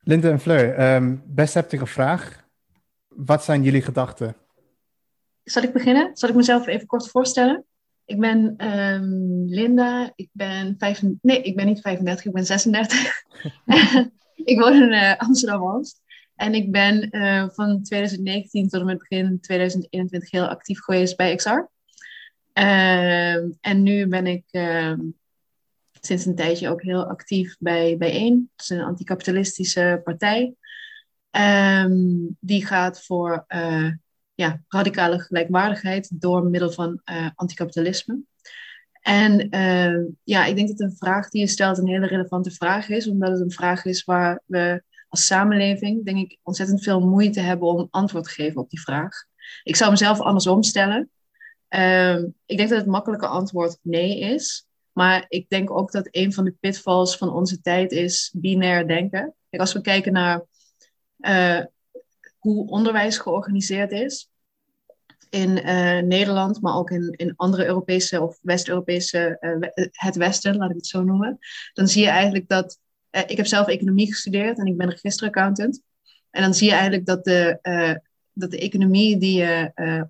Linda 0.00 0.30
en 0.30 0.40
Fleur, 0.40 0.94
um, 0.94 1.22
best 1.26 1.54
heftige 1.54 1.86
vraag. 1.86 2.44
Wat 3.08 3.44
zijn 3.44 3.62
jullie 3.62 3.82
gedachten? 3.82 4.41
Zal 5.44 5.62
ik 5.62 5.72
beginnen? 5.72 6.10
Zal 6.16 6.28
ik 6.28 6.34
mezelf 6.34 6.66
even 6.66 6.86
kort 6.86 7.08
voorstellen? 7.08 7.64
Ik 8.04 8.20
ben 8.20 8.66
um, 8.74 9.44
Linda, 9.48 10.12
ik 10.14 10.28
ben, 10.32 10.74
vijf, 10.78 11.02
nee, 11.20 11.42
ik 11.42 11.56
ben 11.56 11.66
niet 11.66 11.80
35, 11.80 12.24
ik 12.24 12.32
ben 12.32 12.44
36. 12.44 13.22
ik 14.44 14.58
woon 14.58 14.82
in 14.82 14.92
uh, 14.92 15.16
Amsterdam-Oost. 15.16 16.00
En 16.34 16.54
ik 16.54 16.70
ben 16.70 17.16
uh, 17.16 17.48
van 17.48 17.82
2019 17.82 18.68
tot 18.68 18.80
en 18.80 18.86
met 18.86 18.98
begin 18.98 19.40
2021 19.40 20.30
heel 20.30 20.46
actief 20.46 20.80
geweest 20.80 21.16
bij 21.16 21.34
XR. 21.34 21.48
Uh, 22.54 23.34
en 23.60 23.82
nu 23.82 24.06
ben 24.06 24.26
ik 24.26 24.44
ehm, 24.50 25.00
sinds 26.00 26.24
een 26.24 26.34
tijdje 26.34 26.68
ook 26.68 26.82
heel 26.82 27.04
actief 27.04 27.56
bij 27.58 27.96
Bijeen. 27.96 28.50
Dat 28.56 28.64
is 28.64 28.76
een 28.76 28.84
anticapitalistische 28.84 30.00
partij. 30.04 30.54
Die 32.40 32.66
gaat 32.66 33.04
voor 33.04 33.44
uh, 33.48 33.90
ja, 34.34 34.62
radicale 34.68 35.20
gelijkwaardigheid 35.20 36.20
door 36.20 36.44
middel 36.44 36.70
van 36.70 37.00
uh, 37.04 37.28
anticapitalisme. 37.34 38.20
En 39.00 39.54
uh, 39.56 40.08
ja, 40.24 40.44
ik 40.44 40.56
denk 40.56 40.68
dat 40.68 40.76
de 40.76 40.96
vraag 40.96 41.28
die 41.28 41.40
je 41.40 41.46
stelt 41.46 41.78
een 41.78 41.88
hele 41.88 42.06
relevante 42.06 42.50
vraag 42.50 42.88
is, 42.88 43.08
omdat 43.08 43.30
het 43.30 43.40
een 43.40 43.50
vraag 43.50 43.84
is 43.84 44.04
waar 44.04 44.42
we 44.46 44.82
als 45.08 45.26
samenleving, 45.26 46.04
denk 46.04 46.18
ik, 46.18 46.38
ontzettend 46.42 46.82
veel 46.82 47.00
moeite 47.00 47.40
hebben 47.40 47.68
om 47.68 47.88
antwoord 47.90 48.24
te 48.24 48.30
geven 48.30 48.60
op 48.60 48.70
die 48.70 48.80
vraag. 48.80 49.24
Ik 49.62 49.76
zou 49.76 49.90
mezelf 49.90 50.20
andersom 50.20 50.62
stellen. 50.62 51.10
Ehm, 51.68 52.24
ik 52.46 52.56
denk 52.56 52.68
dat 52.68 52.78
het 52.78 52.86
makkelijke 52.86 53.26
antwoord 53.26 53.78
nee 53.82 54.18
is. 54.18 54.66
Maar 54.92 55.24
ik 55.28 55.48
denk 55.48 55.70
ook 55.70 55.92
dat 55.92 56.08
een 56.10 56.32
van 56.32 56.44
de 56.44 56.54
pitfalls 56.60 57.16
van 57.16 57.32
onze 57.32 57.60
tijd 57.60 57.92
is 57.92 58.34
binair 58.36 58.86
denken. 58.86 59.34
Kijk, 59.50 59.62
als 59.62 59.72
we 59.72 59.80
kijken 59.80 60.12
naar 60.12 60.44
uh, 61.18 61.64
hoe 62.42 62.68
onderwijs 62.68 63.18
georganiseerd 63.18 63.92
is 63.92 64.30
in 65.30 65.50
uh, 65.50 65.98
Nederland, 65.98 66.60
maar 66.60 66.74
ook 66.74 66.90
in, 66.90 67.14
in 67.16 67.32
andere 67.36 67.66
Europese 67.66 68.20
of 68.22 68.38
West-Europese, 68.40 69.36
uh, 69.40 69.88
het 69.90 70.16
Westen, 70.16 70.56
laat 70.56 70.70
ik 70.70 70.76
het 70.76 70.86
zo 70.86 71.02
noemen, 71.02 71.38
dan 71.72 71.88
zie 71.88 72.02
je 72.02 72.08
eigenlijk 72.08 72.48
dat, 72.48 72.78
ik 73.10 73.36
heb 73.36 73.46
zelf 73.46 73.66
economie 73.66 74.06
gestudeerd 74.06 74.58
en 74.58 74.66
ik 74.66 74.76
ben 74.76 74.90
registeraccountant. 74.90 75.82
En 76.30 76.42
dan 76.42 76.54
zie 76.54 76.66
je 76.66 76.72
eigenlijk 76.72 77.06
dat 77.06 77.24
de, 77.24 77.58
dat 78.32 78.50
de 78.50 78.58
economie 78.58 79.18
die 79.18 79.44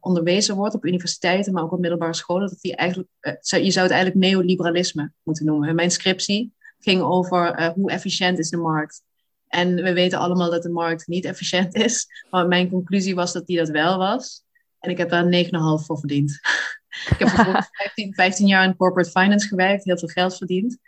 onderwezen 0.00 0.56
wordt 0.56 0.74
op 0.74 0.84
universiteiten, 0.84 1.52
maar 1.52 1.62
ook 1.62 1.72
op 1.72 1.80
middelbare 1.80 2.14
scholen, 2.14 2.48
dat 2.48 2.60
die 2.60 2.76
eigenlijk, 2.76 3.08
je 3.40 3.70
zou 3.70 3.86
het 3.86 3.94
eigenlijk 3.94 4.14
neoliberalisme 4.14 5.12
moeten 5.22 5.46
noemen. 5.46 5.74
mijn 5.74 5.90
scriptie 5.90 6.52
ging 6.78 7.02
over 7.02 7.72
hoe 7.74 7.90
efficiënt 7.90 8.38
is 8.38 8.50
de 8.50 8.56
markt. 8.56 9.02
En 9.52 9.74
we 9.74 9.92
weten 9.92 10.18
allemaal 10.18 10.50
dat 10.50 10.62
de 10.62 10.70
markt 10.70 11.06
niet 11.06 11.24
efficiënt 11.24 11.74
is, 11.74 12.06
maar 12.30 12.48
mijn 12.48 12.70
conclusie 12.70 13.14
was 13.14 13.32
dat 13.32 13.46
die 13.46 13.56
dat 13.56 13.68
wel 13.68 13.98
was. 13.98 14.42
En 14.78 14.90
ik 14.90 14.98
heb 14.98 15.10
daar 15.10 15.44
9,5 15.44 15.50
voor 15.84 15.98
verdiend. 15.98 16.30
ik 17.10 17.16
heb 17.18 17.28
bijvoorbeeld 17.28 17.68
15, 17.82 18.14
15 18.14 18.46
jaar 18.46 18.64
in 18.64 18.76
corporate 18.76 19.10
finance 19.10 19.48
gewerkt, 19.48 19.84
heel 19.84 19.98
veel 19.98 20.08
geld 20.08 20.36
verdiend. 20.36 20.78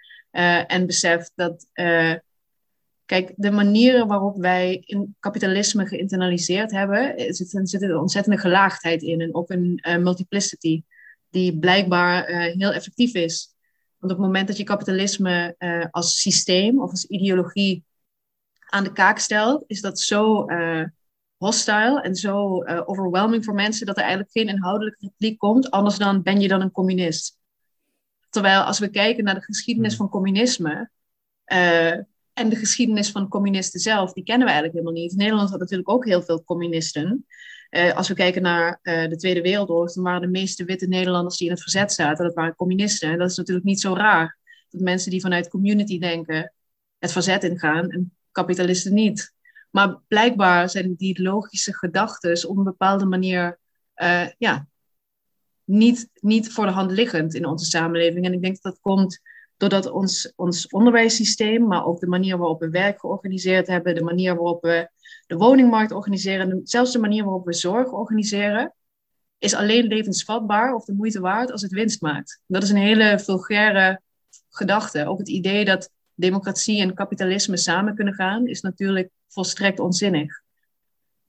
en 0.67 0.87
besef 0.87 1.31
dat 1.35 1.67
Kijk, 3.07 3.33
de 3.37 3.51
manieren 3.51 4.07
waarop 4.07 4.37
wij 4.37 4.83
in 4.85 5.17
kapitalisme 5.21 5.87
geïnternaliseerd 5.87 6.71
hebben, 6.71 7.19
er 7.19 7.35
zit, 7.35 7.55
er 7.55 7.69
zit 7.69 7.83
een 7.83 7.97
ontzettende 7.97 8.39
gelaagdheid 8.39 9.03
in 9.03 9.21
en 9.21 9.35
ook 9.35 9.51
een 9.51 9.81
uh, 9.89 9.97
multiplicity, 9.97 10.83
die 11.31 11.59
blijkbaar 11.59 12.27
heel 12.27 12.73
effectief 12.73 13.15
is. 13.15 13.55
Want 13.99 14.13
op 14.13 14.19
het 14.19 14.27
moment 14.27 14.49
dat 14.49 14.57
je 14.57 14.65
kapitalisme 14.65 15.57
als 15.91 16.21
systeem 16.21 16.81
of 16.81 16.91
als 16.91 17.05
ideologie 17.05 17.85
aan 18.75 18.85
de 18.85 18.93
kaak 18.93 19.19
stelt, 19.19 19.65
is 19.67 19.81
dat 19.81 20.01
zo 20.01 20.47
hostile 21.37 22.01
en 22.01 22.15
zo 22.15 22.65
overwhelming 22.65 23.45
voor 23.45 23.55
mensen 23.55 23.87
dat 23.87 23.97
er 23.97 24.03
eigenlijk 24.03 24.33
geen 24.33 24.49
inhoudelijke 24.49 24.99
repliek 25.01 25.39
komt, 25.39 25.71
anders 25.71 25.99
dan 25.99 26.23
ben 26.23 26.41
je 26.41 26.49
dan 26.49 26.61
een 26.61 26.71
communist. 26.71 27.39
Terwijl 28.31 28.61
als 28.61 28.79
we 28.79 28.89
kijken 28.89 29.25
naar 29.25 29.35
de 29.35 29.43
geschiedenis 29.43 29.97
hmm. 29.97 29.99
van 29.99 30.09
communisme, 30.09 30.91
en 32.35 32.49
de 32.49 32.57
geschiedenis 32.57 33.11
van 33.11 33.29
communisten 33.29 33.81
zelf, 33.81 34.13
die 34.13 34.25
kennen 34.25 34.47
we 34.47 34.53
eigenlijk 34.53 34.83
helemaal 34.83 35.03
niet. 35.03 35.17
Nederland 35.17 35.51
had 35.51 35.59
natuurlijk 35.59 35.91
ook 35.91 36.05
heel 36.05 36.23
veel 36.23 36.45
communisten. 36.45 37.27
Uh, 37.71 37.97
als 37.97 38.09
we 38.09 38.15
kijken 38.15 38.43
naar 38.43 38.79
uh, 38.83 39.09
de 39.09 39.17
Tweede 39.17 39.41
Wereldoorlog, 39.41 39.93
dan 39.93 40.05
waren 40.05 40.21
de 40.21 40.27
meeste 40.27 40.65
witte 40.65 40.87
Nederlanders 40.87 41.37
die 41.37 41.47
in 41.47 41.53
het 41.53 41.63
verzet 41.63 41.93
zaten, 41.93 42.25
dat 42.25 42.35
waren 42.35 42.55
communisten. 42.55 43.11
En 43.11 43.19
dat 43.19 43.31
is 43.31 43.37
natuurlijk 43.37 43.67
niet 43.67 43.81
zo 43.81 43.95
raar. 43.95 44.39
Dat 44.69 44.81
mensen 44.81 45.11
die 45.11 45.21
vanuit 45.21 45.49
community 45.49 45.99
denken, 45.99 46.53
het 46.99 47.13
verzet 47.13 47.45
ingaan 47.45 47.91
en 47.91 48.13
kapitalisten 48.35 48.95
niet. 48.95 49.35
Maar 49.71 50.01
blijkbaar 50.09 50.71
zijn 50.71 50.95
die 50.95 51.23
logische 51.23 51.75
gedachten 51.75 52.49
op 52.49 52.57
een 52.57 52.65
bepaalde 52.65 53.05
manier 53.05 53.59
uh, 53.97 54.27
ja, 54.39 54.67
niet, 55.65 56.09
niet 56.15 56.53
voor 56.53 56.67
de 56.67 56.73
hand 56.73 56.91
liggend 56.91 57.35
in 57.35 57.47
onze 57.47 57.65
samenleving. 57.65 58.25
En 58.25 58.33
ik 58.33 58.43
denk 58.43 58.55
dat 58.55 58.73
dat 58.73 58.81
komt 58.81 59.21
doordat 59.57 59.91
ons, 59.91 60.33
ons 60.37 60.69
onderwijssysteem, 60.69 61.67
maar 61.67 61.87
ook 61.87 62.01
de 62.01 62.07
manier 62.07 62.39
waarop 62.39 62.61
we 62.61 62.71
werk 62.71 63.01
georganiseerd 63.01 63.67
hebben, 63.67 63.95
de 63.95 64.03
manier 64.03 64.35
waarop 64.35 64.63
we 64.63 64.89
de 65.27 65.37
woningmarkt 65.37 65.93
organiseren, 65.93 66.61
zelfs 66.65 66.93
de 66.93 66.99
manier 66.99 67.25
waarop 67.25 67.47
we 67.47 67.53
zorg 67.53 67.93
organiseren, 67.93 68.75
is 69.39 69.55
alleen 69.55 69.87
levensvatbaar 69.87 70.75
of 70.75 70.85
de 70.85 70.93
moeite 70.93 71.21
waard 71.21 71.53
als 71.53 71.63
het 71.63 71.73
winst 71.73 72.01
maakt. 72.01 72.41
Dat 72.47 72.63
is 72.63 72.71
een 72.71 72.77
hele 72.77 73.19
vulgaire 73.19 74.01
gedachte. 74.49 75.07
Ook 75.07 75.19
het 75.19 75.29
idee 75.29 75.65
dat 75.65 75.91
democratie 76.15 76.81
en 76.81 76.95
kapitalisme 76.95 77.57
samen 77.57 77.95
kunnen 77.95 78.15
gaan, 78.15 78.47
is 78.47 78.61
natuurlijk 78.61 79.11
volstrekt 79.29 79.79
onzinnig. 79.79 80.43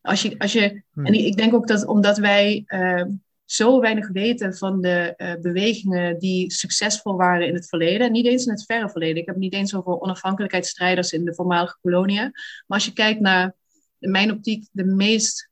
Als 0.01 0.21
je, 0.21 0.39
als 0.39 0.53
je, 0.53 0.81
hmm. 0.93 1.05
En 1.05 1.13
ik 1.13 1.38
denk 1.38 1.53
ook 1.53 1.67
dat 1.67 1.86
omdat 1.86 2.17
wij 2.17 2.63
uh, 2.67 3.03
zo 3.45 3.79
weinig 3.79 4.09
weten 4.09 4.57
van 4.57 4.81
de 4.81 5.13
uh, 5.17 5.33
bewegingen 5.41 6.19
die 6.19 6.51
succesvol 6.51 7.15
waren 7.15 7.47
in 7.47 7.53
het 7.53 7.67
verleden. 7.67 8.11
Niet 8.11 8.25
eens 8.25 8.45
in 8.45 8.51
het 8.51 8.65
verre 8.65 8.89
verleden. 8.89 9.17
Ik 9.17 9.25
heb 9.25 9.36
het 9.36 9.43
niet 9.43 9.53
eens 9.53 9.75
over 9.75 9.99
onafhankelijkheidsstrijders 9.99 11.11
in 11.11 11.25
de 11.25 11.36
voormalige 11.36 11.77
koloniën. 11.81 12.31
Maar 12.67 12.77
als 12.77 12.86
je 12.86 12.93
kijkt 12.93 13.19
naar, 13.19 13.55
in 13.99 14.11
mijn 14.11 14.31
optiek, 14.31 14.67
de 14.71 14.86
meest 14.86 15.49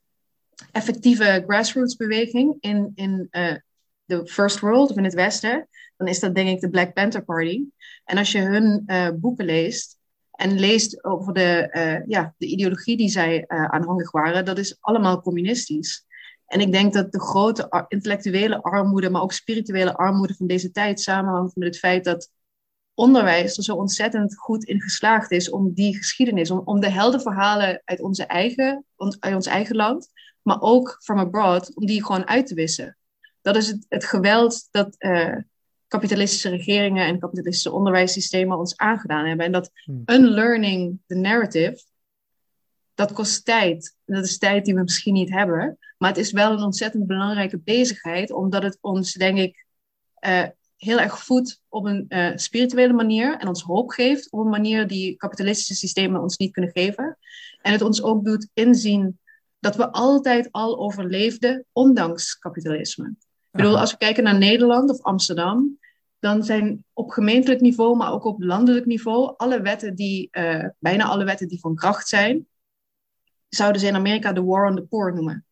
effectieve 0.72 1.44
grassroots 1.48 1.96
beweging 1.96 2.56
in, 2.60 2.92
in 2.96 3.28
uh, 3.32 3.56
de 4.18 4.28
First 4.28 4.60
World 4.60 4.90
of 4.90 4.98
in 4.98 5.04
het 5.04 5.14
Westen, 5.14 5.68
dan 5.98 6.08
is 6.08 6.20
dat 6.20 6.36
denk 6.36 6.50
ik 6.50 6.60
de 6.60 6.70
Black 6.70 6.94
Panther 6.94 7.24
Party. 7.24 7.64
En 8.06 8.18
als 8.18 8.32
je 8.32 8.40
hun 8.40 8.84
uh, 8.86 9.10
boeken 9.16 9.46
leest 9.46 9.98
en 10.32 10.60
leest 10.60 11.04
over 11.04 11.34
de, 11.34 12.04
ja, 12.08 12.34
de 12.38 12.46
ideologie 12.46 12.98
die 12.98 13.10
zij 13.10 13.44
aanhangig 13.48 14.12
waren, 14.12 14.46
dat 14.46 14.58
is 14.58 14.78
allemaal 14.80 15.22
communistisch. 15.22 16.06
En 16.46 16.60
ik 16.60 16.72
denk 16.72 16.94
dat 16.94 17.12
de 17.12 17.22
grote 17.22 17.86
intellectuele 17.88 18.62
armoede, 18.62 19.10
maar 19.10 19.22
ook 19.22 19.34
spirituele 19.34 19.96
armoede 19.96 20.34
van 20.34 20.48
deze 20.48 20.72
tijd 20.72 21.00
samenhangt 21.00 21.56
met 21.56 21.68
het 21.68 21.78
feit 21.78 22.04
dat 22.04 22.32
onderwijs 22.94 23.58
er 23.58 23.64
zo 23.64 23.76
ontzettend 23.76 24.38
goed 24.38 24.64
in 24.64 24.82
geslaagd 24.82 25.32
is 25.32 25.50
om 25.50 25.74
die 25.74 25.98
geschiedenis, 25.98 26.52
om, 26.52 26.62
om 26.66 26.80
de 26.80 26.90
heldenverhalen 26.90 27.82
uit, 27.86 28.02
onze 28.02 28.24
eigen, 28.24 28.86
uit 29.20 29.36
ons 29.36 29.48
eigen 29.48 29.76
land, 29.76 30.10
maar 30.42 30.62
ook 30.62 30.98
from 31.04 31.20
abroad, 31.20 31.76
om 31.76 31.86
die 31.86 32.06
gewoon 32.06 32.28
uit 32.28 32.48
te 32.48 32.56
wissen. 32.56 32.98
Dat 33.44 33.56
is 33.56 33.68
het, 33.68 33.86
het 33.90 34.06
geweld 34.06 34.68
dat 34.72 34.96
uh, 35.00 35.36
kapitalistische 35.88 36.50
regeringen 36.50 37.06
en 37.06 37.20
kapitalistische 37.20 37.72
onderwijssystemen 37.72 38.58
ons 38.58 38.78
aangedaan 38.78 39.26
hebben. 39.26 39.46
En 39.46 39.52
dat 39.52 39.72
hmm. 39.84 40.04
unlearning 40.06 41.00
the 41.08 41.16
narrative, 41.16 41.84
dat 42.94 43.14
kost 43.14 43.46
tijd. 43.46 43.96
Dat 44.06 44.24
is 44.24 44.38
tijd 44.38 44.66
die 44.66 44.74
we 44.74 44.82
misschien 44.82 45.14
niet 45.14 45.30
hebben. 45.30 45.78
Maar 45.98 46.10
het 46.10 46.20
is 46.20 46.32
wel 46.32 46.52
een 46.52 46.64
ontzettend 46.64 47.08
belangrijke 47.08 47.60
bezigheid, 47.60 48.32
omdat 48.32 48.64
het 48.64 48.78
ons, 48.82 49.14
denk 49.14 49.38
ik, 49.38 49.66
uh, 50.28 50.44
heel 50.78 51.00
erg 51.00 51.24
voedt 51.24 51.62
op 51.70 51.86
een 51.86 52.06
uh, 52.10 52.32
spirituele 52.36 52.94
manier 52.94 53.38
en 53.38 53.48
ons 53.48 53.62
hoop 53.62 53.90
geeft 53.90 54.32
op 54.32 54.40
een 54.40 54.50
manier 54.50 54.88
die 54.88 55.16
kapitalistische 55.16 55.76
systemen 55.76 56.22
ons 56.22 56.38
niet 56.38 56.52
kunnen 56.52 56.72
geven. 56.72 57.18
En 57.62 57.72
het 57.72 57.82
ons 57.82 58.04
ook 58.04 58.26
doet 58.26 58.50
inzien 58.54 59.20
dat 59.60 59.76
we 59.76 59.92
altijd 59.92 60.52
al 60.52 60.80
overleefden, 60.80 61.66
ondanks 61.72 62.38
kapitalisme. 62.38 63.16
Ik 63.54 63.60
bedoel, 63.60 63.80
als 63.80 63.92
we 63.92 63.98
kijken 63.98 64.24
naar 64.24 64.38
Nederland 64.38 64.90
of 64.90 65.02
Amsterdam, 65.02 65.80
dan 66.20 66.44
zijn 66.44 66.86
op 66.94 67.10
gemeentelijk 67.10 67.62
niveau, 67.62 67.98
maar 67.98 68.12
ook 68.12 68.26
op 68.26 68.44
landelijk 68.44 68.86
niveau, 68.86 69.34
alle 69.38 69.62
wetten 69.62 69.96
die, 69.96 70.28
uh, 70.32 70.66
bijna 70.80 71.06
alle 71.06 71.24
wetten 71.24 71.48
die 71.48 71.60
van 71.60 71.76
kracht 71.76 72.08
zijn, 72.08 72.48
zouden 73.50 73.82
ze 73.82 73.88
in 73.88 73.96
Amerika 73.96 74.34
de 74.34 74.44
war 74.44 74.70
on 74.70 74.76
the 74.76 74.82
poor 74.82 75.14
noemen 75.14 75.46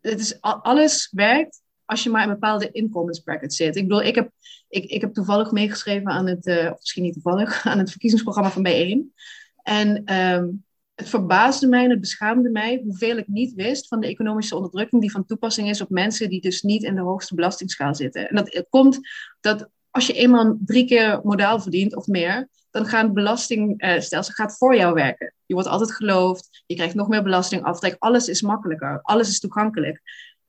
het 0.00 0.20
is, 0.20 0.40
alles 0.40 1.08
werkt 1.10 1.62
als 1.84 2.02
je 2.02 2.10
maar 2.10 2.22
in 2.22 2.28
bepaalde 2.28 2.70
inkomensbrackets 2.70 3.56
zit. 3.56 3.76
Ik 3.76 3.88
bedoel, 3.88 4.02
ik 4.02 4.14
heb, 4.14 4.30
ik, 4.68 4.84
ik 4.84 5.00
heb 5.00 5.14
toevallig 5.14 5.50
meegeschreven 5.50 6.10
aan 6.10 6.26
het, 6.26 6.46
uh, 6.46 6.70
of 6.70 6.78
misschien 6.78 7.02
niet 7.02 7.12
toevallig, 7.12 7.64
aan 7.66 7.78
het 7.78 7.90
verkiezingsprogramma 7.90 8.50
van 8.50 8.66
B1. 8.66 9.14
En 9.62 10.14
um, 10.14 10.64
het 11.00 11.08
verbaasde 11.08 11.66
mij 11.66 11.84
en 11.84 11.90
het 11.90 12.00
beschaamde 12.00 12.50
mij 12.50 12.80
hoeveel 12.84 13.16
ik 13.16 13.28
niet 13.28 13.54
wist 13.54 13.88
van 13.88 14.00
de 14.00 14.06
economische 14.06 14.56
onderdrukking 14.56 15.00
die 15.00 15.10
van 15.10 15.24
toepassing 15.24 15.68
is 15.68 15.80
op 15.80 15.90
mensen 15.90 16.28
die 16.28 16.40
dus 16.40 16.62
niet 16.62 16.82
in 16.82 16.94
de 16.94 17.00
hoogste 17.00 17.34
belastingsschaal 17.34 17.94
zitten. 17.94 18.28
En 18.28 18.34
dat 18.34 18.66
komt 18.68 18.98
dat 19.40 19.68
als 19.90 20.06
je 20.06 20.12
eenmaal 20.12 20.58
drie 20.64 20.86
keer 20.86 21.20
modaal 21.22 21.60
verdient 21.60 21.96
of 21.96 22.06
meer, 22.06 22.48
dan 22.70 22.86
gaat 22.86 23.04
het 23.04 23.14
belastingstelsel 23.14 24.34
gaat 24.34 24.56
voor 24.56 24.76
jou 24.76 24.94
werken. 24.94 25.34
Je 25.46 25.54
wordt 25.54 25.68
altijd 25.68 25.92
geloofd, 25.92 26.64
je 26.66 26.74
krijgt 26.74 26.94
nog 26.94 27.08
meer 27.08 27.22
belastingaftrek, 27.22 27.96
alles 27.98 28.28
is 28.28 28.42
makkelijker, 28.42 28.98
alles 29.02 29.28
is 29.28 29.40
toegankelijk. 29.40 30.00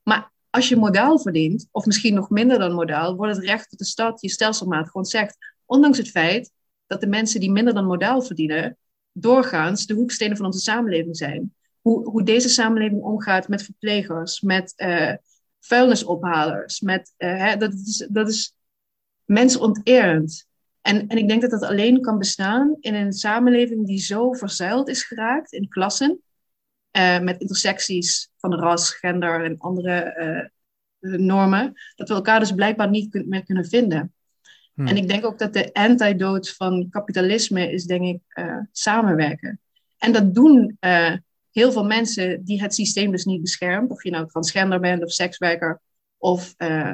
Maar 0.02 0.32
als 0.50 0.68
je 0.68 0.76
modaal 0.76 1.18
verdient, 1.18 1.68
of 1.70 1.86
misschien 1.86 2.14
nog 2.14 2.30
minder 2.30 2.58
dan 2.58 2.72
modaal, 2.72 3.16
wordt 3.16 3.36
het 3.36 3.44
recht 3.44 3.70
dat 3.70 3.78
de 3.78 3.84
stad 3.84 4.20
je 4.20 4.28
stelselmaat 4.28 4.86
gewoon 4.86 5.06
zegt, 5.06 5.36
ondanks 5.66 5.98
het 5.98 6.10
feit 6.10 6.52
dat 6.86 7.00
de 7.00 7.06
mensen 7.06 7.40
die 7.40 7.52
minder 7.52 7.74
dan 7.74 7.84
modaal 7.84 8.22
verdienen, 8.22 8.76
doorgaans 9.12 9.86
de 9.86 9.94
hoekstenen 9.94 10.36
van 10.36 10.46
onze 10.46 10.58
samenleving 10.58 11.16
zijn. 11.16 11.54
Hoe, 11.80 12.10
hoe 12.10 12.22
deze 12.22 12.48
samenleving 12.48 13.02
omgaat 13.02 13.48
met 13.48 13.62
verplegers, 13.62 14.40
met 14.40 14.72
uh, 14.76 15.12
vuilnisophalers, 15.60 16.80
met, 16.80 17.14
uh, 17.18 17.36
hè, 17.36 17.56
dat, 17.56 17.72
is, 17.72 18.06
dat 18.10 18.28
is 18.28 18.54
mensonterend. 19.24 20.46
En, 20.80 21.06
en 21.06 21.16
ik 21.16 21.28
denk 21.28 21.40
dat 21.40 21.50
dat 21.50 21.62
alleen 21.62 22.00
kan 22.00 22.18
bestaan 22.18 22.76
in 22.80 22.94
een 22.94 23.12
samenleving 23.12 23.86
die 23.86 23.98
zo 23.98 24.32
verzuild 24.32 24.88
is 24.88 25.04
geraakt 25.04 25.52
in 25.52 25.68
klassen, 25.68 26.20
uh, 26.92 27.20
met 27.20 27.40
intersecties 27.40 28.30
van 28.36 28.54
ras, 28.54 28.90
gender 28.90 29.44
en 29.44 29.58
andere 29.58 30.50
normen, 30.98 31.72
dat 31.94 32.08
we 32.08 32.14
elkaar 32.14 32.40
dus 32.40 32.52
blijkbaar 32.52 32.90
niet 32.90 33.26
meer 33.26 33.44
kunnen 33.44 33.66
vinden. 33.66 34.12
Hmm. 34.74 34.86
En 34.86 34.96
ik 34.96 35.08
denk 35.08 35.24
ook 35.24 35.38
dat 35.38 35.52
de 35.52 35.72
antidote 35.72 36.54
van 36.54 36.86
kapitalisme 36.90 37.72
is, 37.72 37.84
denk 37.84 38.02
ik, 38.02 38.20
uh, 38.44 38.58
samenwerken. 38.72 39.60
En 39.98 40.12
dat 40.12 40.34
doen 40.34 40.76
uh, 40.80 41.12
heel 41.50 41.72
veel 41.72 41.84
mensen 41.84 42.44
die 42.44 42.62
het 42.62 42.74
systeem 42.74 43.10
dus 43.10 43.24
niet 43.24 43.42
beschermt. 43.42 43.90
Of 43.90 44.02
je 44.02 44.10
nou 44.10 44.26
transgender 44.26 44.80
bent 44.80 45.04
of 45.04 45.12
sekswerker 45.12 45.80
of 46.16 46.54
uh, 46.58 46.92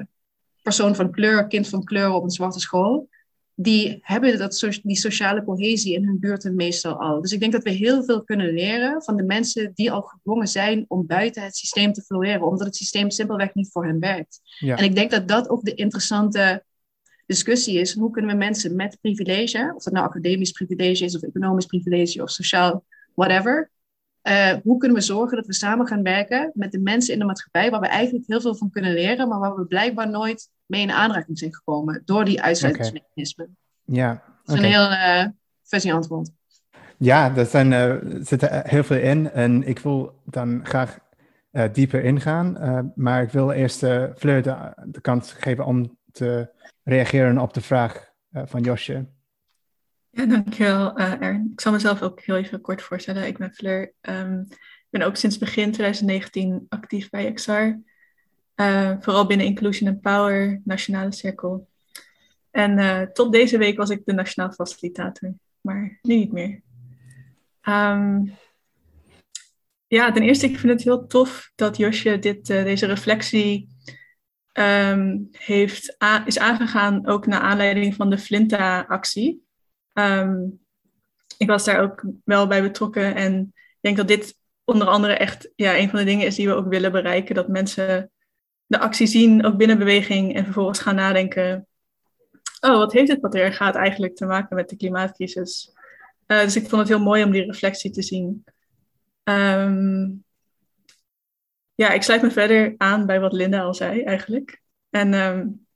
persoon 0.62 0.94
van 0.94 1.10
kleur, 1.10 1.46
kind 1.46 1.68
van 1.68 1.84
kleur 1.84 2.10
op 2.10 2.22
een 2.22 2.30
zwarte 2.30 2.60
school. 2.60 3.08
Die 3.54 3.98
hebben 4.00 4.38
dat, 4.38 4.80
die 4.82 4.96
sociale 4.96 5.44
cohesie 5.44 5.94
in 5.94 6.04
hun 6.04 6.18
buurten 6.18 6.54
meestal 6.54 7.00
al. 7.00 7.20
Dus 7.20 7.32
ik 7.32 7.40
denk 7.40 7.52
dat 7.52 7.62
we 7.62 7.70
heel 7.70 8.04
veel 8.04 8.24
kunnen 8.24 8.52
leren 8.52 9.02
van 9.02 9.16
de 9.16 9.22
mensen 9.22 9.70
die 9.74 9.92
al 9.92 10.02
gedwongen 10.02 10.48
zijn 10.48 10.84
om 10.88 11.06
buiten 11.06 11.42
het 11.42 11.56
systeem 11.56 11.92
te 11.92 12.02
floreren, 12.02 12.46
omdat 12.46 12.66
het 12.66 12.76
systeem 12.76 13.10
simpelweg 13.10 13.54
niet 13.54 13.70
voor 13.70 13.86
hen 13.86 13.98
werkt. 13.98 14.40
Ja. 14.58 14.76
En 14.76 14.84
ik 14.84 14.94
denk 14.94 15.10
dat 15.10 15.28
dat 15.28 15.48
ook 15.48 15.64
de 15.64 15.74
interessante 15.74 16.64
discussie 17.28 17.80
is. 17.80 17.94
Hoe 17.94 18.10
kunnen 18.10 18.30
we 18.30 18.36
mensen 18.36 18.76
met 18.76 18.98
privilege, 19.00 19.72
of 19.76 19.82
dat 19.82 19.92
nou 19.92 20.06
academisch 20.06 20.50
privilege 20.50 21.04
is, 21.04 21.16
of 21.16 21.22
economisch 21.22 21.66
privilege, 21.66 22.22
of 22.22 22.30
sociaal, 22.30 22.84
whatever, 23.14 23.70
uh, 24.22 24.52
hoe 24.62 24.78
kunnen 24.78 24.96
we 24.96 25.02
zorgen 25.02 25.36
dat 25.36 25.46
we 25.46 25.54
samen 25.54 25.86
gaan 25.86 26.02
werken 26.02 26.50
met 26.54 26.72
de 26.72 26.78
mensen 26.78 27.12
in 27.12 27.18
de 27.18 27.24
maatschappij, 27.24 27.70
waar 27.70 27.80
we 27.80 27.86
eigenlijk 27.86 28.26
heel 28.26 28.40
veel 28.40 28.54
van 28.54 28.70
kunnen 28.70 28.92
leren, 28.92 29.28
maar 29.28 29.38
waar 29.38 29.54
we 29.54 29.66
blijkbaar 29.66 30.10
nooit 30.10 30.48
mee 30.66 30.82
in 30.82 30.90
aanraking 30.90 31.38
zijn 31.38 31.54
gekomen 31.54 32.02
door 32.04 32.24
die 32.24 32.42
uitsluitingsmechanismen. 32.42 33.56
Okay. 33.86 34.00
Ja. 34.00 34.22
Dat 34.44 34.56
is 34.56 34.62
een 34.62 34.68
heel 34.68 35.88
uh, 35.88 35.94
antwoord. 35.94 36.30
Ja, 36.98 37.36
er 37.36 37.46
zijn, 37.46 37.72
uh, 37.72 37.94
zit 38.24 38.42
er 38.42 38.68
heel 38.68 38.84
veel 38.84 38.98
in 38.98 39.30
en 39.30 39.66
ik 39.66 39.78
wil 39.78 40.20
dan 40.24 40.60
graag 40.62 40.98
uh, 41.52 41.64
dieper 41.72 42.04
ingaan, 42.04 42.92
maar 42.94 43.22
ik 43.22 43.30
wil 43.30 43.50
eerst 43.50 43.78
Fleur 44.16 44.42
de, 44.42 44.72
de 44.84 45.00
kans 45.00 45.32
geven 45.32 45.64
om 45.64 45.98
te 46.12 46.50
reageren 46.88 47.38
op 47.38 47.54
de 47.54 47.60
vraag 47.60 48.12
van 48.32 48.62
Josje. 48.62 49.06
Ja, 50.10 50.26
dankjewel 50.26 51.00
uh. 51.00 51.34
Ik 51.52 51.60
zal 51.60 51.72
mezelf 51.72 52.02
ook 52.02 52.20
heel 52.20 52.36
even 52.36 52.60
kort 52.60 52.82
voorstellen. 52.82 53.26
Ik 53.26 53.38
ben 53.38 53.52
Fleur. 53.52 53.92
Um, 54.00 54.46
ik 54.50 54.86
ben 54.90 55.02
ook 55.02 55.16
sinds 55.16 55.38
begin 55.38 55.72
2019 55.72 56.66
actief 56.68 57.10
bij 57.10 57.32
XR. 57.32 57.50
Uh, 57.50 58.92
vooral 59.00 59.26
binnen 59.26 59.46
Inclusion 59.46 59.88
and 59.88 60.00
Power, 60.00 60.60
Nationale 60.64 61.12
Cirkel. 61.12 61.68
En 62.50 63.12
tot 63.12 63.32
deze 63.32 63.58
week 63.58 63.76
was 63.76 63.90
ik 63.90 64.02
de 64.04 64.12
nationaal 64.12 64.52
facilitator, 64.52 65.34
maar 65.60 65.98
nu 66.02 66.14
niet 66.14 66.32
meer. 66.32 66.60
Um, 67.62 68.32
ja, 69.86 70.12
ten 70.12 70.22
eerste, 70.22 70.46
ik 70.46 70.58
vind 70.58 70.72
het 70.72 70.82
heel 70.82 71.06
tof 71.06 71.52
dat 71.54 71.76
Josje 71.76 72.18
dit, 72.18 72.46
deze 72.46 72.86
reflectie 72.86 73.68
um, 74.58 75.28
heeft 75.32 75.96
is 76.24 76.38
aangegaan, 76.38 77.06
ook 77.06 77.26
naar 77.26 77.40
aanleiding 77.40 77.94
van 77.94 78.10
de 78.10 78.18
Flinta-actie. 78.18 79.46
Um, 79.94 80.60
ik 81.36 81.48
was 81.48 81.64
daar 81.64 81.80
ook 81.80 82.04
wel 82.24 82.46
bij 82.46 82.62
betrokken 82.62 83.14
en 83.14 83.52
ik 83.54 83.78
denk 83.80 83.96
dat 83.96 84.08
dit 84.08 84.36
onder 84.64 84.86
andere 84.86 85.12
echt 85.12 85.52
ja, 85.56 85.78
een 85.78 85.90
van 85.90 85.98
de 85.98 86.04
dingen 86.04 86.26
is 86.26 86.34
die 86.34 86.46
we 86.46 86.54
ook 86.54 86.68
willen 86.68 86.92
bereiken. 86.92 87.34
Dat 87.34 87.48
mensen 87.48 88.10
de 88.66 88.78
actie 88.78 89.06
zien, 89.06 89.44
ook 89.44 89.56
binnen 89.56 89.78
beweging, 89.78 90.34
en 90.34 90.44
vervolgens 90.44 90.78
gaan 90.78 90.94
nadenken: 90.94 91.66
oh, 92.60 92.76
wat 92.76 92.92
heeft 92.92 93.10
het 93.10 93.20
patriarchaat 93.20 93.74
eigenlijk 93.74 94.16
te 94.16 94.26
maken 94.26 94.56
met 94.56 94.68
de 94.68 94.76
klimaatcrisis? 94.76 95.72
Uh, 96.26 96.40
dus 96.40 96.56
ik 96.56 96.68
vond 96.68 96.80
het 96.80 96.88
heel 96.88 97.00
mooi 97.00 97.24
om 97.24 97.30
die 97.30 97.44
reflectie 97.44 97.90
te 97.90 98.02
zien. 98.02 98.44
Um, 99.24 100.24
ja, 101.78 101.90
ik 101.90 102.02
sluit 102.02 102.22
me 102.22 102.30
verder 102.30 102.74
aan 102.76 103.06
bij 103.06 103.20
wat 103.20 103.32
Linda 103.32 103.60
al 103.60 103.74
zei 103.74 104.02
eigenlijk. 104.02 104.60
En 104.90 105.14
um, 105.14 105.66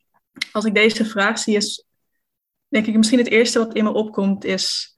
als 0.52 0.64
ik 0.64 0.74
deze 0.74 1.04
vraag 1.04 1.38
zie, 1.38 1.56
is 1.56 1.84
denk 2.68 2.86
ik 2.86 2.96
misschien 2.96 3.18
het 3.18 3.28
eerste 3.28 3.58
wat 3.58 3.74
in 3.74 3.84
me 3.84 3.92
opkomt 3.92 4.44
is, 4.44 4.96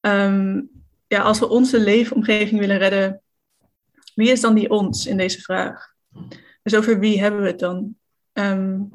um, 0.00 0.70
ja, 1.06 1.20
als 1.22 1.38
we 1.38 1.48
onze 1.48 1.80
leefomgeving 1.80 2.60
willen 2.60 2.78
redden, 2.78 3.22
wie 4.14 4.30
is 4.30 4.40
dan 4.40 4.54
die 4.54 4.70
ons 4.70 5.06
in 5.06 5.16
deze 5.16 5.40
vraag? 5.40 5.94
Dus 6.62 6.74
over 6.74 6.98
wie 6.98 7.20
hebben 7.20 7.40
we 7.40 7.46
het 7.46 7.58
dan? 7.58 7.96
Um, 8.32 8.90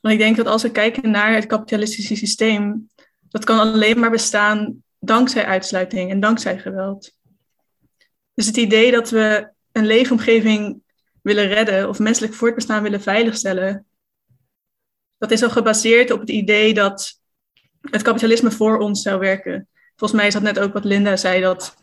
want 0.00 0.14
ik 0.14 0.18
denk 0.18 0.36
dat 0.36 0.46
als 0.46 0.62
we 0.62 0.70
kijken 0.70 1.10
naar 1.10 1.34
het 1.34 1.46
kapitalistische 1.46 2.16
systeem, 2.16 2.88
dat 3.28 3.44
kan 3.44 3.58
alleen 3.58 3.98
maar 3.98 4.10
bestaan 4.10 4.82
dankzij 4.98 5.44
uitsluiting 5.44 6.10
en 6.10 6.20
dankzij 6.20 6.58
geweld. 6.58 7.12
Dus 8.34 8.46
het 8.46 8.56
idee 8.56 8.90
dat 8.90 9.10
we 9.10 9.52
een 9.72 9.86
leefomgeving 9.86 10.82
willen 11.24 11.46
redden 11.46 11.88
of 11.88 11.98
menselijk 11.98 12.34
voortbestaan 12.34 12.82
willen 12.82 13.02
veiligstellen, 13.02 13.86
dat 15.18 15.30
is 15.30 15.42
al 15.42 15.50
gebaseerd 15.50 16.10
op 16.10 16.20
het 16.20 16.30
idee 16.30 16.74
dat 16.74 17.20
het 17.80 18.02
kapitalisme 18.02 18.50
voor 18.50 18.78
ons 18.78 19.02
zou 19.02 19.18
werken. 19.18 19.68
Volgens 19.96 20.20
mij 20.20 20.26
is 20.26 20.34
dat 20.34 20.42
net 20.42 20.58
ook 20.58 20.72
wat 20.72 20.84
Linda 20.84 21.16
zei, 21.16 21.40
dat 21.40 21.76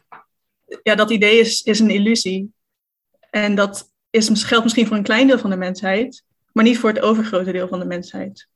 ja, 0.83 0.95
dat 0.95 1.09
idee 1.09 1.39
is, 1.39 1.61
is 1.61 1.79
een 1.79 1.89
illusie. 1.89 2.53
En 3.29 3.55
dat 3.55 3.91
is, 4.09 4.43
geldt 4.43 4.63
misschien 4.63 4.87
voor 4.87 4.97
een 4.97 5.03
klein 5.03 5.27
deel 5.27 5.39
van 5.39 5.49
de 5.49 5.55
mensheid, 5.55 6.23
maar 6.53 6.63
niet 6.63 6.77
voor 6.77 6.89
het 6.89 7.01
overgrote 7.01 7.51
deel 7.51 7.67
van 7.67 7.79
de 7.79 7.85
mensheid. 7.85 8.47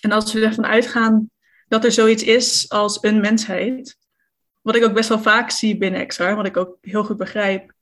En 0.00 0.12
als 0.12 0.32
we 0.32 0.44
ervan 0.44 0.66
uitgaan 0.66 1.30
dat 1.68 1.84
er 1.84 1.92
zoiets 1.92 2.22
is 2.22 2.68
als 2.68 3.02
een 3.02 3.20
mensheid, 3.20 3.98
wat 4.62 4.74
ik 4.74 4.84
ook 4.84 4.94
best 4.94 5.08
wel 5.08 5.20
vaak 5.20 5.50
zie 5.50 5.78
binnen 5.78 6.06
XR, 6.06 6.22
wat 6.22 6.46
ik 6.46 6.56
ook 6.56 6.78
heel 6.80 7.04
goed 7.04 7.16
begrijp, 7.16 7.72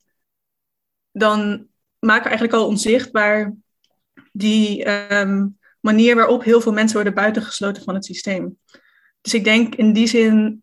dan 1.10 1.70
maken 2.06 2.30
eigenlijk 2.30 2.58
al 2.58 2.66
onzichtbaar 2.66 3.54
die 4.32 4.88
um, 5.12 5.58
manier 5.80 6.14
waarop 6.14 6.44
heel 6.44 6.60
veel 6.60 6.72
mensen 6.72 6.94
worden 6.94 7.14
buitengesloten 7.14 7.82
van 7.82 7.94
het 7.94 8.04
systeem. 8.04 8.58
Dus 9.20 9.34
ik 9.34 9.44
denk 9.44 9.74
in 9.74 9.92
die 9.92 10.06
zin 10.06 10.62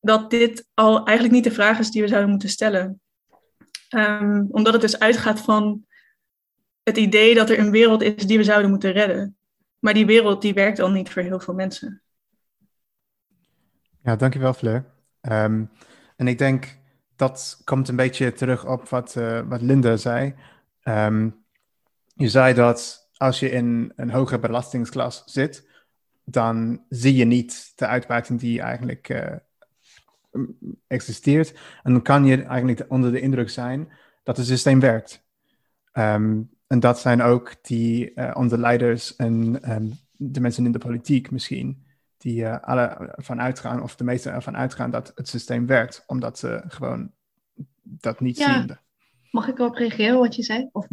dat 0.00 0.30
dit 0.30 0.66
al 0.74 0.96
eigenlijk 0.96 1.34
niet 1.34 1.44
de 1.44 1.50
vraag 1.50 1.78
is 1.78 1.90
die 1.90 2.02
we 2.02 2.08
zouden 2.08 2.30
moeten 2.30 2.48
stellen. 2.48 3.00
Um, 3.90 4.46
omdat 4.50 4.72
het 4.72 4.82
dus 4.82 4.98
uitgaat 4.98 5.40
van 5.40 5.86
het 6.82 6.96
idee 6.96 7.34
dat 7.34 7.50
er 7.50 7.58
een 7.58 7.70
wereld 7.70 8.02
is 8.02 8.26
die 8.26 8.38
we 8.38 8.44
zouden 8.44 8.70
moeten 8.70 8.92
redden. 8.92 9.36
Maar 9.78 9.94
die 9.94 10.06
wereld 10.06 10.42
die 10.42 10.54
werkt 10.54 10.78
al 10.78 10.90
niet 10.90 11.10
voor 11.10 11.22
heel 11.22 11.40
veel 11.40 11.54
mensen. 11.54 12.02
Ja, 14.02 14.16
dankjewel 14.16 14.54
Fleur. 14.54 14.84
Um, 15.20 15.70
en 16.16 16.28
ik 16.28 16.38
denk 16.38 16.78
dat 17.16 17.60
komt 17.64 17.88
een 17.88 17.96
beetje 17.96 18.32
terug 18.32 18.66
op 18.66 18.88
wat, 18.88 19.14
uh, 19.18 19.40
wat 19.48 19.60
Linda 19.60 19.96
zei. 19.96 20.34
Um, 20.84 21.44
je 22.14 22.28
zei 22.28 22.54
dat 22.54 23.08
als 23.16 23.40
je 23.40 23.50
in 23.50 23.92
een 23.96 24.10
hogere 24.10 24.38
belastingsklas 24.38 25.22
zit, 25.26 25.68
dan 26.24 26.82
zie 26.88 27.14
je 27.14 27.24
niet 27.24 27.72
de 27.74 27.86
uitbuiting 27.86 28.40
die 28.40 28.60
eigenlijk 28.60 29.08
uh, 29.08 29.32
existeert. 30.86 31.58
En 31.82 31.92
dan 31.92 32.02
kan 32.02 32.24
je 32.24 32.42
eigenlijk 32.42 32.84
onder 32.88 33.12
de 33.12 33.20
indruk 33.20 33.50
zijn 33.50 33.92
dat 34.22 34.36
het 34.36 34.46
systeem 34.46 34.80
werkt. 34.80 35.24
Um, 35.92 36.50
en 36.66 36.80
dat 36.80 36.98
zijn 36.98 37.22
ook 37.22 37.54
die, 37.62 38.12
uh, 38.14 38.30
onze 38.34 38.58
leiders 38.58 39.16
en 39.16 39.60
um, 39.72 39.98
de 40.12 40.40
mensen 40.40 40.64
in 40.64 40.72
de 40.72 40.78
politiek 40.78 41.30
misschien, 41.30 41.85
die 42.16 42.42
uh, 42.42 42.60
alle 42.60 43.14
van 43.16 43.40
uitgaan, 43.40 43.82
of 43.82 43.96
de 43.96 44.04
meesten 44.04 44.32
ervan 44.32 44.56
uitgaan 44.56 44.90
dat 44.90 45.12
het 45.14 45.28
systeem 45.28 45.66
werkt, 45.66 46.02
omdat 46.06 46.38
ze 46.38 46.62
gewoon 46.68 47.10
dat 47.82 48.20
niet 48.20 48.38
ja. 48.38 48.54
zien. 48.54 48.78
Mag 49.30 49.48
ik 49.48 49.58
erop 49.58 49.74
reageren 49.74 50.18
wat 50.18 50.34
je 50.34 50.42
zei? 50.42 50.68
Of 50.72 50.86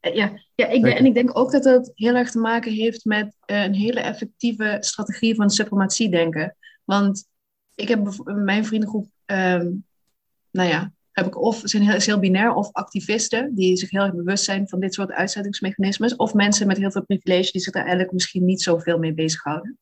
eh, 0.00 0.14
ja, 0.14 0.32
ja 0.54 0.66
ik 0.66 0.86
en 0.86 1.06
ik 1.06 1.14
denk 1.14 1.38
ook 1.38 1.50
dat 1.50 1.64
het 1.64 1.92
heel 1.94 2.14
erg 2.14 2.30
te 2.30 2.38
maken 2.38 2.72
heeft 2.72 3.04
met 3.04 3.36
uh, 3.46 3.62
een 3.62 3.74
hele 3.74 4.00
effectieve 4.00 4.76
strategie 4.80 5.34
van 5.34 5.50
suprematie 5.50 6.10
denken. 6.10 6.56
Want 6.84 7.28
ik 7.74 7.88
heb 7.88 8.16
mijn 8.24 8.64
vriendengroep, 8.64 9.06
um, 9.26 9.84
nou 10.50 10.68
ja, 10.68 10.92
heb 11.12 11.26
ik 11.26 11.40
of 11.40 11.60
zijn 11.64 11.82
heel, 11.82 12.00
heel 12.00 12.18
binair 12.18 12.54
of 12.54 12.72
activisten 12.72 13.54
die 13.54 13.76
zich 13.76 13.90
heel 13.90 14.02
erg 14.02 14.14
bewust 14.14 14.44
zijn 14.44 14.68
van 14.68 14.80
dit 14.80 14.94
soort 14.94 15.10
uitzettingsmechanismes, 15.10 16.16
of 16.16 16.34
mensen 16.34 16.66
met 16.66 16.76
heel 16.76 16.90
veel 16.90 17.04
privilege 17.04 17.52
die 17.52 17.60
zich 17.60 17.72
daar 17.72 17.82
eigenlijk 17.82 18.12
misschien 18.12 18.44
niet 18.44 18.62
zoveel 18.62 18.98
mee 18.98 19.14
bezighouden, 19.14 19.78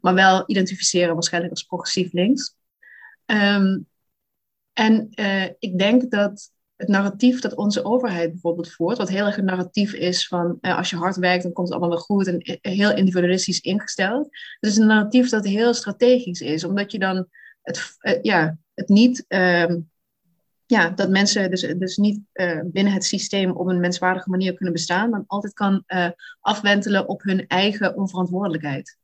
maar 0.00 0.14
wel 0.14 0.42
identificeren 0.46 1.14
waarschijnlijk 1.14 1.52
als 1.52 1.62
progressief 1.62 2.12
links. 2.12 2.56
Um, 3.26 3.86
en 4.72 5.08
uh, 5.14 5.44
ik 5.58 5.78
denk 5.78 6.10
dat 6.10 6.50
het 6.76 6.88
narratief 6.88 7.40
dat 7.40 7.54
onze 7.54 7.84
overheid 7.84 8.30
bijvoorbeeld 8.30 8.72
voert, 8.72 8.98
wat 8.98 9.08
heel 9.08 9.26
erg 9.26 9.36
een 9.36 9.44
narratief 9.44 9.92
is 9.92 10.26
van 10.26 10.58
eh, 10.60 10.76
als 10.76 10.90
je 10.90 10.96
hard 10.96 11.16
werkt, 11.16 11.42
dan 11.42 11.52
komt 11.52 11.68
het 11.68 11.76
allemaal 11.76 11.96
wel 11.96 12.04
goed 12.04 12.26
en 12.26 12.38
eh, 12.38 12.72
heel 12.72 12.94
individualistisch 12.94 13.60
ingesteld. 13.60 14.24
Het 14.60 14.70
is 14.70 14.76
een 14.76 14.86
narratief 14.86 15.28
dat 15.28 15.44
heel 15.44 15.74
strategisch 15.74 16.40
is, 16.40 16.64
omdat 16.64 16.92
je 16.92 16.98
dan 16.98 17.28
het, 17.62 17.96
ja, 18.22 18.58
het 18.74 18.88
niet, 18.88 19.24
uh, 19.28 19.74
ja, 20.66 20.90
dat 20.90 21.10
mensen 21.10 21.50
dus, 21.50 21.60
dus 21.60 21.96
niet 21.96 22.20
binnen 22.64 22.92
het 22.92 23.04
systeem 23.04 23.50
op 23.50 23.66
een 23.66 23.80
menswaardige 23.80 24.30
manier 24.30 24.54
kunnen 24.54 24.72
bestaan, 24.72 25.10
maar 25.10 25.24
altijd 25.26 25.52
kan 25.52 25.84
afwentelen 26.40 27.08
op 27.08 27.22
hun 27.22 27.46
eigen 27.46 27.96
onverantwoordelijkheid. 27.96 28.98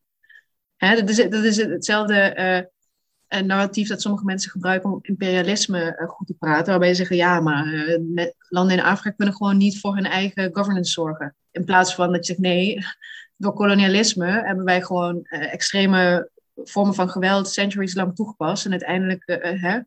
Hè, 0.78 0.94
dat, 0.94 1.08
is, 1.08 1.16
dat 1.16 1.44
is 1.44 1.56
hetzelfde 1.56 2.34
een 3.28 3.46
narratief 3.46 3.88
dat 3.88 4.00
sommige 4.00 4.24
mensen 4.24 4.50
gebruiken 4.50 4.90
om 4.90 4.98
imperialisme 5.02 5.98
uh, 6.00 6.08
goed 6.08 6.26
te 6.26 6.34
praten. 6.34 6.66
Waarbij 6.66 6.88
ze 6.88 6.94
zeggen, 6.94 7.16
ja, 7.16 7.40
maar 7.40 7.98
landen 8.48 8.76
in 8.76 8.82
Afrika 8.82 9.16
kunnen 9.16 9.34
gewoon 9.34 9.56
niet 9.56 9.80
voor 9.80 9.94
hun 9.94 10.06
eigen 10.06 10.50
governance 10.52 10.92
zorgen. 10.92 11.36
In 11.50 11.64
plaats 11.64 11.94
van 11.94 12.12
dat 12.12 12.26
je 12.26 12.32
zegt, 12.32 12.44
nee, 12.44 12.78
door 13.36 13.52
kolonialisme 13.52 14.26
hebben 14.26 14.64
wij 14.64 14.82
gewoon 14.82 15.24
extreme 15.24 16.30
vormen 16.54 16.94
van 16.94 17.10
geweld 17.10 17.48
centuries 17.48 17.94
lang 17.94 18.14
toegepast. 18.14 18.64
En 18.64 18.70
uiteindelijk 18.70 19.22
hè, 19.26 19.80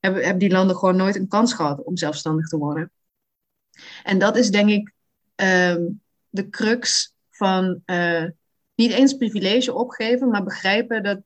hebben, 0.00 0.22
hebben 0.22 0.38
die 0.38 0.50
landen 0.50 0.76
gewoon 0.76 0.96
nooit 0.96 1.16
een 1.16 1.28
kans 1.28 1.52
gehad 1.52 1.84
om 1.84 1.96
zelfstandig 1.96 2.48
te 2.48 2.58
worden. 2.58 2.92
En 4.02 4.18
dat 4.18 4.36
is 4.36 4.50
denk 4.50 4.70
ik 4.70 4.92
ehm, 5.34 5.82
de 6.28 6.48
crux 6.48 7.14
van 7.30 7.82
niet 8.78 8.92
eens 8.92 9.16
privilege 9.16 9.74
opgeven, 9.74 10.28
maar 10.28 10.44
begrijpen 10.44 11.02
dat 11.02 11.20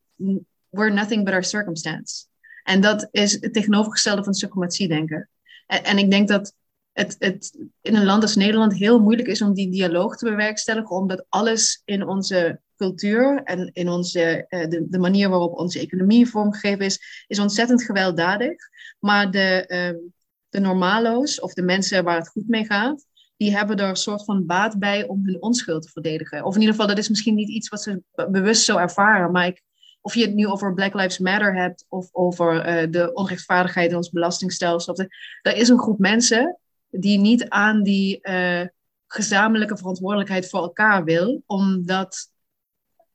we're 0.69 0.93
nothing 0.93 1.25
but 1.25 1.33
our 1.35 1.45
circumstance. 1.45 2.25
En 2.63 2.81
dat 2.81 3.09
is 3.11 3.33
het 3.41 3.53
tegenovergestelde 3.53 4.25
van 4.25 4.35
suprematie 4.35 4.89
denken. 4.89 5.29
En, 5.67 5.85
en 5.85 5.99
ik 5.99 6.11
denk 6.11 6.29
dat 6.29 6.55
het, 6.93 7.17
het 7.19 7.59
in 7.81 7.95
een 7.95 8.05
land 8.05 8.23
als 8.23 8.37
Nederland 8.37 8.75
heel 8.75 9.01
moeilijk 9.01 9.29
is 9.29 9.43
om 9.43 9.55
die 9.55 9.71
dialoog 9.71 10.17
te 10.17 10.25
bewerkstelligen, 10.25 10.97
omdat 10.97 11.25
alles 11.29 11.83
in 11.85 12.07
onze 12.07 12.61
cultuur 12.77 13.43
en 13.43 13.71
in 13.73 13.89
onze, 13.89 14.47
uh, 14.49 14.69
de, 14.69 14.87
de, 14.89 14.99
manier 14.99 15.29
waarop 15.29 15.59
onze 15.59 15.79
economie 15.79 16.29
vormgegeven 16.29 16.85
is, 16.85 17.25
is 17.27 17.39
ontzettend 17.39 17.83
gewelddadig. 17.83 18.55
Maar 18.99 19.31
de, 19.31 19.65
uh, 19.69 20.11
de 20.49 20.61
normalo's, 20.61 21.41
of 21.41 21.55
de 21.55 21.63
mensen 21.63 22.05
waar 22.05 22.17
het 22.17 22.29
goed 22.29 22.49
mee 22.49 22.65
gaat, 22.65 23.07
die 23.43 23.57
hebben 23.57 23.77
er 23.77 23.89
een 23.89 23.97
soort 23.97 24.25
van 24.25 24.47
baat 24.47 24.79
bij 24.79 25.07
om 25.07 25.27
hun 25.27 25.43
onschuld 25.43 25.83
te 25.83 25.89
verdedigen. 25.89 26.45
Of 26.45 26.55
in 26.55 26.61
ieder 26.61 26.75
geval, 26.75 26.89
dat 26.89 26.99
is 26.99 27.09
misschien 27.09 27.35
niet 27.35 27.49
iets 27.49 27.69
wat 27.69 27.83
ze 27.83 28.03
bewust 28.31 28.65
zo 28.65 28.77
ervaren, 28.77 29.33
maar 29.33 29.47
ik, 29.47 29.63
of 30.01 30.15
je 30.15 30.25
het 30.25 30.35
nu 30.35 30.47
over 30.47 30.75
Black 30.75 30.95
Lives 30.95 31.19
Matter 31.19 31.57
hebt 31.57 31.85
of 31.89 32.09
over 32.13 32.55
uh, 32.55 32.91
de 32.91 33.13
onrechtvaardigheid 33.13 33.91
in 33.91 33.97
ons 33.97 34.11
belastingstelsel. 34.11 34.97
Er 35.43 35.57
is 35.57 35.69
een 35.69 35.79
groep 35.79 35.99
mensen 35.99 36.59
die 36.91 37.19
niet 37.19 37.49
aan 37.49 37.83
die 37.83 38.19
uh, 38.23 38.67
gezamenlijke 39.07 39.77
verantwoordelijkheid 39.77 40.49
voor 40.49 40.63
elkaar 40.63 41.05
wil, 41.05 41.43
omdat 41.47 42.31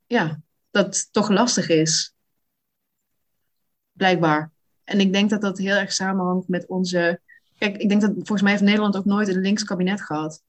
ja, 0.05 0.41
dat 0.71 1.07
toch 1.11 1.29
lastig 1.29 1.69
is. 1.69 2.15
Blijkbaar. 3.91 4.51
En 4.83 4.99
ik 4.99 5.13
denk 5.13 5.29
dat 5.29 5.41
dat 5.41 5.57
heel 5.57 5.75
erg 5.75 5.93
samenhangt 5.93 6.47
met 6.47 6.67
onze. 6.67 7.21
Kijk, 7.57 7.77
ik 7.77 7.89
denk 7.89 8.01
dat 8.01 8.11
volgens 8.13 8.41
mij 8.41 8.51
heeft 8.51 8.63
Nederland 8.63 8.97
ook 8.97 9.05
nooit 9.05 9.27
een 9.27 9.41
links 9.41 9.63
kabinet 9.63 10.01
gehad. 10.01 10.43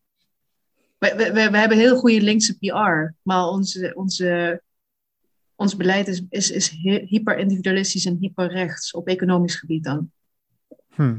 We, 0.98 1.14
we, 1.16 1.32
we, 1.32 1.50
we 1.50 1.58
hebben 1.58 1.78
heel 1.78 1.96
goede 1.96 2.20
linkse 2.20 2.58
PR, 2.58 3.14
maar 3.22 3.48
onze, 3.48 3.92
onze 3.94 4.62
ons 5.58 5.76
beleid 5.76 6.08
is, 6.08 6.22
is, 6.30 6.50
is 6.50 6.70
hyper-individualistisch 7.06 8.04
en 8.04 8.16
hyper-rechts 8.20 8.92
op 8.92 9.06
economisch 9.06 9.56
gebied 9.56 9.84
dan. 9.84 10.10
Hm. 10.94 11.16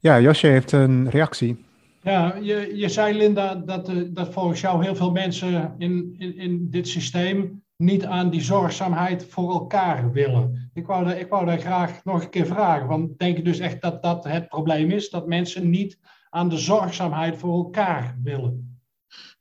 Ja, 0.00 0.20
Josje 0.20 0.46
heeft 0.46 0.72
een 0.72 1.10
reactie. 1.10 1.64
Ja, 2.02 2.36
je, 2.36 2.76
je 2.76 2.88
zei 2.88 3.16
Linda 3.16 3.54
dat, 3.54 3.88
uh, 3.88 4.08
dat 4.10 4.32
volgens 4.32 4.60
jou 4.60 4.84
heel 4.84 4.96
veel 4.96 5.10
mensen 5.10 5.74
in, 5.78 6.14
in, 6.18 6.36
in 6.36 6.70
dit 6.70 6.88
systeem 6.88 7.62
niet 7.78 8.04
aan 8.04 8.30
die 8.30 8.40
zorgzaamheid 8.40 9.24
voor 9.24 9.50
elkaar 9.50 10.12
willen. 10.12 10.70
Ik 10.74 10.86
wou, 10.86 11.04
daar, 11.04 11.18
ik 11.18 11.28
wou 11.28 11.46
daar 11.46 11.58
graag 11.58 12.04
nog 12.04 12.22
een 12.22 12.30
keer 12.30 12.46
vragen. 12.46 12.88
Want 12.88 13.18
denk 13.18 13.36
je 13.36 13.42
dus 13.42 13.58
echt 13.58 13.82
dat 13.82 14.02
dat 14.02 14.24
het 14.24 14.48
probleem 14.48 14.90
is? 14.90 15.10
Dat 15.10 15.26
mensen 15.26 15.70
niet 15.70 15.98
aan 16.30 16.48
de 16.48 16.58
zorgzaamheid 16.58 17.36
voor 17.36 17.54
elkaar 17.54 18.18
willen? 18.22 18.80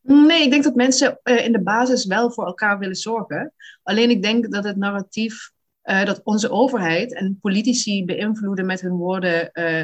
Nee, 0.01 0.43
ik 0.43 0.51
denk 0.51 0.63
dat 0.63 0.75
mensen 0.75 1.19
uh, 1.23 1.45
in 1.45 1.51
de 1.51 1.63
basis 1.63 2.05
wel 2.05 2.31
voor 2.31 2.45
elkaar 2.45 2.79
willen 2.79 2.95
zorgen. 2.95 3.53
Alleen 3.83 4.09
ik 4.09 4.21
denk 4.21 4.51
dat 4.51 4.63
het 4.63 4.77
narratief 4.77 5.51
uh, 5.83 6.05
dat 6.05 6.21
onze 6.23 6.49
overheid 6.49 7.13
en 7.13 7.39
politici 7.41 8.05
beïnvloeden 8.05 8.65
met 8.65 8.81
hun 8.81 8.95
woorden 8.95 9.49
uh, 9.53 9.83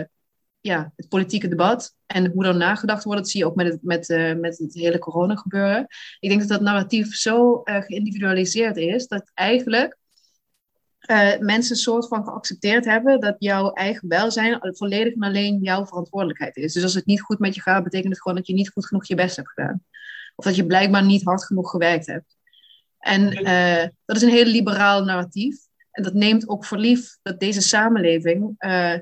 ja, 0.64 0.91
het 0.95 1.09
politieke 1.09 1.47
debat 1.47 1.95
en 2.05 2.32
hoe 2.32 2.45
er 2.45 2.55
nagedacht 2.55 3.03
wordt. 3.03 3.20
Dat 3.20 3.30
zie 3.30 3.39
je 3.39 3.45
ook 3.45 3.55
met 3.55 3.68
het, 3.68 3.84
met, 3.84 4.07
met 4.39 4.57
het 4.57 4.74
hele 4.74 4.99
corona 4.99 5.36
gebeuren. 5.36 5.88
Ik 6.20 6.30
denk 6.30 6.39
dat 6.39 6.49
dat 6.49 6.61
narratief 6.61 7.16
zo 7.16 7.61
geïndividualiseerd 7.64 8.78
is 8.78 9.07
dat 9.07 9.32
eigenlijk 9.34 9.97
mensen 11.39 11.76
een 11.76 11.82
soort 11.82 12.07
van 12.07 12.24
geaccepteerd 12.24 12.86
hebben 12.86 13.20
dat 13.20 13.36
jouw 13.39 13.72
eigen 13.72 14.07
welzijn 14.07 14.59
volledig 14.61 15.14
en 15.14 15.24
alleen 15.24 15.59
jouw 15.61 15.86
verantwoordelijkheid 15.86 16.55
is. 16.55 16.74
Dus 16.74 16.84
als 16.84 16.93
het 16.93 17.05
niet 17.05 17.22
goed 17.22 17.39
met 17.39 17.55
je 17.55 17.61
gaat, 17.61 17.84
betekent 17.84 18.11
het 18.11 18.22
gewoon 18.22 18.38
dat 18.38 18.47
je 18.47 18.53
niet 18.53 18.70
goed 18.70 18.86
genoeg 18.86 19.07
je 19.07 19.16
best 19.16 19.36
hebt 19.36 19.49
gedaan. 19.49 19.84
Of 20.36 20.45
dat 20.45 20.55
je 20.55 20.66
blijkbaar 20.66 21.05
niet 21.05 21.24
hard 21.24 21.45
genoeg 21.45 21.70
gewerkt 21.70 22.05
hebt. 22.05 22.38
En 22.99 23.22
uh, 23.47 23.88
dat 24.05 24.16
is 24.16 24.22
een 24.22 24.30
heel 24.30 24.45
liberaal 24.45 25.03
narratief. 25.03 25.57
En 25.91 26.03
dat 26.03 26.14
neemt 26.14 26.49
ook 26.49 26.66
voor 26.66 26.78
lief 26.78 27.18
dat 27.22 27.39
deze 27.39 27.61
samenleving, 27.61 28.55
uh, 28.59 28.95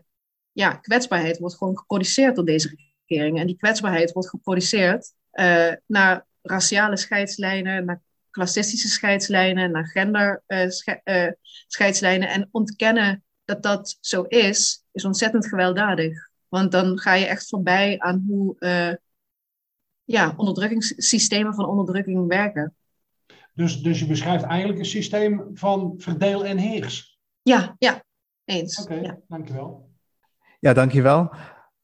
ja, 0.51 0.73
kwetsbaarheid 0.73 1.37
wordt 1.37 1.57
gewoon 1.57 1.77
geproduceerd 1.77 2.35
door 2.35 2.45
deze 2.45 2.75
regering. 3.05 3.39
En 3.39 3.47
die 3.47 3.57
kwetsbaarheid 3.57 4.11
wordt 4.11 4.29
geproduceerd 4.29 5.13
uh, 5.33 5.71
naar 5.85 6.25
raciale 6.41 6.97
scheidslijnen, 6.97 7.85
naar 7.85 8.01
klassistische 8.29 8.87
scheidslijnen, 8.87 9.71
naar 9.71 9.87
gender 9.87 10.43
sche 10.67 11.37
scheidslijnen. 11.67 12.29
En 12.29 12.47
ontkennen 12.51 13.23
dat 13.45 13.63
dat 13.63 13.97
zo 13.99 14.21
is, 14.21 14.83
is 14.91 15.05
ontzettend 15.05 15.47
gewelddadig. 15.47 16.29
Want 16.47 16.71
dan 16.71 16.99
ga 16.99 17.13
je 17.13 17.25
echt 17.25 17.49
voorbij 17.49 17.99
aan 17.99 18.23
hoe 18.27 18.55
ja, 20.03 20.33
onderdrukkingssystemen 20.37 21.53
van 21.53 21.65
onderdrukking 21.65 22.27
werken. 22.27 22.75
Dus, 23.53 23.81
dus 23.81 23.99
je 23.99 24.05
beschrijft 24.05 24.43
eigenlijk 24.43 24.79
een 24.79 24.85
systeem 24.85 25.49
van 25.53 25.93
verdeel 25.97 26.45
en 26.45 26.57
heers. 26.57 27.19
Ja, 27.41 27.75
ja, 27.79 28.03
eens. 28.45 28.81
Oké, 28.81 28.93
ja. 28.93 29.19
dankjewel. 29.27 29.90
Ja, 30.61 30.73
dankjewel. 30.73 31.33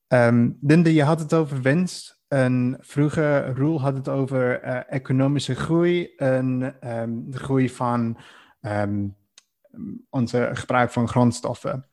Um, 0.08 0.58
Linde, 0.62 0.94
je 0.94 1.04
had 1.04 1.20
het 1.20 1.34
over 1.34 1.62
winst. 1.62 2.22
En 2.28 2.78
vroeger, 2.80 3.56
Roel 3.56 3.82
had 3.82 3.98
het 3.98 4.10
over 4.10 4.64
uh, 4.64 4.80
economische 4.94 5.56
groei 5.56 6.14
en 6.16 6.76
um, 7.00 7.32
de 7.32 7.38
groei 7.38 7.70
van 7.70 8.18
um, 8.62 9.16
onze 10.10 10.50
gebruik 10.54 10.92
van 10.92 11.08
grondstoffen. 11.08 11.88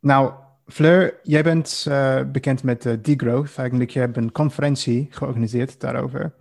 Nou, 0.00 0.32
Fleur, 0.66 1.20
jij 1.22 1.42
bent 1.42 1.84
uh, 1.88 2.22
bekend 2.30 2.62
met 2.62 2.84
uh, 2.84 2.92
degrowth. 3.02 3.58
Eigenlijk, 3.58 3.90
je 3.90 4.00
hebt 4.00 4.16
een 4.16 4.32
conferentie 4.32 5.06
georganiseerd 5.10 5.80
daarover. 5.80 6.34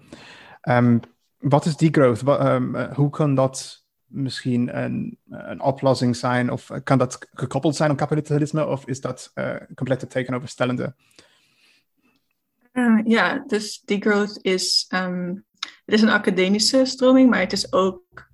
Wat 1.37 1.65
is 1.65 1.77
degrowth? 1.77 2.21
Wat, 2.21 2.61
hoe 2.95 3.09
kan 3.09 3.35
dat 3.35 3.86
misschien 4.07 4.77
een, 4.77 5.17
een, 5.29 5.61
oplossing 5.61 6.15
zijn? 6.15 6.51
Of 6.51 6.71
kan 6.83 6.97
dat 6.97 7.27
gekoppeld 7.33 7.75
zijn 7.75 7.89
aan 7.89 7.95
kapitalisme? 7.95 8.67
Of 8.67 8.85
is 8.87 9.01
dat 9.01 9.33
compleet 9.75 10.01
het 10.01 10.09
tegenoverstellende? 10.09 10.95
ja, 13.03 13.43
dus 13.47 13.81
degrowth 13.85 14.39
is, 14.41 14.91
um, 14.95 15.45
het 15.59 15.95
is 15.95 16.01
een 16.01 16.09
academische 16.09 16.85
stroming, 16.85 17.29
maar 17.29 17.39
het 17.39 17.51
is 17.51 17.73
ook 17.73 18.29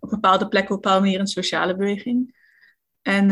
op 0.00 0.10
bepaalde 0.10 0.48
plekken 0.48 0.74
op 0.74 0.76
een 0.76 0.82
bepaalde 0.82 1.04
manier 1.04 1.20
een 1.20 1.26
sociale 1.26 1.76
beweging. 1.76 2.34
En 3.02 3.30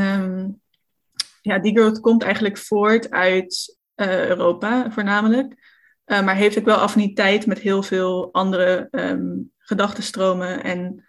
ja, 1.44 1.58
die 1.58 1.76
growth 1.76 2.00
komt 2.00 2.22
eigenlijk 2.22 2.58
voort 2.58 3.10
uit 3.10 3.78
uh, 3.96 4.26
Europa 4.26 4.90
voornamelijk. 4.90 5.72
Uh, 6.06 6.24
maar 6.24 6.34
heeft 6.34 6.58
ook 6.58 6.64
wel 6.64 6.76
affiniteit 6.76 7.46
met 7.46 7.58
heel 7.58 7.82
veel 7.82 8.32
andere 8.32 8.88
um, 8.90 9.52
gedachtenstromen. 9.64 10.62
En 10.62 11.04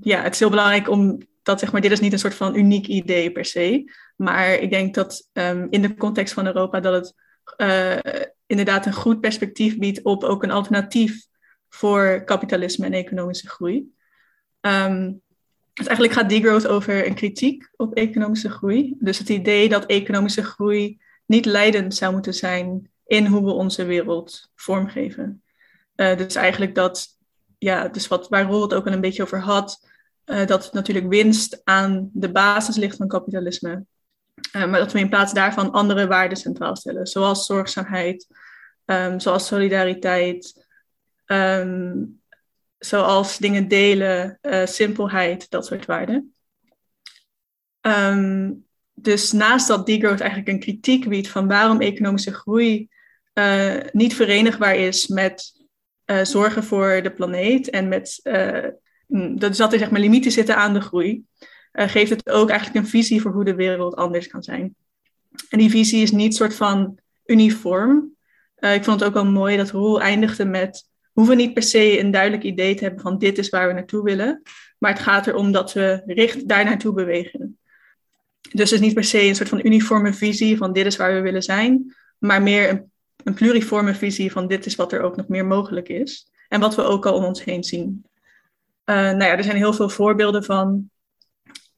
ja, 0.00 0.22
het 0.22 0.32
is 0.32 0.38
heel 0.38 0.50
belangrijk 0.50 0.88
om 0.88 1.18
dat, 1.42 1.60
zeg 1.60 1.72
maar, 1.72 1.80
dit 1.80 1.90
is 1.90 2.00
niet 2.00 2.12
een 2.12 2.18
soort 2.18 2.34
van 2.34 2.56
uniek 2.56 2.86
idee 2.86 3.32
per 3.32 3.44
se. 3.44 3.92
Maar 4.16 4.52
ik 4.52 4.70
denk 4.70 4.94
dat 4.94 5.30
um, 5.32 5.66
in 5.70 5.82
de 5.82 5.94
context 5.94 6.34
van 6.34 6.46
Europa 6.46 6.80
dat 6.80 6.94
het 6.94 7.14
uh, 7.56 8.22
inderdaad 8.46 8.86
een 8.86 8.92
goed 8.92 9.20
perspectief 9.20 9.78
biedt 9.78 10.02
op 10.02 10.24
ook 10.24 10.42
een 10.42 10.50
alternatief 10.50 11.26
voor 11.68 12.22
kapitalisme 12.24 12.86
en 12.86 12.92
economische 12.92 13.48
groei. 13.48 13.94
Um, 14.60 15.20
dus 15.72 15.86
eigenlijk 15.86 16.18
gaat 16.18 16.28
degrowth 16.28 16.66
over 16.66 17.06
een 17.06 17.14
kritiek 17.14 17.68
op 17.76 17.94
economische 17.94 18.50
groei. 18.50 18.94
Dus 18.98 19.18
het 19.18 19.28
idee 19.28 19.68
dat 19.68 19.86
economische 19.86 20.42
groei 20.42 20.98
niet 21.26 21.44
leidend 21.44 21.94
zou 21.94 22.12
moeten 22.12 22.34
zijn 22.34 22.90
in 23.06 23.26
hoe 23.26 23.44
we 23.44 23.50
onze 23.50 23.84
wereld 23.84 24.50
vormgeven. 24.54 25.42
Uh, 25.96 26.16
dus 26.16 26.34
eigenlijk 26.34 26.74
dat, 26.74 27.15
ja, 27.58 27.88
dus 27.88 28.08
wat, 28.08 28.28
waar 28.28 28.44
Roel 28.44 28.62
het 28.62 28.74
ook 28.74 28.86
al 28.86 28.92
een 28.92 29.00
beetje 29.00 29.22
over 29.22 29.40
had, 29.40 29.88
uh, 30.26 30.46
dat 30.46 30.72
natuurlijk 30.72 31.08
winst 31.08 31.60
aan 31.64 32.10
de 32.12 32.32
basis 32.32 32.76
ligt 32.76 32.96
van 32.96 33.08
kapitalisme. 33.08 33.84
Uh, 34.52 34.66
maar 34.66 34.80
dat 34.80 34.92
we 34.92 34.98
in 34.98 35.08
plaats 35.08 35.32
daarvan 35.32 35.72
andere 35.72 36.06
waarden 36.06 36.38
centraal 36.38 36.76
stellen, 36.76 37.06
zoals 37.06 37.46
zorgzaamheid, 37.46 38.26
um, 38.84 39.20
zoals 39.20 39.46
solidariteit, 39.46 40.66
um, 41.26 42.20
zoals 42.78 43.38
dingen 43.38 43.68
delen, 43.68 44.38
uh, 44.42 44.66
simpelheid, 44.66 45.50
dat 45.50 45.66
soort 45.66 45.86
waarden. 45.86 46.34
Um, 47.80 48.64
dus 48.94 49.32
naast 49.32 49.68
dat 49.68 49.86
degrowth 49.86 50.20
eigenlijk 50.20 50.50
een 50.50 50.60
kritiek 50.60 51.08
biedt 51.08 51.28
van 51.28 51.48
waarom 51.48 51.80
economische 51.80 52.34
groei 52.34 52.88
niet 53.92 54.14
verenigbaar 54.14 54.76
is 54.76 55.06
met 55.06 55.65
uh, 56.06 56.24
zorgen 56.24 56.64
voor 56.64 57.00
de 57.02 57.10
planeet 57.10 57.70
en 57.70 57.88
met 57.88 58.20
dat, 59.34 59.56
dat 59.56 59.72
er 59.72 59.78
zeg 59.78 59.90
maar, 59.90 60.00
limieten 60.00 60.32
zitten 60.32 60.56
aan 60.56 60.74
de 60.74 60.80
groei, 60.80 61.24
geeft 61.72 62.10
het 62.10 62.30
ook 62.30 62.48
eigenlijk 62.50 62.84
een 62.84 62.90
visie 62.90 63.20
voor 63.20 63.32
hoe 63.32 63.44
de 63.44 63.54
wereld 63.54 63.96
anders 63.96 64.26
kan 64.26 64.42
zijn. 64.42 64.74
En 65.50 65.58
die 65.58 65.70
visie 65.70 66.02
is 66.02 66.10
niet 66.10 66.34
soort 66.34 66.54
van 66.54 66.98
uniform. 67.26 68.16
ik 68.56 68.84
vond 68.84 69.00
het 69.00 69.04
ook 69.04 69.14
wel 69.14 69.26
mooi 69.26 69.56
dat 69.56 69.70
Roel 69.70 70.00
eindigde 70.00 70.44
met 70.44 70.88
hoeven 71.12 71.36
niet 71.36 71.54
per 71.54 71.62
se 71.62 72.00
een 72.00 72.10
duidelijk 72.10 72.42
idee 72.42 72.74
te 72.74 72.84
hebben 72.84 73.02
van 73.02 73.18
dit 73.18 73.38
is 73.38 73.48
waar 73.48 73.66
we 73.66 73.72
naartoe 73.72 74.02
willen. 74.02 74.42
Maar 74.78 74.92
het 74.92 75.02
gaat 75.02 75.26
erom 75.26 75.52
dat 75.52 75.72
we 75.72 76.02
richt 76.06 76.48
daar 76.48 76.64
naartoe 76.64 76.92
bewegen. 76.92 77.58
Dus 78.40 78.70
het 78.70 78.80
is 78.80 78.86
niet 78.86 78.94
per 78.94 79.04
se 79.04 79.22
een 79.22 79.34
soort 79.34 79.48
van 79.48 79.66
uniforme 79.66 80.12
visie 80.12 80.56
van 80.56 80.72
dit 80.72 80.86
is 80.86 80.96
waar 80.96 81.14
we 81.14 81.20
willen 81.20 81.42
zijn, 81.42 81.94
maar 82.18 82.42
meer 82.42 82.68
een, 82.70 82.90
een 83.24 83.34
pluriforme 83.34 83.94
visie 83.94 84.32
van 84.32 84.46
dit 84.46 84.66
is 84.66 84.74
wat 84.74 84.92
er 84.92 85.00
ook 85.00 85.16
nog 85.16 85.28
meer 85.28 85.46
mogelijk 85.46 85.88
is. 85.88 86.30
En 86.48 86.60
wat 86.60 86.74
we 86.74 86.82
ook 86.82 87.06
al 87.06 87.14
om 87.14 87.24
ons 87.24 87.44
heen 87.44 87.64
zien. 87.64 88.04
Uh, 88.84 88.96
nou 88.96 89.24
ja, 89.24 89.36
er 89.36 89.44
zijn 89.44 89.56
heel 89.56 89.72
veel 89.72 89.88
voorbeelden 89.88 90.44
van 90.44 90.90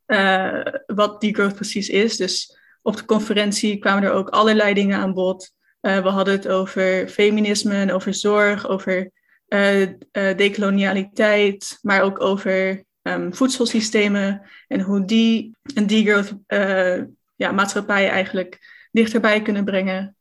uh, 0.07 0.61
wat 0.87 1.21
degrowth 1.21 1.55
precies 1.55 1.89
is. 1.89 2.17
Dus 2.17 2.59
op 2.83 2.97
de 2.97 3.05
conferentie 3.05 3.79
kwamen 3.79 4.03
er 4.03 4.13
ook 4.13 4.29
allerlei 4.29 4.75
dingen 4.75 4.99
aan 4.99 5.15
bod. 5.15 5.53
Uh, 5.81 6.03
we 6.03 6.09
hadden 6.09 6.35
het 6.35 6.49
over 6.49 7.09
feminisme, 7.09 7.93
over 7.93 8.15
zorg, 8.15 8.69
over 8.69 9.11
decolonialiteit, 10.37 11.79
maar 11.83 12.03
ook 12.03 12.21
over 12.21 12.85
um, 13.03 13.35
voedselsystemen 13.35 14.43
en 14.67 14.81
hoe 14.81 15.05
die 15.05 15.57
een 15.75 15.87
degrowth 15.87 16.35
ja, 17.37 17.53
maatschappij 17.53 18.09
eigenlijk 18.09 18.59
dichterbij 18.91 19.43
kunnen 19.43 19.65
brengen. 19.65 20.17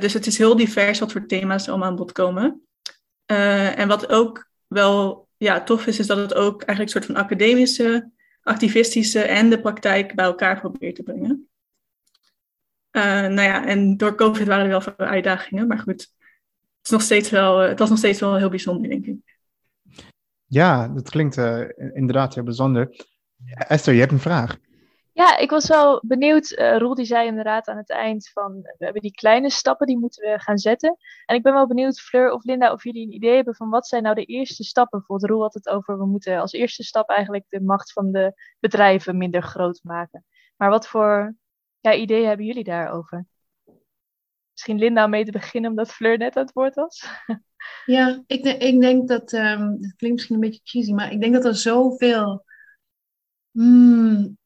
Dus 0.00 0.12
het 0.12 0.26
is 0.26 0.38
heel 0.38 0.56
divers 0.56 0.98
wat 0.98 1.12
voor 1.12 1.26
thema's 1.26 1.64
er 1.64 1.70
allemaal 1.70 1.88
aan 1.88 1.96
bod 1.96 2.12
komen. 2.12 2.62
en 3.26 3.88
wat 3.88 4.08
ook 4.08 4.50
wel 4.66 5.28
ja, 5.36 5.62
tof 5.62 5.86
is, 5.86 5.98
is 5.98 6.06
dat 6.06 6.18
het 6.18 6.34
ook 6.34 6.62
eigenlijk 6.62 6.80
een 6.80 7.02
soort 7.02 7.04
van 7.04 7.24
academische, 7.24 8.10
activistische 8.42 9.20
en 9.20 9.50
de 9.50 9.60
praktijk 9.60 10.14
bij 10.14 10.24
elkaar 10.24 10.60
probeert 10.60 10.94
te 10.94 11.02
brengen. 11.02 11.48
Uh, 12.92 13.02
nou 13.02 13.42
ja, 13.42 13.66
en 13.66 13.96
door 13.96 14.14
COVID 14.14 14.46
waren 14.46 14.64
er 14.64 14.70
wel 14.70 14.80
veel 14.80 14.96
uitdagingen, 14.96 15.66
maar 15.66 15.78
goed, 15.78 16.00
het, 16.00 16.10
is 16.82 16.90
nog 16.90 17.02
steeds 17.02 17.30
wel, 17.30 17.58
het 17.58 17.78
was 17.78 17.88
nog 17.88 17.98
steeds 17.98 18.20
wel 18.20 18.36
heel 18.36 18.48
bijzonder, 18.48 18.90
denk 18.90 19.06
ik. 19.06 19.38
Ja, 20.46 20.88
dat 20.88 21.10
klinkt 21.10 21.36
inderdaad 21.76 22.34
heel 22.34 22.44
bijzonder. 22.44 23.06
Esther, 23.46 23.94
je 23.94 24.00
hebt 24.00 24.12
een 24.12 24.20
vraag. 24.20 24.56
Ja, 25.20 25.36
ik 25.36 25.50
was 25.50 25.68
wel 25.68 26.02
benieuwd. 26.06 26.50
Uh, 26.50 26.76
Roel 26.76 26.94
die 26.94 27.04
zei 27.04 27.26
inderdaad 27.26 27.68
aan 27.68 27.76
het 27.76 27.90
eind 27.90 28.28
van 28.28 28.60
we 28.60 28.84
hebben 28.84 29.02
die 29.02 29.14
kleine 29.14 29.50
stappen 29.50 29.86
die 29.86 29.98
moeten 29.98 30.32
we 30.32 30.38
gaan 30.38 30.58
zetten. 30.58 30.96
En 31.26 31.36
ik 31.36 31.42
ben 31.42 31.52
wel 31.52 31.66
benieuwd, 31.66 32.00
Fleur 32.00 32.32
of 32.32 32.44
Linda, 32.44 32.72
of 32.72 32.84
jullie 32.84 33.06
een 33.06 33.14
idee 33.14 33.34
hebben 33.34 33.54
van 33.54 33.70
wat 33.70 33.86
zijn 33.86 34.02
nou 34.02 34.14
de 34.14 34.24
eerste 34.24 34.64
stappen. 34.64 34.98
Bijvoorbeeld 34.98 35.30
Roel 35.30 35.42
had 35.42 35.54
het 35.54 35.68
over 35.68 35.98
we 35.98 36.06
moeten 36.06 36.40
als 36.40 36.52
eerste 36.52 36.82
stap 36.82 37.08
eigenlijk 37.08 37.44
de 37.48 37.60
macht 37.60 37.92
van 37.92 38.12
de 38.12 38.32
bedrijven 38.58 39.16
minder 39.16 39.42
groot 39.42 39.80
maken. 39.82 40.24
Maar 40.56 40.70
wat 40.70 40.88
voor 40.88 41.36
ja, 41.80 41.94
ideeën 41.94 42.26
hebben 42.26 42.46
jullie 42.46 42.64
daarover? 42.64 43.26
Misschien 44.52 44.78
Linda 44.78 45.06
mee 45.06 45.24
te 45.24 45.32
beginnen 45.32 45.70
omdat 45.70 45.92
Fleur 45.92 46.18
net 46.18 46.36
aan 46.36 46.42
het 46.42 46.52
woord 46.52 46.74
was. 46.74 47.04
Ja, 47.84 48.22
ik, 48.26 48.44
ik 48.44 48.80
denk 48.80 49.08
dat, 49.08 49.32
um, 49.32 49.76
het 49.80 49.96
klinkt 49.96 50.16
misschien 50.16 50.34
een 50.34 50.40
beetje 50.40 50.60
cheesy, 50.64 50.92
maar 50.92 51.12
ik 51.12 51.20
denk 51.20 51.32
dat 51.32 51.44
er 51.44 51.56
zoveel 51.56 52.44
hmm, 53.50 54.38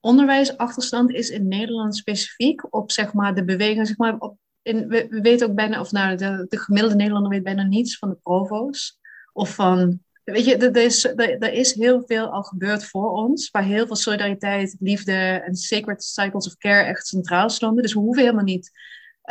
onderwijsachterstand 0.00 1.10
is 1.10 1.30
in 1.30 1.48
Nederland 1.48 1.96
specifiek 1.96 2.74
op 2.74 2.90
zeg 2.90 3.12
maar, 3.12 3.34
de 3.34 3.44
beweging. 3.44 3.86
Zeg 3.86 3.96
maar, 3.96 4.18
op, 4.18 4.36
in, 4.62 4.88
we, 4.88 5.06
weten 5.08 5.48
ook 5.48 5.54
bijna, 5.54 5.80
of 5.80 5.92
nou, 5.92 6.16
de, 6.16 6.46
de 6.48 6.58
gemiddelde 6.58 6.96
Nederlander 6.96 7.30
weet 7.30 7.42
bijna 7.42 7.62
niets 7.62 7.98
van 7.98 8.08
de 8.08 8.18
provo's. 8.22 8.98
Of 9.32 9.54
van, 9.54 10.00
weet 10.24 10.44
je, 10.44 10.56
er 10.56 10.76
is, 10.76 11.04
er, 11.04 11.52
is 11.52 11.74
heel 11.74 12.02
veel 12.06 12.26
al 12.26 12.42
gebeurd 12.42 12.84
voor 12.84 13.10
ons, 13.10 13.50
waar 13.50 13.64
heel 13.64 13.86
veel 13.86 13.96
solidariteit, 13.96 14.76
liefde 14.80 15.42
en 15.46 15.54
sacred 15.54 16.04
cycles 16.04 16.46
of 16.46 16.56
care 16.56 16.82
echt 16.82 17.06
centraal 17.06 17.50
stonden. 17.50 17.82
Dus 17.82 17.92
we 17.92 18.00
hoeven 18.00 18.22
helemaal 18.22 18.44
niet 18.44 18.70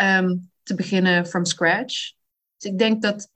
um, 0.02 0.52
te 0.64 0.76
beginnen 0.76 1.26
from 1.26 1.46
scratch. 1.46 2.12
Dus 2.58 2.72
ik 2.72 2.78
denk 2.78 3.02
dat 3.02 3.30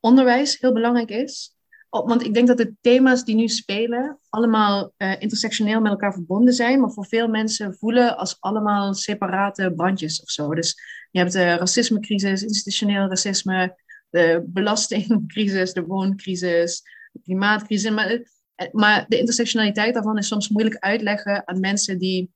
onderwijs 0.00 0.58
heel 0.60 0.72
belangrijk 0.72 1.10
is 1.10 1.53
want 2.02 2.24
ik 2.24 2.34
denk 2.34 2.46
dat 2.46 2.56
de 2.56 2.74
thema's 2.80 3.24
die 3.24 3.34
nu 3.34 3.48
spelen 3.48 4.18
allemaal 4.28 4.92
uh, 4.98 5.20
intersectioneel 5.20 5.80
met 5.80 5.90
elkaar 5.90 6.12
verbonden 6.12 6.54
zijn, 6.54 6.80
maar 6.80 6.90
voor 6.90 7.06
veel 7.06 7.28
mensen 7.28 7.74
voelen 7.74 8.16
als 8.16 8.36
allemaal 8.40 8.94
separate 8.94 9.72
bandjes 9.74 10.22
of 10.22 10.30
zo. 10.30 10.54
Dus 10.54 10.74
je 11.10 11.18
hebt 11.18 11.32
de 11.32 11.54
racismecrisis, 11.54 12.42
institutioneel 12.42 13.08
racisme, 13.08 13.76
de 14.10 14.44
belastingcrisis, 14.46 15.72
de 15.72 15.84
wooncrisis, 15.84 16.82
de 17.12 17.20
klimaatcrisis. 17.22 17.90
Maar, 17.90 18.08
eh, 18.54 18.72
maar 18.72 19.04
de 19.08 19.18
intersectionaliteit 19.18 19.94
daarvan 19.94 20.18
is 20.18 20.26
soms 20.26 20.48
moeilijk 20.48 20.76
uitleggen 20.78 21.48
aan 21.48 21.60
mensen 21.60 21.98
die 21.98 22.30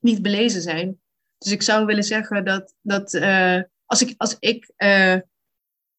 niet 0.00 0.22
belezen 0.22 0.62
zijn. 0.62 1.00
Dus 1.38 1.52
ik 1.52 1.62
zou 1.62 1.86
willen 1.86 2.04
zeggen 2.04 2.44
dat, 2.44 2.74
dat 2.80 3.14
als 3.86 4.02
ik, 4.02 4.14
als 4.16 4.36
ik 4.38 4.72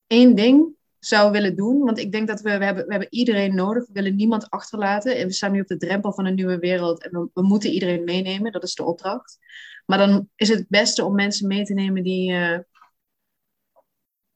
één 0.08 0.36
ding 0.36 0.76
zou 1.06 1.32
willen 1.32 1.56
doen. 1.56 1.80
Want 1.80 2.00
ik 2.00 2.12
denk 2.12 2.28
dat 2.28 2.42
we, 2.42 2.58
we, 2.58 2.66
hebben, 2.66 2.86
we 2.86 2.92
hebben 2.92 3.14
iedereen 3.14 3.56
nodig. 3.56 3.86
We 3.86 3.94
willen 3.94 4.16
niemand 4.16 4.50
achterlaten. 4.50 5.18
En 5.18 5.28
we 5.28 5.34
staan 5.34 5.52
nu 5.52 5.62
op 5.62 5.68
de 5.68 5.78
drempel 5.78 6.14
van 6.14 6.26
een 6.26 6.36
nieuwe 6.36 6.60
wereld. 6.60 7.04
En 7.04 7.30
we, 7.34 7.42
moeten 7.42 7.70
iedereen 7.70 8.04
meenemen. 8.04 8.52
Dat 8.52 8.64
is 8.64 8.76
de 8.76 8.84
opdracht. 8.84 9.38
Maar 9.86 9.98
dan 9.98 10.30
is 10.36 10.50
het 10.50 10.60
het 10.60 10.70
beste 10.70 11.06
om 11.06 11.16
mensen 11.16 11.48
mee 11.48 11.64
te 11.64 11.74
nemen 11.74 12.04
die 12.04 12.32
uh, 12.32 12.60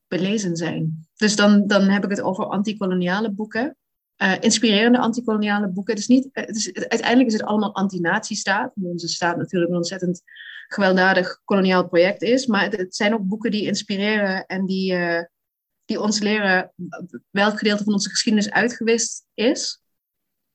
belezen 0.08 0.56
zijn. 0.56 1.08
Dus 1.16 1.36
dan, 1.36 1.68
dan 1.68 1.82
heb 1.82 2.04
ik 2.04 2.10
het 2.10 2.22
over 2.22 2.46
antikoloniale 2.46 3.32
boeken. 3.32 3.78
Uh, 4.18 4.34
inspirerende 4.40 5.00
antikoloniale 5.00 5.68
boeken. 5.68 5.94
Het 5.94 6.02
is 6.02 6.08
niet, 6.08 6.30
het 6.32 6.56
is, 6.56 6.74
uiteindelijk 6.74 7.28
is 7.28 7.34
het 7.34 7.44
allemaal 7.44 7.76
anti-nazi-staat. 7.76 8.74
Onze 8.76 9.08
staat 9.08 9.38
natuurlijk 9.38 9.72
een 9.72 9.78
ontzettend 9.78 10.22
gewelddadig 10.68 11.42
koloniaal 11.44 11.88
project 11.88 12.22
is. 12.22 12.46
Maar 12.46 12.64
het, 12.64 12.78
het 12.78 12.96
zijn 12.96 13.14
ook 13.14 13.28
boeken 13.28 13.52
die 13.52 13.66
inspireren 13.66 14.46
en 14.46 14.66
die... 14.66 14.94
Uh, 14.94 15.22
die 15.88 16.02
ons 16.02 16.20
leren 16.20 16.74
welk 17.30 17.58
gedeelte 17.58 17.84
van 17.84 17.94
onze 17.94 18.10
geschiedenis 18.10 18.52
uitgewist 18.52 19.26
is, 19.34 19.82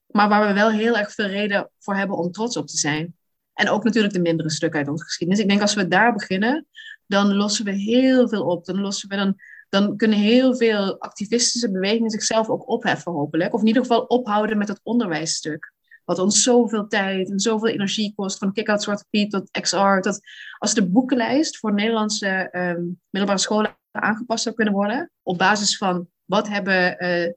maar 0.07 0.29
waar 0.29 0.47
we 0.47 0.53
wel 0.53 0.71
heel 0.71 0.99
erg 0.99 1.13
veel 1.13 1.27
reden 1.27 1.71
voor 1.79 1.95
hebben 1.95 2.17
om 2.17 2.33
trots 2.33 2.57
op 2.57 2.67
te 2.67 2.77
zijn. 2.77 3.17
En 3.55 3.69
ook 3.69 3.85
natuurlijk 3.85 4.15
de 4.15 4.21
mindere 4.21 4.51
stukken 4.51 4.79
uit 4.79 4.89
onze 4.89 5.05
geschiedenis. 5.05 5.43
Ik 5.43 5.49
denk 5.49 5.61
als 5.61 5.75
we 5.75 5.89
daar 5.89 6.13
beginnen, 6.13 6.67
dan 7.07 7.35
lossen 7.35 7.65
we 7.65 7.71
heel 7.71 8.29
veel 8.29 8.47
op. 8.47 8.65
Dan, 8.65 8.81
lossen 8.81 9.09
we 9.09 9.17
dan, 9.17 9.37
dan 9.69 9.97
kunnen 9.97 10.19
heel 10.19 10.57
veel 10.57 11.01
activistische 11.01 11.71
bewegingen 11.71 12.11
zichzelf 12.11 12.49
ook 12.49 12.69
opheffen, 12.69 13.13
hopelijk. 13.13 13.55
Of 13.55 13.61
in 13.61 13.67
ieder 13.67 13.83
geval 13.83 14.03
ophouden 14.03 14.59
met 14.59 14.69
het 14.69 14.81
onderwijsstuk. 14.83 15.73
Wat 16.05 16.19
ons 16.19 16.43
zoveel 16.43 16.87
tijd 16.87 17.31
en 17.31 17.41
zoveel 17.41 17.69
energie 17.69 18.13
kost. 18.15 18.39
Van 18.39 18.53
Kick-Out 18.53 18.83
Zwarte 18.83 19.05
Piet 19.11 19.31
tot 19.31 19.51
XR. 19.51 20.01
Tot, 20.01 20.21
als 20.59 20.75
de 20.75 20.89
boekenlijst 20.89 21.59
voor 21.59 21.75
Nederlandse 21.75 22.49
um, 22.53 23.01
middelbare 23.11 23.43
scholen 23.43 23.81
aangepast 24.01 24.43
zou 24.43 24.55
kunnen 24.55 24.75
worden. 24.75 25.11
Op 25.23 25.39
basis 25.39 25.77
van 25.77 26.09
wat 26.25 26.49
hebben 26.49 27.05
uh, 27.05 27.33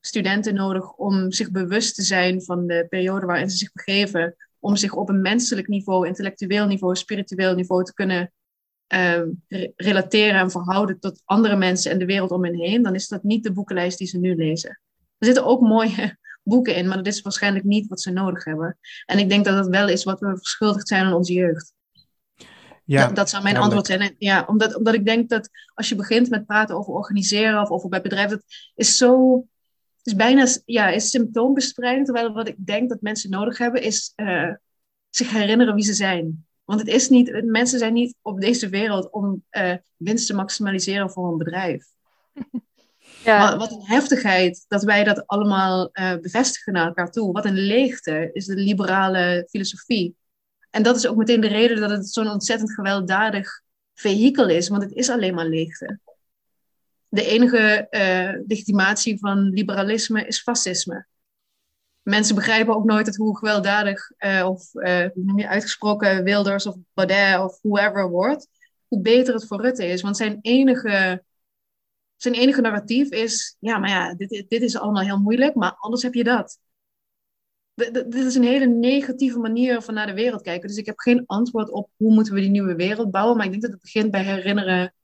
studenten 0.00 0.54
nodig 0.54 0.92
om 0.92 1.32
zich 1.32 1.50
bewust 1.50 1.94
te 1.94 2.02
zijn 2.02 2.42
van 2.42 2.66
de 2.66 2.86
periode 2.88 3.26
waarin 3.26 3.50
ze 3.50 3.56
zich 3.56 3.72
begeven. 3.72 4.36
Om 4.58 4.76
zich 4.76 4.94
op 4.94 5.08
een 5.08 5.20
menselijk 5.20 5.68
niveau, 5.68 6.06
intellectueel 6.06 6.66
niveau, 6.66 6.96
spiritueel 6.96 7.54
niveau 7.54 7.84
te 7.84 7.94
kunnen 7.94 8.32
uh, 8.94 9.22
relateren 9.76 10.40
en 10.40 10.50
verhouden 10.50 11.00
tot 11.00 11.22
andere 11.24 11.56
mensen 11.56 11.90
en 11.90 11.98
de 11.98 12.04
wereld 12.04 12.30
om 12.30 12.44
hen 12.44 12.54
heen. 12.54 12.82
Dan 12.82 12.94
is 12.94 13.08
dat 13.08 13.22
niet 13.22 13.42
de 13.42 13.52
boekenlijst 13.52 13.98
die 13.98 14.06
ze 14.06 14.18
nu 14.18 14.34
lezen. 14.34 14.80
Er 15.18 15.26
zitten 15.26 15.44
ook 15.44 15.60
mooie 15.60 16.18
boeken 16.42 16.74
in, 16.76 16.88
maar 16.88 16.96
dat 16.96 17.06
is 17.06 17.22
waarschijnlijk 17.22 17.64
niet 17.64 17.88
wat 17.88 18.00
ze 18.00 18.10
nodig 18.10 18.44
hebben. 18.44 18.78
En 19.06 19.18
ik 19.18 19.28
denk 19.28 19.44
dat 19.44 19.56
dat 19.56 19.68
wel 19.68 19.88
is 19.88 20.04
wat 20.04 20.20
we 20.20 20.36
verschuldigd 20.36 20.88
zijn 20.88 21.04
aan 21.04 21.12
onze 21.12 21.32
jeugd. 21.32 21.72
Ja, 22.88 23.06
dat, 23.06 23.16
dat 23.16 23.30
zou 23.30 23.42
mijn 23.42 23.56
antwoord 23.56 23.86
zijn. 23.86 24.14
Ja, 24.18 24.44
omdat, 24.46 24.76
omdat 24.76 24.94
ik 24.94 25.04
denk 25.04 25.28
dat 25.28 25.50
als 25.74 25.88
je 25.88 25.94
begint 25.94 26.30
met 26.30 26.46
praten 26.46 26.76
over 26.76 26.92
organiseren 26.92 27.62
of 27.62 27.68
over 27.68 27.88
bij 27.88 28.00
bedrijven, 28.00 28.36
dat 28.36 28.46
is 28.74 28.96
zo. 28.96 29.44
is 30.02 30.14
bijna 30.14 30.46
ja, 30.64 30.88
is 30.88 31.10
symptoombestrijding. 31.10 32.04
Terwijl 32.04 32.32
wat 32.32 32.48
ik 32.48 32.56
denk 32.58 32.88
dat 32.88 33.00
mensen 33.00 33.30
nodig 33.30 33.58
hebben, 33.58 33.82
is 33.82 34.12
uh, 34.16 34.50
zich 35.10 35.30
herinneren 35.30 35.74
wie 35.74 35.84
ze 35.84 35.94
zijn. 35.94 36.46
Want 36.64 36.80
het 36.80 36.88
is 36.88 37.08
niet, 37.08 37.44
mensen 37.44 37.78
zijn 37.78 37.92
niet 37.92 38.14
op 38.22 38.40
deze 38.40 38.68
wereld 38.68 39.10
om 39.10 39.44
uh, 39.50 39.74
winst 39.96 40.26
te 40.26 40.34
maximaliseren 40.34 41.10
voor 41.10 41.28
een 41.28 41.38
bedrijf. 41.38 41.86
Ja. 43.24 43.50
Wat, 43.50 43.58
wat, 43.58 43.70
een 43.72 43.86
heftigheid 43.86 44.64
dat 44.68 44.82
wij 44.82 45.04
dat 45.04 45.26
allemaal 45.26 45.90
uh, 45.92 46.16
bevestigen 46.16 46.72
naar 46.72 46.86
elkaar 46.86 47.10
toe. 47.10 47.32
Wat 47.32 47.44
een 47.44 47.58
leegte 47.58 48.30
is 48.32 48.46
de 48.46 48.54
liberale 48.54 49.46
filosofie. 49.50 50.16
En 50.70 50.82
dat 50.82 50.96
is 50.96 51.06
ook 51.06 51.16
meteen 51.16 51.40
de 51.40 51.48
reden 51.48 51.80
dat 51.80 51.90
het 51.90 52.08
zo'n 52.08 52.30
ontzettend 52.30 52.72
gewelddadig 52.74 53.62
vehikel 53.94 54.48
is, 54.48 54.68
want 54.68 54.82
het 54.82 54.92
is 54.92 55.10
alleen 55.10 55.34
maar 55.34 55.46
leegte. 55.46 55.98
De 57.08 57.24
enige 57.24 57.86
uh, 57.90 58.46
legitimatie 58.46 59.18
van 59.18 59.48
liberalisme 59.48 60.26
is 60.26 60.42
fascisme. 60.42 61.06
Mensen 62.02 62.34
begrijpen 62.34 62.74
ook 62.74 62.84
nooit 62.84 63.06
het 63.06 63.16
hoe 63.16 63.38
gewelddadig 63.38 64.10
uh, 64.18 64.46
of 64.48 64.74
uh, 64.74 65.04
noem 65.14 65.38
je 65.38 65.48
uitgesproken 65.48 66.24
Wilders 66.24 66.66
of 66.66 66.76
Baudet 66.94 67.40
of 67.40 67.58
whoever 67.62 68.10
wordt, 68.10 68.48
hoe 68.86 69.00
beter 69.00 69.34
het 69.34 69.46
voor 69.46 69.60
Rutte 69.60 69.86
is. 69.86 70.02
Want 70.02 70.16
zijn 70.16 70.38
enige, 70.40 71.24
zijn 72.16 72.34
enige 72.34 72.60
narratief 72.60 73.08
is, 73.08 73.56
ja, 73.58 73.78
maar 73.78 73.90
ja, 73.90 74.14
dit, 74.14 74.44
dit 74.48 74.62
is 74.62 74.76
allemaal 74.76 75.04
heel 75.04 75.18
moeilijk, 75.18 75.54
maar 75.54 75.76
anders 75.78 76.02
heb 76.02 76.14
je 76.14 76.24
dat 76.24 76.58
dit 77.78 78.14
is 78.14 78.34
een 78.34 78.42
hele 78.42 78.66
negatieve 78.66 79.38
manier 79.38 79.82
van 79.82 79.94
naar 79.94 80.06
de 80.06 80.14
wereld 80.14 80.42
kijken. 80.42 80.68
Dus 80.68 80.76
ik 80.76 80.86
heb 80.86 80.98
geen 80.98 81.26
antwoord 81.26 81.70
op 81.70 81.90
hoe 81.96 82.14
moeten 82.14 82.34
we 82.34 82.40
die 82.40 82.50
nieuwe 82.50 82.74
wereld 82.74 83.10
bouwen. 83.10 83.36
Maar 83.36 83.44
ik 83.44 83.50
denk 83.50 83.62
dat 83.62 83.72
het 83.72 83.82
begint 83.82 84.10
bij 84.10 84.24
herinneren 84.24 84.94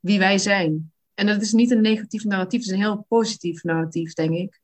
wie 0.00 0.18
wij 0.18 0.38
zijn. 0.38 0.92
En 1.14 1.26
dat 1.26 1.42
is 1.42 1.52
niet 1.52 1.70
een 1.70 1.80
negatief 1.80 2.24
narratief, 2.24 2.60
het 2.60 2.68
is 2.68 2.74
een 2.74 2.82
heel 2.82 3.04
positief 3.08 3.62
narratief, 3.62 4.12
denk 4.12 4.34
ik. 4.34 4.60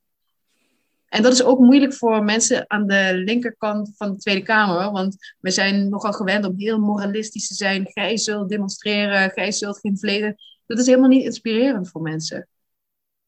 En 1.07 1.23
dat 1.23 1.33
is 1.33 1.43
ook 1.43 1.59
moeilijk 1.59 1.95
voor 1.95 2.25
mensen 2.25 2.71
aan 2.71 2.87
de 2.87 3.13
linkerkant 3.25 3.93
van 3.97 4.11
de 4.11 4.17
Tweede 4.17 4.43
Kamer. 4.43 4.91
Want 4.91 5.35
we 5.41 5.51
zijn 5.51 5.89
nogal 5.89 6.13
gewend 6.13 6.45
om 6.45 6.55
heel 6.57 6.79
moralistisch 6.79 7.49
te 7.49 7.55
zijn. 7.55 7.87
Gij 7.91 8.17
zult 8.19 8.49
demonstreren, 8.49 9.31
gij 9.31 9.53
zult 9.53 9.79
geen 9.79 9.99
vlees. 9.99 10.35
Dat 10.67 10.79
is 10.79 10.87
helemaal 10.87 11.09
niet 11.09 11.25
inspirerend 11.25 11.89
voor 11.89 12.03
mensen. 12.03 12.49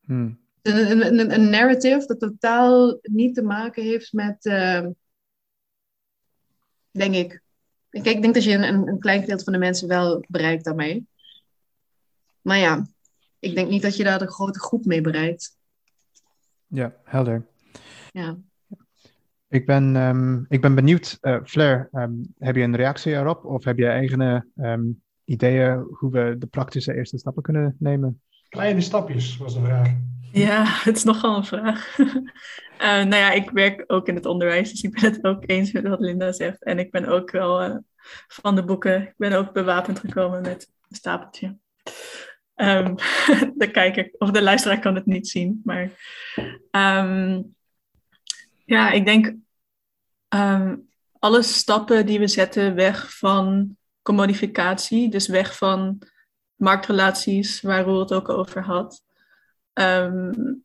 Hmm. 0.04 0.43
Een, 0.64 0.90
een, 0.90 1.18
een, 1.18 1.34
een 1.34 1.50
narrative 1.50 2.06
dat 2.06 2.18
totaal 2.18 2.98
niet 3.02 3.34
te 3.34 3.42
maken 3.42 3.82
heeft 3.82 4.12
met, 4.12 4.44
uh, 4.44 4.86
denk 6.90 7.14
ik. 7.14 7.42
Kijk, 7.90 8.06
ik 8.06 8.22
denk 8.22 8.34
dat 8.34 8.44
je 8.44 8.52
een, 8.52 8.88
een 8.88 8.98
klein 8.98 9.20
gedeelte 9.20 9.44
van 9.44 9.52
de 9.52 9.58
mensen 9.58 9.88
wel 9.88 10.24
bereikt 10.28 10.64
daarmee. 10.64 11.06
Maar 12.40 12.58
ja, 12.58 12.86
ik 13.38 13.54
denk 13.54 13.68
niet 13.68 13.82
dat 13.82 13.96
je 13.96 14.04
daar 14.04 14.18
de 14.18 14.32
grote 14.32 14.60
groep 14.60 14.84
mee 14.84 15.00
bereikt. 15.00 15.56
Ja, 16.66 16.96
helder. 17.04 17.46
Ja. 18.12 18.36
Ik 19.48 19.66
ben, 19.66 19.96
um, 19.96 20.46
ik 20.48 20.60
ben 20.60 20.74
benieuwd, 20.74 21.18
uh, 21.20 21.42
Flair, 21.44 21.88
um, 21.92 22.34
heb 22.38 22.56
je 22.56 22.62
een 22.62 22.76
reactie 22.76 23.12
erop 23.12 23.44
of 23.44 23.64
heb 23.64 23.78
je 23.78 23.86
eigen 23.86 24.52
um, 24.56 25.02
ideeën 25.24 25.78
hoe 25.78 26.10
we 26.10 26.36
de 26.38 26.46
praktische 26.46 26.94
eerste 26.94 27.18
stappen 27.18 27.42
kunnen 27.42 27.76
nemen? 27.78 28.22
Kleine 28.48 28.80
stapjes 28.80 29.36
was 29.36 29.54
de 29.54 29.60
vraag. 29.60 29.88
Ja, 30.34 30.64
het 30.86 30.96
is 30.96 31.04
nogal 31.04 31.36
een 31.36 31.44
vraag. 31.44 31.98
uh, 31.98 32.14
nou 33.10 33.16
ja, 33.16 33.30
ik 33.30 33.50
werk 33.50 33.84
ook 33.86 34.08
in 34.08 34.14
het 34.14 34.26
onderwijs, 34.26 34.70
dus 34.70 34.82
ik 34.82 35.00
ben 35.00 35.12
het 35.12 35.24
ook 35.24 35.42
eens 35.46 35.72
met 35.72 35.88
wat 35.88 36.00
Linda 36.00 36.32
zegt. 36.32 36.64
En 36.64 36.78
ik 36.78 36.90
ben 36.90 37.06
ook 37.06 37.30
wel 37.30 37.64
uh, 37.64 37.76
van 38.28 38.54
de 38.54 38.64
boeken. 38.64 39.02
Ik 39.02 39.14
ben 39.16 39.32
ook 39.32 39.52
bewapend 39.52 39.98
gekomen 39.98 40.42
met 40.42 40.72
een 40.88 40.96
stapeltje. 40.96 41.56
Um, 42.56 42.94
de 43.54 43.70
kijker 43.72 44.10
of 44.18 44.30
de 44.30 44.42
luisteraar 44.42 44.80
kan 44.80 44.94
het 44.94 45.06
niet 45.06 45.28
zien, 45.28 45.60
maar 45.64 45.90
um, 46.70 47.54
ja, 48.64 48.90
ik 48.90 49.04
denk 49.04 49.34
um, 50.28 50.88
alle 51.18 51.42
stappen 51.42 52.06
die 52.06 52.18
we 52.18 52.28
zetten 52.28 52.74
weg 52.74 53.16
van 53.16 53.76
commodificatie, 54.02 55.10
dus 55.10 55.28
weg 55.28 55.56
van 55.56 55.98
marktrelaties, 56.54 57.60
waar 57.60 57.84
Roel 57.84 57.98
het 57.98 58.12
ook 58.12 58.28
over 58.28 58.64
had, 58.64 59.03
um, 59.74 60.64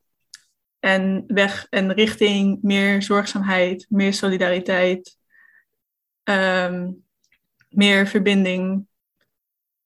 en 0.80 1.24
weg 1.28 1.68
en 1.70 1.94
richting 1.94 2.62
meer 2.62 3.04
zorgzaamheid, 3.04 3.86
meer 3.90 4.14
solidariteit, 4.14 5.18
um, 6.24 7.06
meer 7.70 8.08
verbinding, 8.08 8.88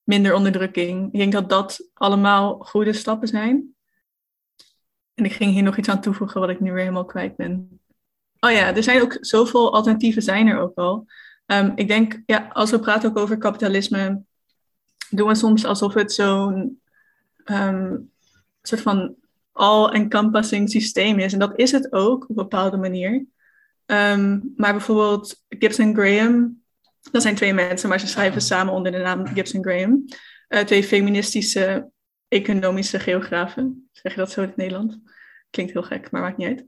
minder 0.04 0.34
onderdrukking. 0.34 1.14
Ik 1.14 1.20
denk 1.20 1.32
dat 1.32 1.50
dat 1.50 1.90
allemaal 1.94 2.58
goede 2.58 2.94
stappen 2.94 3.28
zijn. 3.28 3.76
En 5.14 5.26
ik 5.26 5.34
ging 5.34 5.52
hier 5.52 5.64
nog 5.64 5.78
iets 5.78 5.90
aan 5.90 6.02
toevoegen 6.02 6.42
wat 6.42 6.50
ik 6.50 6.60
nu 6.60 6.72
weer 6.72 6.80
helemaal 6.80 7.06
kwijt 7.06 7.36
ben. 7.36 7.80
Oh 8.40 8.52
ja, 8.52 8.76
er 8.76 8.84
zijn 8.84 9.02
ook 9.02 9.18
zoveel 9.20 9.74
alternatieven 9.74 10.22
zijn 10.22 10.48
er 10.48 10.60
ook 10.60 10.76
al. 10.76 11.06
Um, 11.46 11.72
ik 11.76 11.88
denk, 11.88 12.22
ja, 12.26 12.50
als 12.54 12.72
we 12.72 12.80
praten 12.80 13.10
ook 13.10 13.18
over 13.18 13.38
kapitalisme, 13.38 14.24
doen 15.10 15.28
we 15.28 15.36
soms 15.36 15.66
alsof 15.66 15.94
het 15.94 16.14
zo'n 16.14 16.82
soort 18.68 18.82
van 18.82 19.16
all-encompassing 19.52 20.70
systeem 20.70 21.20
is. 21.20 21.34
En 21.34 21.40
dat 21.40 21.60
is 21.60 21.72
het 21.72 21.94
ook 21.94 22.24
op 22.24 22.30
een 22.30 22.36
bepaalde 22.36 22.78
manier. 22.78 23.26
Um, 23.86 24.54
maar 24.56 24.72
bijvoorbeeld 24.72 25.44
Gibson 25.50 25.96
Graham, 25.96 26.62
dat 27.12 27.22
zijn 27.22 27.36
twee 27.36 27.54
mensen, 27.54 27.90
maar 27.90 28.00
ze 28.00 28.08
schrijven 28.08 28.42
samen 28.42 28.74
onder 28.74 28.92
de 28.92 28.98
naam 28.98 29.28
Gibson 29.28 29.64
Graham. 29.64 30.06
Uh, 30.50 30.60
twee 30.60 30.84
feministische 30.84 31.90
economische 32.28 33.00
geografen. 33.00 33.90
Zeg 33.92 34.14
je 34.14 34.20
dat 34.20 34.32
zo 34.32 34.42
in 34.42 34.48
het 34.48 34.58
Nederlands? 34.58 34.98
Klinkt 35.50 35.74
heel 35.74 35.84
gek, 35.84 36.12
maar 36.12 36.22
maakt 36.22 36.38
niet 36.38 36.48
uit. 36.48 36.66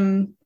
Um, 0.00 0.36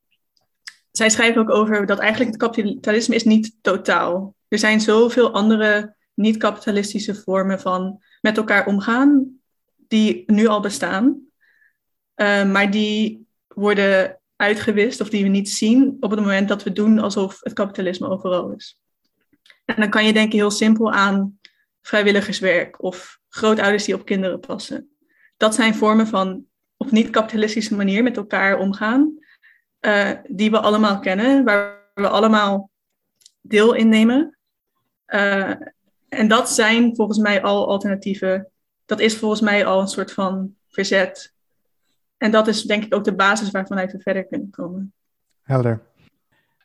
zij 0.90 1.10
schrijven 1.10 1.40
ook 1.40 1.50
over 1.50 1.86
dat 1.86 1.98
eigenlijk 1.98 2.30
het 2.30 2.40
kapitalisme 2.40 3.14
is 3.14 3.24
niet 3.24 3.56
totaal. 3.60 4.34
Er 4.48 4.58
zijn 4.58 4.80
zoveel 4.80 5.32
andere 5.32 5.96
niet-kapitalistische 6.14 7.14
vormen 7.14 7.60
van 7.60 8.02
met 8.20 8.36
elkaar 8.36 8.66
omgaan, 8.66 9.37
die 9.88 10.22
nu 10.26 10.46
al 10.46 10.60
bestaan, 10.60 11.26
uh, 12.16 12.44
maar 12.44 12.70
die 12.70 13.26
worden 13.48 14.20
uitgewist 14.36 15.00
of 15.00 15.08
die 15.08 15.22
we 15.22 15.28
niet 15.28 15.50
zien 15.50 15.96
op 16.00 16.10
het 16.10 16.20
moment 16.20 16.48
dat 16.48 16.62
we 16.62 16.72
doen 16.72 16.98
alsof 16.98 17.38
het 17.40 17.52
kapitalisme 17.52 18.08
overal 18.08 18.52
is. 18.52 18.80
En 19.64 19.74
dan 19.76 19.90
kan 19.90 20.04
je 20.04 20.12
denken 20.12 20.38
heel 20.38 20.50
simpel 20.50 20.92
aan 20.92 21.38
vrijwilligerswerk 21.80 22.82
of 22.82 23.18
grootouders 23.28 23.84
die 23.84 23.94
op 23.94 24.04
kinderen 24.04 24.40
passen. 24.40 24.90
Dat 25.36 25.54
zijn 25.54 25.74
vormen 25.74 26.06
van 26.06 26.44
op 26.76 26.90
niet-kapitalistische 26.90 27.74
manier 27.74 28.02
met 28.02 28.16
elkaar 28.16 28.58
omgaan, 28.58 29.18
uh, 29.80 30.10
die 30.28 30.50
we 30.50 30.60
allemaal 30.60 30.98
kennen, 30.98 31.44
waar 31.44 31.90
we 31.94 32.08
allemaal 32.08 32.70
deel 33.40 33.74
in 33.74 33.88
nemen. 33.88 34.38
Uh, 35.06 35.54
en 36.08 36.28
dat 36.28 36.50
zijn 36.50 36.96
volgens 36.96 37.18
mij 37.18 37.42
al 37.42 37.68
alternatieven. 37.68 38.50
Dat 38.88 39.00
is 39.00 39.16
volgens 39.16 39.40
mij 39.40 39.66
al 39.66 39.80
een 39.80 39.88
soort 39.88 40.12
van 40.12 40.54
verzet. 40.68 41.34
En 42.16 42.30
dat 42.30 42.46
is 42.46 42.62
denk 42.62 42.84
ik 42.84 42.94
ook 42.94 43.04
de 43.04 43.14
basis 43.14 43.50
waarvanuit 43.50 43.92
we 43.92 44.00
verder 44.00 44.26
kunnen 44.26 44.50
komen. 44.50 44.92
Helder. 45.42 45.82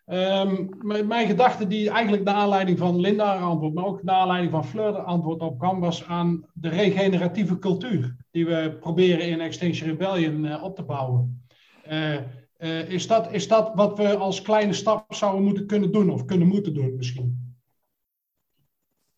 Um, 0.08 0.70
mijn 1.08 1.28
gedachte 1.28 1.68
die 1.68 1.90
eigenlijk 1.90 2.26
de 2.26 2.32
aanleiding 2.32 2.78
van 2.78 3.00
Linda 3.00 3.40
antwoord, 3.40 3.74
maar 3.74 3.86
ook 3.86 4.00
de 4.04 4.12
aanleiding 4.12 4.52
van 4.52 4.66
Fleur 4.66 4.98
antwoord 4.98 5.42
op 5.42 5.60
kwam, 5.60 5.80
was 5.80 6.06
aan 6.06 6.46
de 6.54 6.70
regeneratieve 6.70 7.60
cultuur 7.60 8.16
die 8.32 8.46
we 8.46 8.78
proberen 8.80 9.28
in 9.28 9.42
Extinction 9.42 9.90
Rebellion 9.90 10.44
uh, 10.44 10.64
op 10.64 10.76
te 10.76 10.84
bouwen. 10.84 11.46
Uh, 11.90 12.16
uh, 12.60 12.90
is, 12.90 13.08
dat, 13.08 13.32
is 13.32 13.48
dat 13.48 13.72
wat 13.76 13.98
we 13.98 14.16
als 14.16 14.42
kleine 14.42 14.74
stap 14.74 15.14
zouden 15.14 15.44
moeten 15.44 15.66
kunnen 15.66 15.92
doen 15.92 16.10
of 16.10 16.26
kunnen 16.26 16.48
moeten 16.48 16.74
doen 16.74 16.96
misschien? 16.96 17.56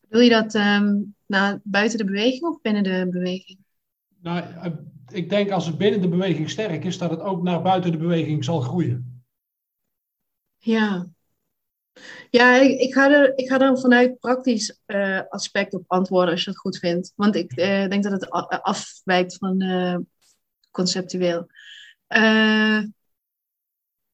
Wil 0.08 0.20
je 0.20 0.30
dat 0.30 0.54
um, 0.54 1.15
naar 1.28 1.60
buiten 1.64 1.98
de 1.98 2.06
beweging 2.06 2.44
of 2.44 2.62
binnen 2.62 2.84
de 2.84 3.08
beweging? 3.10 3.58
Nou, 4.22 4.44
ik 5.12 5.30
denk 5.30 5.52
als 5.52 5.66
het 5.66 5.78
binnen 5.78 6.02
de 6.02 6.08
beweging 6.08 6.50
sterk 6.50 6.84
is, 6.84 6.98
dat 6.98 7.10
het 7.10 7.20
ook 7.20 7.44
naar 7.44 7.62
buiten 7.62 7.92
de 7.92 7.98
beweging 7.98 8.44
zal 8.44 8.60
groeien. 8.60 9.24
Ja, 10.58 11.08
ja 12.30 12.56
ik, 12.56 12.80
ik, 12.80 12.94
ga, 12.94 13.12
er, 13.12 13.38
ik 13.38 13.48
ga 13.48 13.60
er 13.60 13.80
vanuit 13.80 14.20
praktisch 14.20 14.80
uh, 14.86 15.22
aspect 15.30 15.74
op 15.74 15.84
antwoorden 15.88 16.32
als 16.32 16.44
je 16.44 16.52
dat 16.52 16.60
goed 16.60 16.78
vindt. 16.78 17.14
Want 17.16 17.36
ik 17.36 17.58
uh, 17.58 17.88
denk 17.88 18.04
dat 18.04 18.12
het 18.12 18.30
afwijkt 18.62 19.38
van 19.38 19.64
uh, 19.64 19.98
conceptueel. 20.72 21.48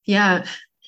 ja, 0.02 0.44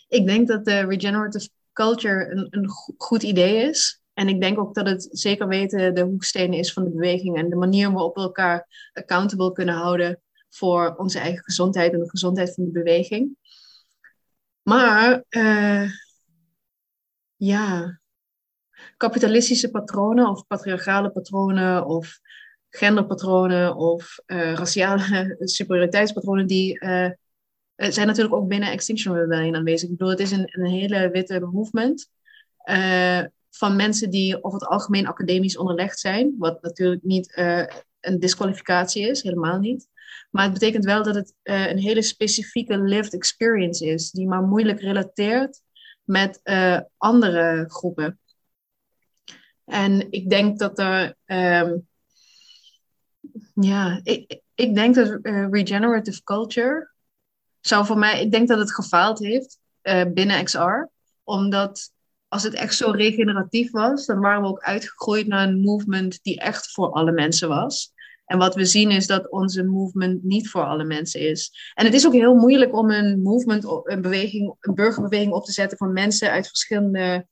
ik 0.07 0.26
denk 0.26 0.47
dat 0.47 0.65
de 0.65 0.86
regenerative 0.86 1.49
culture 1.74 2.32
een, 2.32 2.47
een 2.49 2.69
goed 2.97 3.24
idee 3.24 3.69
is. 3.69 4.03
En 4.14 4.28
ik 4.28 4.41
denk 4.41 4.59
ook 4.59 4.74
dat 4.74 4.88
het 4.88 5.07
zeker 5.11 5.47
weten 5.47 5.95
de 5.95 6.01
hoekstenen 6.01 6.59
is 6.59 6.74
van 6.74 6.84
de 6.84 6.89
beweging 6.89 7.38
en 7.38 7.49
de 7.49 7.55
manier 7.55 7.91
waarop 7.91 8.16
we 8.16 8.22
elkaar 8.22 8.89
accountable 8.93 9.51
kunnen 9.51 9.76
houden 9.76 10.22
voor 10.49 10.95
onze 10.95 11.20
eigen 11.20 11.43
gezondheid 11.43 11.93
en 11.93 11.99
de 11.99 12.09
gezondheid 12.09 12.53
van 12.53 12.64
de 12.64 12.72
beweging. 12.72 13.38
Maar 14.61 15.24
uh, 15.30 15.89
ja, 17.36 17.99
kapitalistische 18.97 19.70
patronen 19.70 20.30
of 20.30 20.47
patriarchale 20.47 21.11
patronen 21.11 21.86
of 21.86 22.20
genderpatronen 22.70 23.76
of 23.76 24.20
uh, 24.26 24.53
raciale 24.53 25.36
superioriteitspatronen, 25.39 26.47
die 26.47 26.84
uh, 26.84 27.09
zijn 27.76 28.07
natuurlijk 28.07 28.36
ook 28.36 28.47
binnen 28.47 28.72
Extinction 28.72 29.16
Rebellion 29.16 29.55
aanwezig. 29.55 29.89
Ik 29.89 29.97
bedoel, 29.97 30.14
het 30.14 30.20
is 30.20 30.32
een, 30.32 30.49
een 30.51 30.66
hele 30.66 31.09
witte 31.09 31.39
movement 31.39 32.09
van 33.56 33.76
mensen 33.76 34.10
die 34.10 34.43
over 34.43 34.60
het 34.60 34.70
algemeen 34.70 35.08
academisch 35.08 35.58
onderlegd 35.58 35.99
zijn, 35.99 36.36
wat 36.38 36.62
natuurlijk 36.62 37.04
niet 37.04 37.34
een 37.99 38.20
disqualificatie 38.20 39.08
is, 39.10 39.24
helemaal 39.24 39.60
niet. 39.60 39.88
Maar 40.32 40.43
het 40.43 40.54
betekent 40.54 40.86
wel 40.86 41.04
dat 41.04 41.16
het 41.16 41.34
uh, 41.43 41.70
een 41.70 41.78
hele 41.78 42.01
specifieke 42.01 42.78
lived 42.78 43.14
experience 43.14 43.86
is, 43.86 44.12
die 44.12 44.28
maar 44.28 44.41
moeilijk 44.41 44.80
relateert 44.80 45.62
met 46.04 46.39
uh, 46.43 46.80
andere 46.97 47.66
groepen. 47.68 48.20
En 49.66 50.12
ik 50.12 50.30
denk 50.30 50.60
dat 50.60 50.80
er, 50.80 51.16
um, 51.26 51.88
ja, 53.54 53.99
ik, 54.04 54.41
ik 54.56 54.76
denk 54.76 54.95
dat 54.95 55.20
regenerative 55.51 56.24
culture 56.24 56.91
zou 57.60 57.86
voor 57.86 57.97
mij, 57.97 58.22
ik 58.22 58.32
denk 58.32 58.47
dat 58.47 58.60
het 58.60 58.74
gefaald 58.74 59.20
heeft 59.20 59.60
binnen 60.14 60.43
XR, 60.43 60.89
omdat 61.24 61.91
als 62.34 62.43
het 62.43 62.53
echt 62.53 62.75
zo 62.75 62.91
regeneratief 62.91 63.71
was, 63.71 64.05
dan 64.05 64.19
waren 64.19 64.41
we 64.41 64.47
ook 64.47 64.63
uitgegroeid 64.63 65.27
naar 65.27 65.47
een 65.47 65.59
movement 65.59 66.19
die 66.23 66.39
echt 66.39 66.71
voor 66.71 66.91
alle 66.91 67.11
mensen 67.11 67.47
was. 67.47 67.93
En 68.25 68.38
wat 68.38 68.55
we 68.55 68.65
zien 68.65 68.91
is 68.91 69.07
dat 69.07 69.29
onze 69.29 69.63
movement 69.63 70.23
niet 70.23 70.49
voor 70.49 70.63
alle 70.63 70.84
mensen 70.84 71.19
is. 71.19 71.71
En 71.73 71.86
het 71.86 71.93
is 71.93 72.05
ook 72.05 72.13
heel 72.13 72.36
moeilijk 72.36 72.75
om 72.75 72.91
een 72.91 73.21
movement, 73.21 73.65
een 73.84 74.01
beweging, 74.01 74.55
een 74.59 74.73
burgerbeweging 74.73 75.34
op 75.34 75.45
te 75.45 75.51
zetten 75.51 75.77
van 75.77 75.93
mensen 75.93 76.31
uit 76.31 76.47
verschillende 76.47 77.27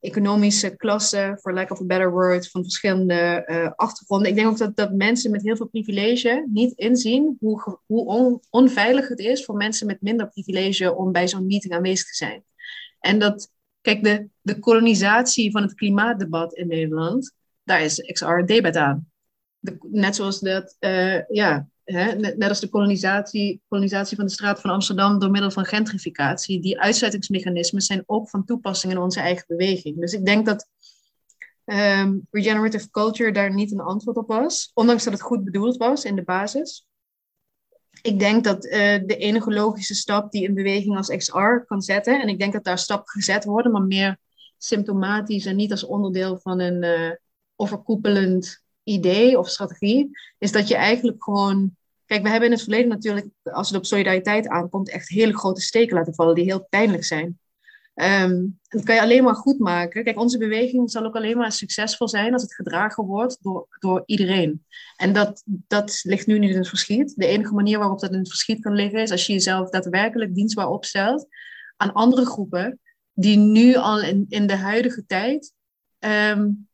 economische 0.00 0.76
klassen, 0.76 1.38
for 1.38 1.54
lack 1.54 1.70
of 1.70 1.80
a 1.80 1.84
better 1.84 2.10
word, 2.10 2.50
van 2.50 2.62
verschillende 2.62 3.44
uh, 3.46 3.70
achtergronden. 3.76 4.28
Ik 4.28 4.34
denk 4.34 4.48
ook 4.48 4.58
dat, 4.58 4.76
dat 4.76 4.92
mensen 4.92 5.30
met 5.30 5.42
heel 5.42 5.56
veel 5.56 5.68
privilege 5.68 6.46
niet 6.52 6.72
inzien 6.72 7.36
hoe, 7.40 7.78
hoe 7.86 8.04
on, 8.06 8.40
onveilig 8.50 9.08
het 9.08 9.18
is 9.18 9.44
voor 9.44 9.56
mensen 9.56 9.86
met 9.86 10.02
minder 10.02 10.28
privilege 10.28 10.94
om 10.94 11.12
bij 11.12 11.28
zo'n 11.28 11.46
meeting 11.46 11.74
aanwezig 11.74 12.06
te 12.06 12.14
zijn. 12.14 12.44
En 13.00 13.18
dat, 13.18 13.50
kijk, 13.80 14.04
de, 14.04 14.28
de 14.40 14.58
kolonisatie 14.58 15.50
van 15.50 15.62
het 15.62 15.74
klimaatdebat 15.74 16.54
in 16.54 16.66
Nederland, 16.66 17.32
daar 17.62 17.82
is 17.82 18.00
XR 18.12 18.40
debat 18.44 18.76
aan. 18.76 19.10
Net 19.90 20.16
zoals 20.16 20.40
dat, 20.40 20.76
uh, 20.80 21.26
ja, 21.28 21.68
hè, 21.84 22.12
net, 22.12 22.48
als 22.48 22.60
de 22.60 22.68
kolonisatie, 22.68 23.60
kolonisatie 23.68 24.16
van 24.16 24.26
de 24.26 24.32
straat 24.32 24.60
van 24.60 24.70
Amsterdam 24.70 25.18
door 25.18 25.30
middel 25.30 25.50
van 25.50 25.64
gentrificatie, 25.64 26.60
die 26.60 26.80
uitsluitingsmechanismen 26.80 27.82
zijn 27.82 28.02
ook 28.06 28.28
van 28.28 28.44
toepassing 28.44 28.92
in 28.92 28.98
onze 28.98 29.20
eigen 29.20 29.44
beweging. 29.46 30.00
Dus 30.00 30.12
ik 30.12 30.24
denk 30.24 30.46
dat 30.46 30.68
um, 31.64 32.26
regenerative 32.30 32.90
culture 32.90 33.32
daar 33.32 33.54
niet 33.54 33.72
een 33.72 33.80
antwoord 33.80 34.16
op 34.16 34.28
was, 34.28 34.70
ondanks 34.74 35.04
dat 35.04 35.12
het 35.12 35.22
goed 35.22 35.44
bedoeld 35.44 35.76
was 35.76 36.04
in 36.04 36.16
de 36.16 36.22
basis. 36.22 36.87
Ik 38.02 38.18
denk 38.18 38.44
dat 38.44 38.64
uh, 38.64 38.72
de 39.06 39.16
enige 39.16 39.52
logische 39.52 39.94
stap 39.94 40.30
die 40.30 40.48
een 40.48 40.54
beweging 40.54 40.96
als 40.96 41.16
XR 41.16 41.64
kan 41.66 41.82
zetten, 41.82 42.20
en 42.20 42.28
ik 42.28 42.38
denk 42.38 42.52
dat 42.52 42.64
daar 42.64 42.78
stappen 42.78 43.08
gezet 43.08 43.44
worden, 43.44 43.72
maar 43.72 43.82
meer 43.82 44.18
symptomatisch 44.58 45.46
en 45.46 45.56
niet 45.56 45.70
als 45.70 45.84
onderdeel 45.84 46.38
van 46.38 46.60
een 46.60 46.84
uh, 46.84 47.10
overkoepelend 47.56 48.62
idee 48.82 49.38
of 49.38 49.48
strategie, 49.48 50.10
is 50.38 50.52
dat 50.52 50.68
je 50.68 50.76
eigenlijk 50.76 51.24
gewoon. 51.24 51.76
Kijk, 52.06 52.22
we 52.22 52.28
hebben 52.28 52.48
in 52.48 52.54
het 52.54 52.64
verleden 52.64 52.88
natuurlijk, 52.88 53.26
als 53.42 53.68
het 53.68 53.78
op 53.78 53.86
solidariteit 53.86 54.48
aankomt, 54.48 54.90
echt 54.90 55.08
hele 55.08 55.38
grote 55.38 55.60
steken 55.60 55.96
laten 55.96 56.14
vallen 56.14 56.34
die 56.34 56.44
heel 56.44 56.66
pijnlijk 56.70 57.04
zijn. 57.04 57.38
Um, 58.02 58.58
dat 58.68 58.82
kan 58.84 58.94
je 58.94 59.00
alleen 59.00 59.24
maar 59.24 59.34
goed 59.34 59.58
maken. 59.58 60.04
Kijk, 60.04 60.18
onze 60.18 60.38
beweging 60.38 60.90
zal 60.90 61.04
ook 61.04 61.16
alleen 61.16 61.36
maar 61.36 61.52
succesvol 61.52 62.08
zijn 62.08 62.32
als 62.32 62.42
het 62.42 62.54
gedragen 62.54 63.04
wordt 63.04 63.38
door, 63.40 63.66
door 63.78 64.02
iedereen. 64.06 64.64
En 64.96 65.12
dat, 65.12 65.42
dat 65.44 66.00
ligt 66.02 66.26
nu 66.26 66.38
niet 66.38 66.50
in 66.50 66.56
het 66.56 66.68
verschiet. 66.68 67.12
De 67.16 67.26
enige 67.26 67.54
manier 67.54 67.78
waarop 67.78 68.00
dat 68.00 68.12
in 68.12 68.18
het 68.18 68.28
verschiet 68.28 68.60
kan 68.60 68.74
liggen 68.74 69.00
is 69.00 69.10
als 69.10 69.26
je 69.26 69.32
jezelf 69.32 69.70
daadwerkelijk 69.70 70.34
dienstbaar 70.34 70.68
opstelt 70.68 71.26
aan 71.76 71.92
andere 71.92 72.26
groepen 72.26 72.80
die 73.12 73.36
nu 73.36 73.74
al 73.74 74.02
in, 74.02 74.26
in 74.28 74.46
de 74.46 74.56
huidige 74.56 75.06
tijd 75.06 75.52
um, 75.98 76.68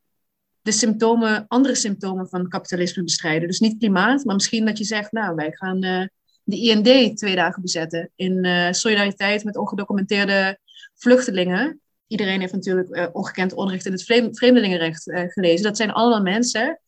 de 0.63 0.73
symptomen, 0.73 1.45
andere 1.49 1.75
symptomen 1.75 2.29
van 2.29 2.49
kapitalisme 2.49 3.03
bestrijden. 3.03 3.49
Dus 3.49 3.61
niet 3.61 3.79
klimaat, 3.79 4.25
maar 4.25 4.35
misschien 4.35 4.65
dat 4.65 4.79
je 4.79 4.85
zegt, 4.85 5.13
nou, 5.13 5.35
wij 5.35 5.53
gaan 5.53 5.85
uh, 5.85 6.07
de 6.43 6.57
IND 6.57 7.17
twee 7.17 7.35
dagen 7.35 7.63
bezetten 7.63 8.11
in 8.15 8.45
uh, 8.45 8.73
solidariteit 8.73 9.45
met 9.45 9.57
ongedocumenteerde 9.57 10.59
vluchtelingen. 11.05 11.81
Iedereen 12.07 12.41
heeft 12.41 12.53
natuurlijk 12.53 12.97
uh, 12.97 13.07
ongekend 13.13 13.53
onrecht 13.53 13.87
in 13.87 13.93
het 13.93 14.05
vreemdelingenrecht 14.37 15.03
gelezen. 15.33 15.65
Dat 15.65 15.77
zijn 15.77 15.93
allemaal 15.93 16.23
mensen. 16.23 16.81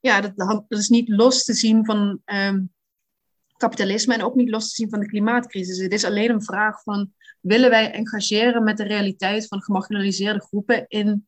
Ja, 0.00 0.20
dat, 0.20 0.32
dat, 0.36 0.78
is 0.78 0.88
niet 0.88 1.08
los 1.08 1.44
te 1.44 1.54
zien 1.54 1.84
van 1.84 2.22
um, 2.24 2.72
kapitalisme 3.56 4.14
en 4.14 4.22
ook 4.22 4.34
niet 4.34 4.50
los 4.50 4.68
te 4.68 4.74
zien 4.74 4.90
van 4.90 5.00
de 5.00 5.06
klimaatcrisis. 5.06 5.78
Het 5.78 5.92
is 5.92 6.04
alleen 6.04 6.30
een 6.30 6.42
vraag 6.42 6.82
van, 6.82 7.12
willen 7.40 7.70
wij 7.70 7.92
engageren 7.92 8.64
met 8.64 8.76
de 8.76 8.84
realiteit 8.84 9.46
van 9.46 9.62
gemarginaliseerde 9.62 10.40
groepen 10.40 10.84
in 10.88 11.26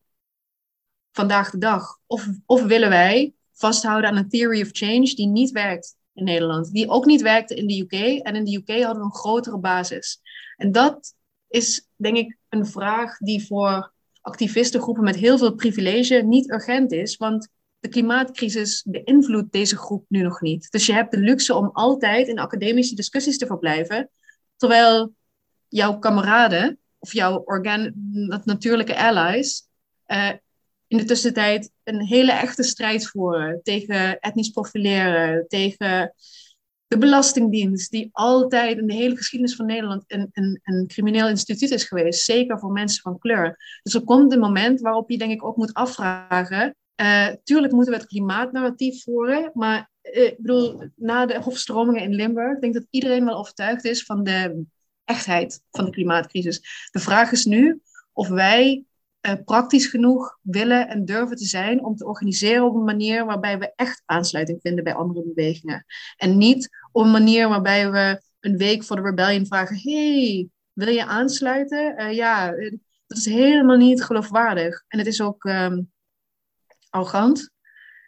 vandaag 1.13 1.51
de 1.51 1.59
dag? 1.59 1.99
Of, 2.07 2.29
of 2.47 2.63
willen 2.63 2.89
wij 2.89 3.35
vasthouden 3.53 4.11
aan 4.11 4.17
een 4.17 4.29
theory 4.29 4.61
of 4.61 4.69
change 4.73 5.15
die 5.15 5.27
niet 5.27 5.51
werkt 5.51 5.97
in 6.15 6.25
Nederland, 6.25 6.73
die 6.73 6.89
ook 6.89 7.05
niet 7.05 7.23
werkte 7.23 7.55
in 7.55 7.67
de 7.67 7.81
UK. 7.81 8.23
En 8.23 8.35
in 8.37 8.45
de 8.45 8.57
UK 8.57 8.83
hadden 8.83 9.03
we 9.03 9.09
een 9.09 9.15
grotere 9.15 9.59
basis. 9.59 10.21
En 10.57 10.73
dat 10.73 11.15
is 11.51 11.89
denk 11.97 12.17
ik 12.17 12.37
een 12.49 12.67
vraag 12.67 13.19
die 13.19 13.47
voor 13.47 13.93
activistengroepen 14.21 15.05
met 15.05 15.17
heel 15.17 15.39
veel 15.39 15.55
privilege 15.55 16.15
niet 16.15 16.51
urgent 16.51 16.93
is, 16.93 17.17
want 17.17 17.49
de 17.81 17.89
klimaatcrisis 17.89 18.85
beïnvloedt 18.89 19.53
deze 19.53 19.77
groep 19.77 20.05
nu 20.09 20.23
nog 20.23 20.41
niet. 20.41 20.71
Dus 20.71 20.87
je 20.87 20.93
hebt 20.93 21.11
de 21.11 21.19
luxe 21.19 21.55
om 21.55 21.71
altijd 21.73 22.29
in 22.29 22.39
academische 22.39 22.95
discussies 22.95 23.39
te 23.39 23.47
verblijven, 23.47 24.11
terwijl 24.57 25.15
jouw 25.69 25.99
kameraden 25.99 26.79
of 26.99 27.13
jouw 27.13 27.43
organ 27.45 27.93
natuurlijke 28.45 28.97
allies 28.97 29.69
uh, 30.07 30.31
in 30.87 30.97
de 30.99 31.05
tussentijd 31.05 31.71
een 31.85 32.01
hele 32.01 32.33
echte 32.33 32.63
strijd 32.63 33.07
voeren 33.07 33.61
tegen 33.63 34.19
etnisch 34.19 34.49
profileren, 34.51 35.49
tegen 35.49 36.15
de 36.91 36.99
Belastingdienst, 36.99 37.91
die 37.91 38.09
altijd 38.13 38.79
in 38.79 38.87
de 38.87 38.95
hele 38.95 39.17
geschiedenis 39.17 39.57
van 39.57 39.67
Nederland 39.67 40.05
een, 40.07 40.29
een, 40.33 40.61
een 40.63 40.87
crimineel 40.87 41.29
instituut 41.29 41.71
is 41.71 41.85
geweest, 41.85 42.25
zeker 42.25 42.59
voor 42.59 42.73
mensen 42.73 43.03
van 43.03 43.19
kleur. 43.19 43.81
Dus 43.83 43.95
er 43.95 44.05
komt 44.05 44.33
een 44.33 44.39
moment 44.39 44.81
waarop 44.81 45.11
je 45.11 45.19
denk 45.19 45.33
ik 45.33 45.45
ook 45.45 45.57
moet 45.57 45.75
afvragen, 45.75 46.77
uh, 47.01 47.27
tuurlijk 47.45 47.73
moeten 47.73 47.93
we 47.93 47.99
het 47.99 48.09
klimaatnarratief 48.09 49.03
voeren, 49.03 49.51
maar 49.55 49.91
uh, 50.03 50.25
ik 50.25 50.37
bedoel, 50.39 50.83
na 50.97 51.27
de 51.27 51.41
hofstromingen 51.41 52.03
in 52.03 52.15
Limburg, 52.15 52.59
denk 52.59 52.75
ik 52.75 52.81
dat 52.81 52.89
iedereen 52.91 53.25
wel 53.25 53.39
overtuigd 53.39 53.85
is 53.85 54.05
van 54.05 54.25
de 54.25 54.65
echtheid 55.05 55.63
van 55.71 55.85
de 55.85 55.91
klimaatcrisis. 55.91 56.89
De 56.91 56.99
vraag 56.99 57.33
is 57.33 57.45
nu 57.45 57.81
of 58.13 58.29
wij 58.29 58.85
uh, 59.27 59.33
praktisch 59.45 59.87
genoeg 59.87 60.39
willen 60.43 60.89
en 60.89 61.05
durven 61.05 61.37
te 61.37 61.45
zijn 61.45 61.85
om 61.85 61.97
te 61.97 62.07
organiseren 62.07 62.65
op 62.65 62.75
een 62.75 62.85
manier 62.85 63.25
waarbij 63.25 63.59
we 63.59 63.73
echt 63.77 64.03
aansluiting 64.07 64.59
vinden 64.63 64.85
bij 64.85 64.95
andere 64.95 65.23
bewegingen. 65.23 65.85
En 66.17 66.39
niet 66.39 66.69
op 66.93 67.05
een 67.05 67.11
manier 67.11 67.49
waarbij 67.49 67.91
we 67.91 68.23
een 68.41 68.57
week 68.57 68.85
voor 68.85 68.97
de 68.97 69.03
rebellion 69.03 69.47
vragen: 69.47 69.81
hey, 69.83 70.49
wil 70.73 70.89
je 70.89 71.05
aansluiten? 71.05 72.01
Uh, 72.01 72.13
ja, 72.13 72.51
dat 73.07 73.19
is 73.19 73.25
helemaal 73.25 73.77
niet 73.77 74.03
geloofwaardig. 74.03 74.85
En 74.89 74.99
het 74.99 75.07
is 75.07 75.21
ook 75.21 75.45
um, 75.45 75.91
arrogant. 76.91 77.51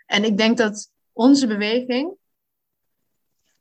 En 0.07 0.25
ik 0.25 0.37
denk 0.37 0.57
dat 0.57 0.91
onze 1.13 1.47
beweging 1.47 2.17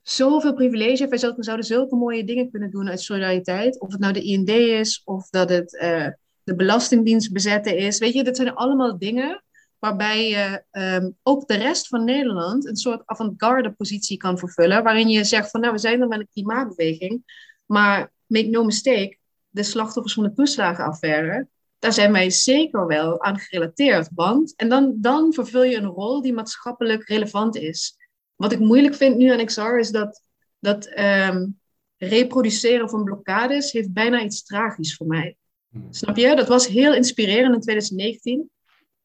zoveel 0.02 0.54
privilege 0.54 1.06
heeft. 1.06 1.22
Wij 1.22 1.34
zouden 1.44 1.66
zulke 1.66 1.96
mooie 1.96 2.24
dingen 2.24 2.50
kunnen 2.50 2.70
doen 2.70 2.88
uit 2.88 3.00
solidariteit. 3.00 3.80
Of 3.80 3.92
het 3.92 4.00
nou 4.00 4.12
de 4.12 4.22
IND 4.22 4.48
is, 4.48 5.02
of 5.04 5.28
dat 5.28 5.48
het 5.48 5.72
uh, 5.72 6.08
de 6.42 6.54
Belastingdienst 6.54 7.32
bezetten 7.32 7.76
is. 7.76 7.98
Weet 7.98 8.12
je, 8.12 8.24
dat 8.24 8.36
zijn 8.36 8.54
allemaal 8.54 8.98
dingen 8.98 9.42
waarbij 9.82 10.28
je 10.28 10.64
um, 10.70 11.16
ook 11.22 11.48
de 11.48 11.54
rest 11.54 11.88
van 11.88 12.04
Nederland 12.04 12.66
een 12.66 12.76
soort 12.76 13.02
avant-garde 13.04 13.72
positie 13.72 14.16
kan 14.16 14.38
vervullen. 14.38 14.82
Waarin 14.82 15.08
je 15.08 15.24
zegt 15.24 15.50
van 15.50 15.60
nou, 15.60 15.72
we 15.72 15.78
zijn 15.78 16.00
er 16.00 16.08
met 16.08 16.20
een 16.20 16.28
klimaatbeweging. 16.32 17.22
Maar 17.66 18.12
make 18.26 18.48
no 18.48 18.64
mistake, 18.64 19.18
de 19.48 19.62
slachtoffers 19.62 20.14
van 20.14 20.22
de 20.22 20.32
toeslagenaffaire, 20.32 21.48
daar 21.78 21.92
zijn 21.92 22.12
wij 22.12 22.30
zeker 22.30 22.86
wel 22.86 23.22
aan 23.22 23.38
gerelateerd. 23.38 24.08
Want, 24.14 24.54
en 24.56 24.68
dan, 24.68 24.94
dan 24.96 25.32
vervul 25.32 25.62
je 25.62 25.76
een 25.76 25.86
rol 25.86 26.22
die 26.22 26.32
maatschappelijk 26.32 27.08
relevant 27.08 27.56
is. 27.56 27.96
Wat 28.36 28.52
ik 28.52 28.58
moeilijk 28.58 28.94
vind 28.94 29.16
nu 29.16 29.30
aan 29.30 29.44
XR 29.44 29.76
is 29.78 29.90
dat, 29.90 30.22
dat 30.58 30.98
um, 30.98 31.60
reproduceren 31.96 32.88
van 32.88 33.04
blokkades 33.04 33.72
heeft 33.72 33.92
bijna 33.92 34.22
iets 34.22 34.44
tragisch 34.44 34.96
voor 34.96 35.06
mij. 35.06 35.36
Hmm. 35.68 35.92
Snap 35.92 36.16
je? 36.16 36.36
Dat 36.36 36.48
was 36.48 36.66
heel 36.66 36.94
inspirerend 36.94 37.54
in 37.54 37.60
2019. 37.60 38.50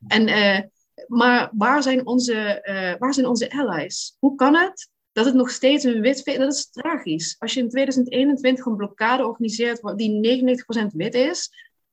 En, 0.07 0.27
uh, 0.27 0.59
maar 1.07 1.51
waar 1.53 1.83
zijn, 1.83 2.05
onze, 2.05 2.63
uh, 2.63 2.99
waar 2.99 3.13
zijn 3.13 3.27
onze 3.27 3.51
allies? 3.51 4.15
Hoe 4.19 4.35
kan 4.35 4.55
het 4.55 4.89
dat 5.11 5.25
het 5.25 5.35
nog 5.35 5.49
steeds 5.49 5.83
een 5.83 6.01
wit... 6.01 6.25
Dat 6.25 6.53
is 6.53 6.69
tragisch. 6.69 7.35
Als 7.39 7.53
je 7.53 7.59
in 7.59 7.69
2021 7.69 8.65
een 8.65 8.75
blokkade 8.75 9.25
organiseert 9.27 9.97
die 9.97 10.43
99% 10.91 10.95
wit 10.95 11.13
is, 11.13 11.49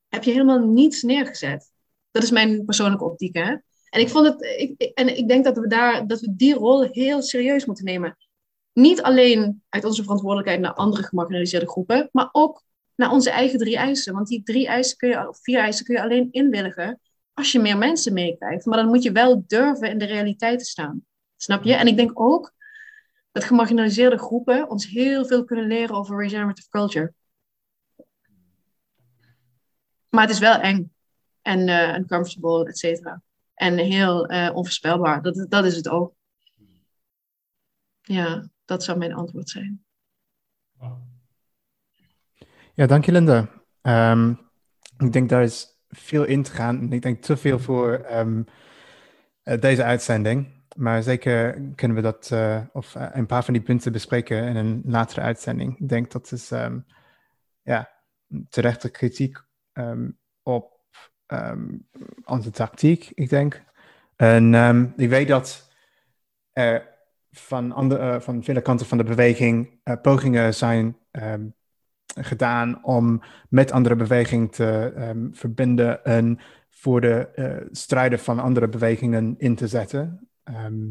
heb 0.08 0.24
je 0.24 0.30
helemaal 0.30 0.58
niets 0.58 1.02
neergezet. 1.02 1.70
Dat 2.10 2.22
is 2.22 2.30
mijn 2.30 2.64
persoonlijke 2.64 3.04
optiek. 3.04 3.34
Hè? 3.34 3.56
En 3.90 4.00
ik, 4.00 4.08
vond 4.08 4.26
het, 4.26 4.42
ik, 4.56 4.82
en 4.82 5.16
ik 5.16 5.28
denk 5.28 5.44
dat 5.44 5.58
we, 5.58 5.66
daar, 5.66 6.06
dat 6.06 6.20
we 6.20 6.34
die 6.36 6.54
rol 6.54 6.82
heel 6.82 7.22
serieus 7.22 7.64
moeten 7.64 7.84
nemen. 7.84 8.16
Niet 8.72 9.02
alleen 9.02 9.62
uit 9.68 9.84
onze 9.84 10.02
verantwoordelijkheid 10.02 10.60
naar 10.60 10.74
andere 10.74 11.02
gemarginaliseerde 11.02 11.68
groepen, 11.68 12.08
maar 12.12 12.28
ook 12.32 12.62
naar 12.94 13.10
onze 13.10 13.30
eigen 13.30 13.58
drie 13.58 13.76
eisen. 13.76 14.14
Want 14.14 14.28
die 14.28 14.42
drie 14.42 14.66
eisen 14.66 14.96
kun 14.96 15.08
je, 15.08 15.28
of 15.28 15.38
vier 15.42 15.58
eisen 15.58 15.84
kun 15.84 15.94
je 15.94 16.02
alleen 16.02 16.28
inwilligen 16.30 17.00
als 17.34 17.52
je 17.52 17.60
meer 17.60 17.78
mensen 17.78 18.12
meekrijgt. 18.12 18.64
Maar 18.64 18.78
dan 18.78 18.88
moet 18.88 19.02
je 19.02 19.12
wel 19.12 19.44
durven 19.46 19.90
in 19.90 19.98
de 19.98 20.04
realiteit 20.04 20.58
te 20.58 20.64
staan. 20.64 21.04
Snap 21.36 21.62
je? 21.62 21.74
En 21.74 21.86
ik 21.86 21.96
denk 21.96 22.20
ook 22.20 22.52
dat 23.32 23.44
gemarginaliseerde 23.44 24.18
groepen 24.18 24.68
ons 24.68 24.86
heel 24.86 25.26
veel 25.26 25.44
kunnen 25.44 25.66
leren 25.66 25.96
over 25.96 26.18
regenerative 26.18 26.68
culture. 26.68 27.14
Maar 30.08 30.22
het 30.22 30.32
is 30.32 30.38
wel 30.38 30.60
eng. 30.60 30.92
En 31.42 31.68
uncomfortable, 31.68 32.68
et 32.68 32.78
cetera. 32.78 33.22
En 33.54 33.78
heel 33.78 34.30
uh, 34.30 34.50
onvoorspelbaar. 34.54 35.22
Dat, 35.22 35.46
dat 35.48 35.64
is 35.64 35.76
het 35.76 35.88
ook. 35.88 36.14
Ja, 38.00 38.48
dat 38.64 38.84
zou 38.84 38.98
mijn 38.98 39.14
antwoord 39.14 39.48
zijn. 39.48 39.84
Ja, 42.74 42.86
dank 42.86 43.04
je 43.04 43.12
Linda. 43.12 43.48
Um, 43.82 44.50
ik 44.98 45.12
denk 45.12 45.28
daar 45.28 45.42
is 45.42 45.73
veel 45.94 46.24
in 46.24 46.42
te 46.42 46.52
gaan. 46.52 46.92
Ik 46.92 47.02
denk 47.02 47.22
te 47.22 47.36
veel 47.36 47.58
voor 47.58 48.06
um, 48.12 48.44
deze 49.60 49.84
uitzending. 49.84 50.52
Maar 50.76 51.02
zeker 51.02 51.60
kunnen 51.74 51.96
we 51.96 52.02
dat, 52.02 52.30
uh, 52.32 52.60
of 52.72 52.94
uh, 52.94 53.06
een 53.12 53.26
paar 53.26 53.44
van 53.44 53.54
die 53.54 53.62
punten 53.62 53.92
bespreken 53.92 54.44
in 54.44 54.56
een 54.56 54.82
latere 54.86 55.20
uitzending. 55.20 55.78
Ik 55.78 55.88
denk 55.88 56.10
dat 56.12 56.32
is 56.32 56.50
um, 56.50 56.86
ja, 57.62 57.90
terechte 58.48 58.90
kritiek 58.90 59.38
op 60.42 60.80
ehm, 61.26 61.68
onze 62.24 62.50
tactiek, 62.50 63.10
ik 63.14 63.28
denk. 63.28 63.62
En 64.16 64.54
ehm, 64.54 64.86
ik 64.96 65.08
weet 65.08 65.28
dat 65.28 65.70
er 66.52 66.94
van, 67.30 67.72
andere, 67.72 68.14
eh, 68.14 68.20
van 68.20 68.42
vele 68.42 68.60
kanten 68.60 68.86
van 68.86 68.98
de 68.98 69.04
beweging 69.04 69.80
eh, 69.82 70.00
pogingen 70.02 70.54
zijn 70.54 70.96
ehm, 71.10 71.46
gedaan 72.06 72.84
om 72.84 73.22
met 73.48 73.72
andere 73.72 73.96
bewegingen 73.96 74.50
te 74.50 74.92
ehm, 74.96 75.32
verbinden 75.32 76.04
en 76.04 76.38
voor 76.70 77.00
de 77.00 77.28
uh, 77.36 77.68
strijden 77.70 78.18
van 78.18 78.38
andere 78.38 78.68
bewegingen 78.68 79.34
in 79.38 79.54
te 79.54 79.68
zetten. 79.68 80.28
Ehm, 80.42 80.90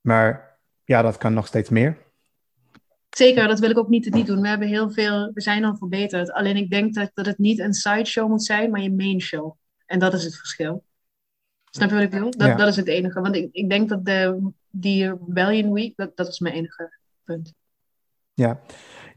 maar 0.00 0.58
ja, 0.84 1.02
dat 1.02 1.18
kan 1.18 1.34
nog 1.34 1.46
steeds 1.46 1.68
meer. 1.68 1.98
Zeker, 3.10 3.48
dat 3.48 3.58
wil 3.58 3.70
ik 3.70 3.78
ook 3.78 3.88
niet, 3.88 4.14
niet 4.14 4.26
doen. 4.26 4.40
We 4.40 4.48
hebben 4.48 4.68
heel 4.68 4.90
veel, 4.90 5.30
we 5.34 5.40
zijn 5.40 5.64
al 5.64 5.76
verbeterd. 5.76 6.32
Alleen 6.32 6.56
ik 6.56 6.70
denk 6.70 6.94
dat, 6.94 7.10
dat 7.14 7.26
het 7.26 7.38
niet 7.38 7.58
een 7.58 7.72
sideshow 7.72 8.28
moet 8.28 8.44
zijn, 8.44 8.70
maar 8.70 8.80
je 8.80 8.92
main 8.92 9.20
show. 9.20 9.56
En 9.86 9.98
dat 9.98 10.14
is 10.14 10.24
het 10.24 10.36
verschil. 10.36 10.84
Snap 11.70 11.88
je 11.88 11.94
wat 11.94 12.04
ik 12.04 12.10
bedoel? 12.10 12.30
Dat, 12.30 12.48
Ja. 12.48 12.54
dat 12.54 12.68
is 12.68 12.76
het 12.76 12.88
enige. 12.88 13.20
Want 13.20 13.36
ik, 13.36 13.48
ik 13.52 13.70
denk 13.70 13.88
dat 13.88 14.04
de, 14.04 14.50
die 14.70 15.08
Rebellion 15.08 15.72
Week, 15.72 15.96
dat, 15.96 16.16
dat 16.16 16.28
is 16.28 16.38
mijn 16.38 16.54
enige 16.54 16.98
punt. 17.24 17.52
Ja, 18.34 18.60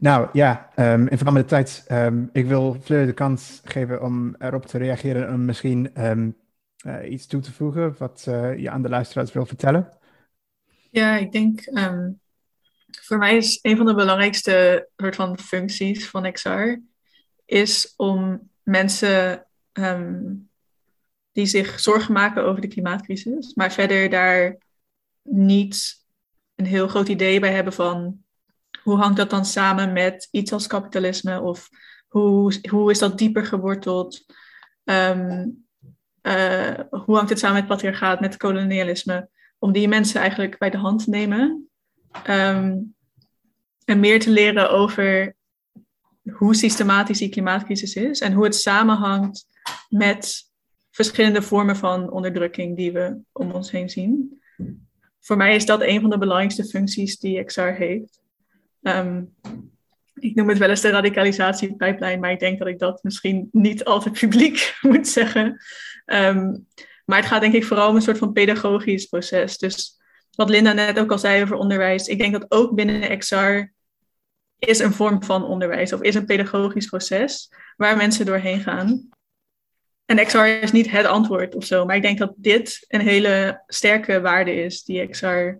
nou 0.04 0.28
ja, 0.32 0.70
ehm, 0.74 1.06
in 1.06 1.16
verband 1.16 1.36
met 1.36 1.48
de 1.48 1.54
tijd, 1.54 1.84
ehm, 1.86 2.24
ik 2.32 2.46
wil 2.46 2.76
Fleur 2.82 3.06
de 3.06 3.12
kans 3.12 3.60
geven 3.64 4.02
om 4.02 4.34
erop 4.38 4.66
te 4.66 4.78
reageren 4.78 5.28
en 5.28 5.44
misschien 5.44 5.94
ehm, 5.94 6.30
eh, 6.76 7.10
iets 7.10 7.26
toe 7.26 7.40
te 7.40 7.52
voegen 7.52 7.94
wat 7.98 8.24
eh, 8.28 8.58
je 8.58 8.70
aan 8.70 8.82
de 8.82 8.88
luisteraars 8.88 9.32
wil 9.32 9.46
vertellen. 9.46 9.98
Ja, 10.90 11.16
ik 11.16 11.32
denk 11.32 11.60
voor 13.00 13.18
mij 13.18 13.36
is 13.36 13.58
een 13.62 13.76
van 13.76 13.86
de 13.86 13.94
belangrijkste 13.94 14.88
soort 14.96 15.14
van 15.14 15.38
functies 15.38 16.08
van 16.08 16.32
XR 16.32 16.74
is 17.44 17.94
om 17.96 18.50
mensen 18.62 19.46
die 21.32 21.46
zich 21.46 21.80
zorgen 21.80 22.12
maken 22.12 22.44
over 22.44 22.60
de 22.60 22.68
klimaatcrisis, 22.68 23.54
maar 23.54 23.72
verder 23.72 24.10
daar 24.10 24.58
niet 25.22 26.04
een 26.54 26.66
heel 26.66 26.88
groot 26.88 27.08
idee 27.08 27.40
bij 27.40 27.52
hebben 27.52 27.72
van 27.72 28.23
hoe 28.84 28.96
hangt 28.96 29.16
dat 29.16 29.30
dan 29.30 29.44
samen 29.44 29.92
met 29.92 30.28
iets 30.30 30.52
als 30.52 30.66
kapitalisme 30.66 31.40
of 31.40 31.68
hoe, 32.08 32.60
hoe 32.70 32.90
is 32.90 32.98
dat 32.98 33.18
dieper 33.18 33.46
geworteld? 33.46 34.24
Ehm, 34.84 35.48
eh, 36.20 36.74
hoe 36.90 37.14
hangt 37.16 37.30
het 37.30 37.38
samen 37.38 37.56
met 37.56 37.66
patriarchaat, 37.66 38.20
met 38.20 38.36
kolonialisme? 38.36 39.28
Om 39.58 39.72
die 39.72 39.88
mensen 39.88 40.20
eigenlijk 40.20 40.58
bij 40.58 40.70
de 40.70 40.78
hand 40.78 41.04
te 41.04 41.10
nemen 41.10 41.68
Ehm, 42.22 42.78
en 43.84 44.00
meer 44.00 44.20
te 44.20 44.30
leren 44.30 44.70
over 44.70 45.36
hoe 46.32 46.54
systematisch 46.54 47.18
die 47.18 47.28
klimaatcrisis 47.28 47.94
is 47.94 48.20
en 48.20 48.32
hoe 48.32 48.44
het 48.44 48.54
samenhangt 48.54 49.46
met 49.88 50.52
verschillende 50.90 51.42
vormen 51.42 51.76
van 51.76 52.10
onderdrukking 52.10 52.76
die 52.76 52.92
we 52.92 53.20
om 53.32 53.50
ons 53.50 53.70
heen 53.70 53.88
zien. 53.88 54.42
Voor 55.20 55.36
mij 55.36 55.54
is 55.54 55.66
dat 55.66 55.80
een 55.80 56.00
van 56.00 56.10
de 56.10 56.18
belangrijkste 56.18 56.64
functies 56.64 57.18
die 57.18 57.44
XR 57.44 57.60
heeft. 57.60 58.20
Ehm, 58.84 59.22
ik 60.14 60.34
noem 60.34 60.48
het 60.48 60.58
wel 60.58 60.68
eens 60.68 60.80
de 60.80 60.90
radicalisatiepijplijn, 60.90 62.20
maar 62.20 62.30
ik 62.30 62.40
denk 62.40 62.58
dat 62.58 62.68
ik 62.68 62.78
dat 62.78 63.02
misschien 63.02 63.48
niet 63.52 63.84
altijd 63.84 64.18
publiek 64.20 64.78
moet 64.80 65.08
zeggen. 65.08 65.60
Ehm, 66.04 66.56
maar 67.04 67.18
het 67.18 67.26
gaat 67.26 67.40
denk 67.40 67.54
ik 67.54 67.64
vooral 67.64 67.88
om 67.88 67.96
een 67.96 68.02
soort 68.02 68.18
van 68.18 68.32
pedagogisch 68.32 69.06
proces. 69.06 69.58
Dus 69.58 70.00
wat 70.30 70.48
Linda 70.48 70.72
net 70.72 70.98
ook 70.98 71.10
al 71.10 71.18
zei 71.18 71.42
over 71.42 71.56
onderwijs, 71.56 72.06
ik 72.06 72.18
denk 72.18 72.32
dat 72.32 72.46
ook 72.48 72.74
binnen 72.74 73.18
XR 73.18 73.72
is 74.58 74.78
een 74.78 74.92
vorm 74.92 75.22
van 75.22 75.44
onderwijs 75.44 75.92
of 75.92 76.00
is 76.00 76.14
een 76.14 76.26
pedagogisch 76.26 76.86
proces 76.86 77.52
waar 77.76 77.96
mensen 77.96 78.26
doorheen 78.26 78.60
gaan. 78.60 79.08
En 80.04 80.26
XR 80.26 80.38
is 80.38 80.72
niet 80.72 80.90
het 80.90 81.06
antwoord 81.06 81.54
of 81.54 81.64
zo, 81.64 81.84
maar 81.84 81.96
ik 81.96 82.02
denk 82.02 82.18
dat 82.18 82.32
dit 82.36 82.84
een 82.88 83.00
hele 83.00 83.62
sterke 83.66 84.20
waarde 84.20 84.54
is 84.54 84.82
die 84.82 85.08
XR 85.08 85.52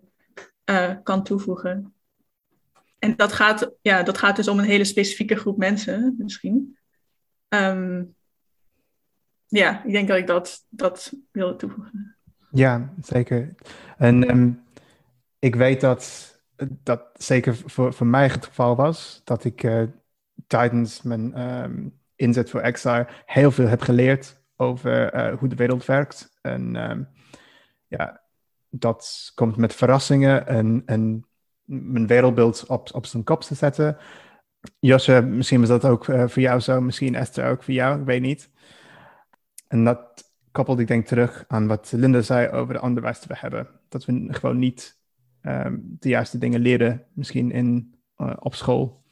eh, 0.64 0.90
kan 1.02 1.24
toevoegen. 1.24 1.93
En 3.04 3.16
dat 3.16 3.32
gaat, 3.32 3.70
ja, 3.82 4.02
dat 4.02 4.18
gaat 4.18 4.36
dus 4.36 4.48
om 4.48 4.58
een 4.58 4.64
hele 4.64 4.84
specifieke 4.84 5.36
groep 5.36 5.56
mensen 5.56 6.14
misschien. 6.18 6.78
Ehm, 7.48 8.04
ja, 9.46 9.84
ik 9.84 9.92
denk 9.92 10.08
dat 10.08 10.16
ik 10.16 10.26
dat, 10.26 10.66
dat 10.68 11.12
wilde 11.30 11.56
toevoegen. 11.56 12.16
Ja, 12.50 12.92
zeker. 13.00 13.54
En 13.96 14.28
ehm, 14.28 14.52
ik 15.38 15.54
weet 15.54 15.80
dat 15.80 16.32
dat 16.68 17.02
zeker 17.12 17.56
voor, 17.56 17.92
voor 17.92 18.06
mij 18.06 18.28
het 18.28 18.46
geval 18.46 18.76
was, 18.76 19.20
dat 19.24 19.44
ik 19.44 19.62
eh, 19.62 19.82
tijdens 20.46 21.02
mijn 21.02 21.34
ehm, 21.34 21.88
inzet 22.16 22.50
voor 22.50 22.70
XR 22.70 23.00
heel 23.24 23.50
veel 23.50 23.66
heb 23.66 23.80
geleerd 23.80 24.42
over 24.56 25.12
eh, 25.12 25.38
hoe 25.38 25.48
de 25.48 25.56
wereld 25.56 25.84
werkt. 25.84 26.38
En 26.40 26.72
ja, 27.86 28.22
dat 28.68 29.32
komt 29.34 29.56
met 29.56 29.74
verrassingen 29.74 30.46
en, 30.46 30.82
en 30.86 31.28
mijn 31.64 32.06
wereldbeeld 32.06 32.66
op, 32.66 32.88
op 32.92 33.06
zijn 33.06 33.24
kop 33.24 33.40
te 33.40 33.54
zetten. 33.54 33.96
Josje, 34.78 35.22
misschien 35.22 35.60
was 35.60 35.68
dat 35.68 35.84
ook 35.84 36.08
eh, 36.08 36.28
voor 36.28 36.42
jou 36.42 36.60
zo, 36.60 36.80
misschien 36.80 37.14
Esther 37.14 37.50
ook 37.50 37.62
voor 37.62 37.74
jou, 37.74 38.00
ik 38.00 38.06
weet 38.06 38.22
niet. 38.22 38.50
En 39.68 39.84
dat 39.84 40.32
koppelde 40.52 40.82
ik 40.82 40.88
denk 40.88 41.06
terug 41.06 41.44
aan 41.48 41.66
wat 41.66 41.92
Linda 41.96 42.20
zei 42.20 42.48
over 42.48 42.74
de 42.74 42.82
onderwijs 42.82 43.20
dat 43.20 43.28
we 43.28 43.36
hebben. 43.38 43.68
Dat 43.88 44.04
we 44.04 44.26
gewoon 44.28 44.58
niet 44.58 44.98
um, 45.42 45.96
de 45.98 46.08
juiste 46.08 46.38
dingen 46.38 46.60
leren, 46.60 47.04
misschien 47.12 47.50
in, 47.50 47.94
uh, 48.16 48.32
op 48.38 48.54
school. 48.54 49.02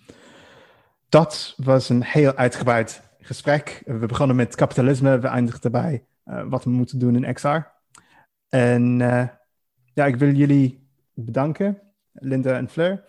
Dat 1.09 1.55
was 1.57 1.89
een 1.89 2.03
heel 2.03 2.35
uitgebreid 2.35 3.03
gesprek. 3.19 3.83
We 3.87 4.07
begonnen 4.07 4.37
met 4.37 4.55
kapitalisme, 4.55 5.19
we 5.19 5.27
eindigden 5.27 5.73
bij 5.73 6.05
uh, 6.27 6.43
wat 6.49 6.65
we 6.65 6.71
moeten 6.71 6.99
doen 6.99 7.25
in 7.25 7.35
XR. 7.35 7.57
En 8.49 8.99
ja, 9.95 10.07
ik 10.07 10.17
wil 10.17 10.33
jullie 10.33 10.89
bedanken, 11.15 11.79
Linda 12.13 12.57
en 12.57 12.69
Fleur. 12.69 13.05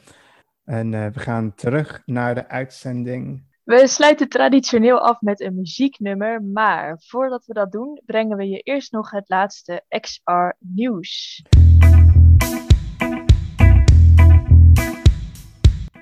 En 0.66 0.92
uh, 0.92 1.08
we 1.08 1.20
gaan 1.20 1.54
terug 1.56 2.02
naar 2.06 2.36
de 2.36 2.48
uitzending. 2.48 3.52
We 3.64 3.88
sluiten 3.88 4.30
traditioneel 4.30 5.00
af 5.00 5.22
met 5.22 5.42
een 5.42 5.56
muzieknummer, 5.56 6.44
maar 6.44 7.02
voordat 7.08 7.46
we 7.46 7.54
dat 7.54 7.72
doen, 7.72 8.02
brengen 8.06 8.38
we 8.38 8.48
je 8.48 8.60
eerst 8.60 8.92
nog 8.92 9.12
het 9.12 9.30
laatste 9.30 9.84
XR 9.88 10.56
nieuws. 10.60 11.44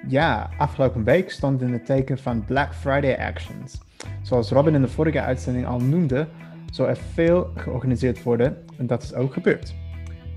Ja, 0.07 0.49
afgelopen 0.57 1.03
week 1.03 1.31
stond 1.31 1.61
in 1.61 1.73
het 1.73 1.85
teken 1.85 2.17
van 2.17 2.45
Black 2.45 2.75
Friday 2.75 3.27
Actions. 3.27 3.81
Zoals 4.21 4.51
Robin 4.51 4.75
in 4.75 4.81
de 4.81 4.87
vorige 4.87 5.21
uitzending 5.21 5.65
al 5.65 5.79
noemde, 5.79 6.27
zou 6.71 6.89
er 6.89 6.97
veel 6.97 7.51
georganiseerd 7.55 8.23
worden 8.23 8.65
en 8.77 8.87
dat 8.87 9.03
is 9.03 9.13
ook 9.13 9.33
gebeurd. 9.33 9.80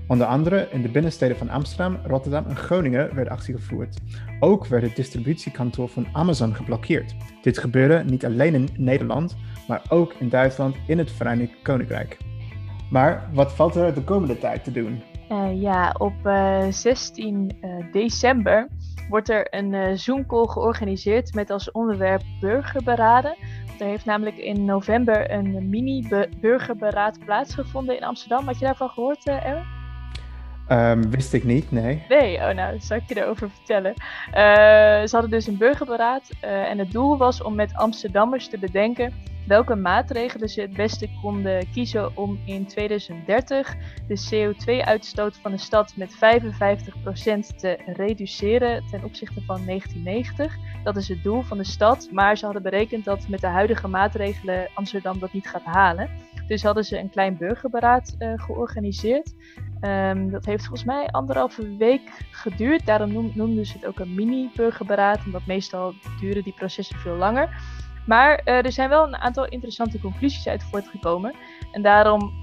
Onder 0.07 0.27
andere 0.27 0.67
in 0.71 0.81
de 0.81 0.89
binnensteden 0.89 1.37
van 1.37 1.49
Amsterdam, 1.49 1.99
Rotterdam 2.03 2.45
en 2.45 2.55
Groningen 2.55 3.15
werd 3.15 3.29
actie 3.29 3.55
gevoerd. 3.55 3.97
Ook 4.39 4.67
werd 4.67 4.83
het 4.83 4.95
distributiekantoor 4.95 5.89
van 5.89 6.07
Amazon 6.13 6.55
geblokkeerd. 6.55 7.15
Dit 7.41 7.57
gebeurde 7.57 8.03
niet 8.03 8.25
alleen 8.25 8.53
in 8.53 8.69
Nederland, 8.77 9.35
maar 9.67 9.81
ook 9.89 10.13
in 10.13 10.29
Duitsland 10.29 10.75
in 10.87 10.97
het 10.97 11.11
Verenigd 11.11 11.61
Koninkrijk. 11.61 12.17
Maar 12.89 13.29
wat 13.33 13.53
valt 13.53 13.75
er 13.75 13.93
de 13.93 14.03
komende 14.03 14.37
tijd 14.37 14.63
te 14.63 14.71
doen? 14.71 15.01
Uh, 15.31 15.61
ja, 15.61 15.95
op 15.97 16.13
uh, 16.23 16.67
16 16.69 17.57
uh, 17.61 17.91
december 17.91 18.67
wordt 19.09 19.29
er 19.29 19.47
een 19.49 19.97
Zoom-call 19.97 20.47
georganiseerd 20.47 21.33
met 21.33 21.49
als 21.49 21.71
onderwerp 21.71 22.21
burgerberaden. 22.39 23.35
Er 23.79 23.85
heeft 23.85 24.05
namelijk 24.05 24.37
in 24.37 24.65
november 24.65 25.31
een 25.31 25.69
mini-burgerberaad 25.69 27.19
plaatsgevonden 27.25 27.97
in 27.97 28.03
Amsterdam. 28.03 28.45
Had 28.45 28.59
je 28.59 28.65
daarvan 28.65 28.89
gehoord, 28.89 29.27
uh? 29.27 29.83
Um, 30.71 31.11
wist 31.11 31.33
ik 31.33 31.43
niet, 31.43 31.71
nee. 31.71 32.05
Nee, 32.09 32.37
oh 32.37 32.49
nou, 32.49 32.79
zal 32.79 32.97
ik 32.97 33.03
je 33.07 33.21
erover 33.21 33.49
vertellen. 33.49 33.93
Uh, 34.27 34.35
ze 35.05 35.09
hadden 35.11 35.29
dus 35.29 35.47
een 35.47 35.57
burgerberaad 35.57 36.29
uh, 36.43 36.69
en 36.69 36.77
het 36.77 36.91
doel 36.91 37.17
was 37.17 37.41
om 37.41 37.55
met 37.55 37.75
Amsterdammers 37.75 38.47
te 38.47 38.57
bedenken 38.57 39.13
welke 39.47 39.75
maatregelen 39.75 40.49
ze 40.49 40.61
het 40.61 40.73
beste 40.73 41.09
konden 41.21 41.71
kiezen 41.71 42.17
om 42.17 42.39
in 42.45 42.65
2030 42.65 43.75
de 44.07 44.19
CO2-uitstoot 44.31 45.37
van 45.41 45.51
de 45.51 45.57
stad 45.57 45.93
met 45.95 46.13
55% 46.13 46.17
te 47.57 47.77
reduceren 47.85 48.83
ten 48.91 49.03
opzichte 49.03 49.41
van 49.45 49.65
1990. 49.65 50.57
Dat 50.83 50.95
is 50.95 51.07
het 51.07 51.23
doel 51.23 51.41
van 51.41 51.57
de 51.57 51.63
stad, 51.63 52.09
maar 52.11 52.37
ze 52.37 52.45
hadden 52.45 52.63
berekend 52.63 53.05
dat 53.05 53.27
met 53.27 53.41
de 53.41 53.47
huidige 53.47 53.87
maatregelen 53.87 54.69
Amsterdam 54.73 55.19
dat 55.19 55.33
niet 55.33 55.47
gaat 55.47 55.63
halen. 55.63 56.09
Dus 56.47 56.63
hadden 56.63 56.85
ze 56.85 56.99
een 56.99 57.09
klein 57.09 57.37
burgerberaad 57.37 58.15
uh, 58.19 58.33
georganiseerd. 58.35 59.33
Um, 59.81 60.31
dat 60.31 60.45
heeft 60.45 60.65
volgens 60.65 60.87
mij 60.87 61.07
anderhalve 61.07 61.75
week 61.77 62.25
geduurd. 62.31 62.85
Daarom 62.85 63.13
noem, 63.13 63.31
noemden 63.33 63.65
ze 63.65 63.73
het 63.73 63.85
ook 63.85 63.99
een 63.99 64.15
mini-burgerberaad, 64.15 65.25
omdat 65.25 65.45
meestal 65.45 65.93
duren 66.19 66.43
die 66.43 66.53
processen 66.53 66.99
veel 66.99 67.15
langer. 67.15 67.49
Maar 68.05 68.35
er 68.35 68.71
zijn 68.71 68.89
wel 68.89 69.07
een 69.07 69.17
aantal 69.17 69.45
interessante 69.45 69.99
conclusies 69.99 70.47
uit 70.47 70.63
voortgekomen. 70.63 71.33
En 71.71 71.81
daarom 71.81 72.33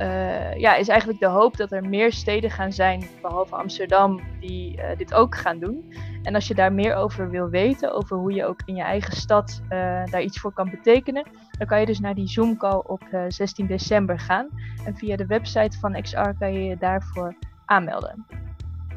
ja, 0.56 0.74
is 0.74 0.88
eigenlijk 0.88 1.20
de 1.20 1.26
hoop 1.26 1.56
dat 1.56 1.72
er 1.72 1.88
meer 1.88 2.12
steden 2.12 2.50
gaan 2.50 2.72
zijn, 2.72 3.04
behalve 3.22 3.56
Amsterdam, 3.56 4.20
die 4.40 4.80
dit 4.96 5.14
ook 5.14 5.36
gaan 5.36 5.58
doen. 5.58 5.92
En 6.22 6.34
als 6.34 6.48
je 6.48 6.54
daar 6.54 6.72
meer 6.72 6.94
over 6.94 7.30
wil 7.30 7.48
weten, 7.48 7.94
over 7.94 8.16
hoe 8.16 8.32
je 8.32 8.46
ook 8.46 8.62
in 8.64 8.74
je 8.74 8.82
eigen 8.82 9.16
stad 9.16 9.62
daar 10.10 10.22
iets 10.22 10.40
voor 10.40 10.52
kan 10.52 10.70
betekenen, 10.70 11.26
dan 11.58 11.66
kan 11.66 11.80
je 11.80 11.86
dus 11.86 12.00
naar 12.00 12.14
die 12.14 12.28
Zoom-call 12.28 12.82
op 12.86 13.02
16 13.28 13.66
december 13.66 14.18
gaan. 14.18 14.48
En 14.84 14.96
via 14.96 15.16
de 15.16 15.26
website 15.26 15.78
van 15.78 16.02
XR 16.02 16.30
kan 16.38 16.52
je 16.52 16.64
je 16.64 16.76
daarvoor 16.76 17.34
aanmelden. 17.64 18.26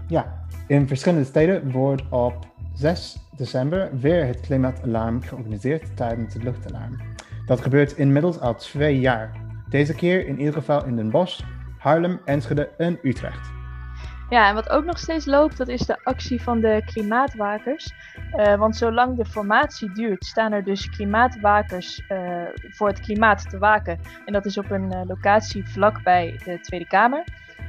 Ja, 0.08 0.46
in 0.68 0.88
verschillende 0.88 1.26
steden 1.26 1.72
wordt 1.72 2.04
op 2.10 2.54
6 2.76 3.18
december 3.38 4.00
weer 4.00 4.26
het 4.26 4.40
klimaatalarm 4.40 5.22
georganiseerd 5.22 5.98
tijdens 5.98 6.34
het 6.34 6.44
luchtalarm. 6.44 6.98
Dat 7.46 7.62
gebeurt 7.62 7.98
inmiddels 7.98 8.40
al 8.40 8.56
twee 8.56 9.00
jaar. 9.00 9.32
Deze 9.70 9.96
keer 9.96 10.28
in 10.28 10.38
ieder 10.38 10.54
geval 10.54 10.86
in 10.86 10.96
Den 10.96 11.10
Bosch, 11.10 11.42
Haarlem, 11.78 12.20
Enschede 12.26 12.70
en 12.78 13.00
Utrecht. 13.02 13.54
Ja, 14.30 14.48
en 14.48 14.56
wat 14.56 14.70
ook 14.70 14.86
nog 14.86 14.98
steeds 14.98 15.26
loopt, 15.26 15.58
dat 15.58 15.68
is 15.68 15.82
de 15.82 16.04
actie 16.04 16.42
van 16.42 16.60
de 16.60 16.82
klimaatwakers. 16.86 17.94
Uh, 18.36 18.56
want 18.56 18.76
zolang 18.76 19.18
de 19.18 19.26
formatie 19.26 19.92
duurt, 19.92 20.26
staan 20.26 20.52
er 20.52 20.64
dus 20.64 20.90
klimaatwakers 20.90 22.02
uh, 22.10 22.44
voor 22.70 22.88
het 22.88 23.00
klimaat 23.00 23.50
te 23.50 23.58
waken. 23.58 24.00
En 24.26 24.34
dat 24.34 24.46
is 24.46 24.58
op 24.58 24.72
een 24.72 24.94
uh, 24.94 25.02
locatie 25.08 25.68
vlakbij 25.68 26.40
de 26.44 26.60
Tweede 26.60 26.88
Kamer. 26.88 27.24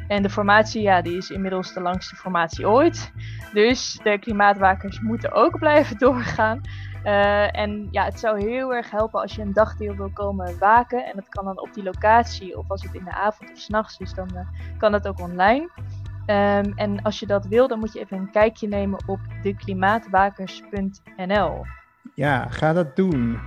En 0.09 0.23
de 0.23 0.31
formatie, 0.31 0.83
ja, 0.83 1.03
die 1.03 1.17
is 1.17 1.31
inmiddels 1.31 1.73
de 1.73 1.81
langste 1.81 2.17
formatie 2.17 2.69
ooit. 2.69 3.13
Dus 3.53 4.01
de 4.03 4.19
klimaatwakers 4.19 5.01
moeten 5.01 5.33
ook 5.33 5.59
blijven 5.65 5.99
doorgaan. 5.99 6.61
Uh, 7.05 7.59
en 7.59 7.89
ja, 7.91 8.05
het 8.05 8.19
zou 8.19 8.51
heel 8.51 8.75
erg 8.75 8.91
helpen 8.91 9.21
als 9.21 9.35
je 9.35 9.43
een 9.43 9.53
dagdeel 9.53 9.97
wil 9.97 10.11
komen 10.13 10.59
waken. 10.59 11.05
En 11.05 11.13
dat 11.15 11.29
kan 11.29 11.45
dan 11.45 11.61
op 11.61 11.75
die 11.75 11.83
locatie, 11.83 12.59
of 12.59 12.71
als 12.71 12.83
het 12.83 12.95
in 12.95 13.05
de 13.05 13.15
avond 13.15 13.51
of 13.51 13.59
s'nachts 13.59 13.99
is, 13.99 14.15
dan 14.15 14.29
uh, 14.35 14.41
kan 14.79 14.93
dat 14.93 15.09
ook 15.09 15.21
online. 15.21 15.71
Um, 16.27 16.73
en 16.77 17.03
als 17.03 17.21
je 17.21 17.27
dat 17.27 17.47
wil, 17.47 17.69
dan 17.69 17.79
moet 17.79 17.93
je 17.93 18.01
even 18.01 18.17
een 18.17 18.31
kijkje 18.31 18.69
nemen 18.69 18.99
op 19.07 19.21
deklimaatwakers.nl. 19.43 21.65
Ja, 22.15 22.47
ga 22.49 22.73
dat 22.73 22.97
doen. 22.97 23.39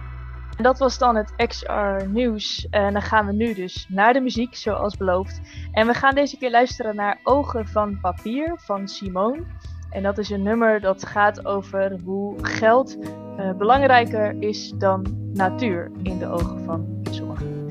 Dat 0.62 0.80
was 0.80 0.98
dan 0.98 1.16
het 1.16 1.34
XR 1.48 2.06
nieuws. 2.08 2.68
En 2.70 2.94
dan 2.94 3.02
gaan 3.02 3.26
we 3.26 3.34
nu 3.34 3.54
dus 3.54 3.86
naar 3.90 4.14
de 4.14 4.22
muziek, 4.22 4.56
zoals 4.56 4.98
beloofd. 4.98 5.42
En 5.72 5.88
we 5.88 5.94
gaan 5.94 6.16
deze 6.16 6.38
keer 6.38 6.52
luisteren 6.52 6.96
naar 6.96 7.20
Ogen 7.24 7.68
van 7.68 8.00
Papier 8.02 8.54
van 8.58 8.88
Simone. 8.88 9.44
En 9.90 10.04
dat 10.04 10.18
is 10.18 10.30
een 10.30 10.44
nummer 10.44 10.82
dat 10.82 11.06
gaat 11.06 11.46
over 11.46 12.00
hoe 12.04 12.36
geld 12.46 12.98
uh, 12.98 13.52
belangrijker 13.52 14.36
is 14.40 14.74
dan 14.78 15.06
natuur 15.34 15.92
in 16.04 16.20
de 16.20 16.28
ogen 16.28 16.64
van 16.64 17.02
sommigen. 17.12 17.68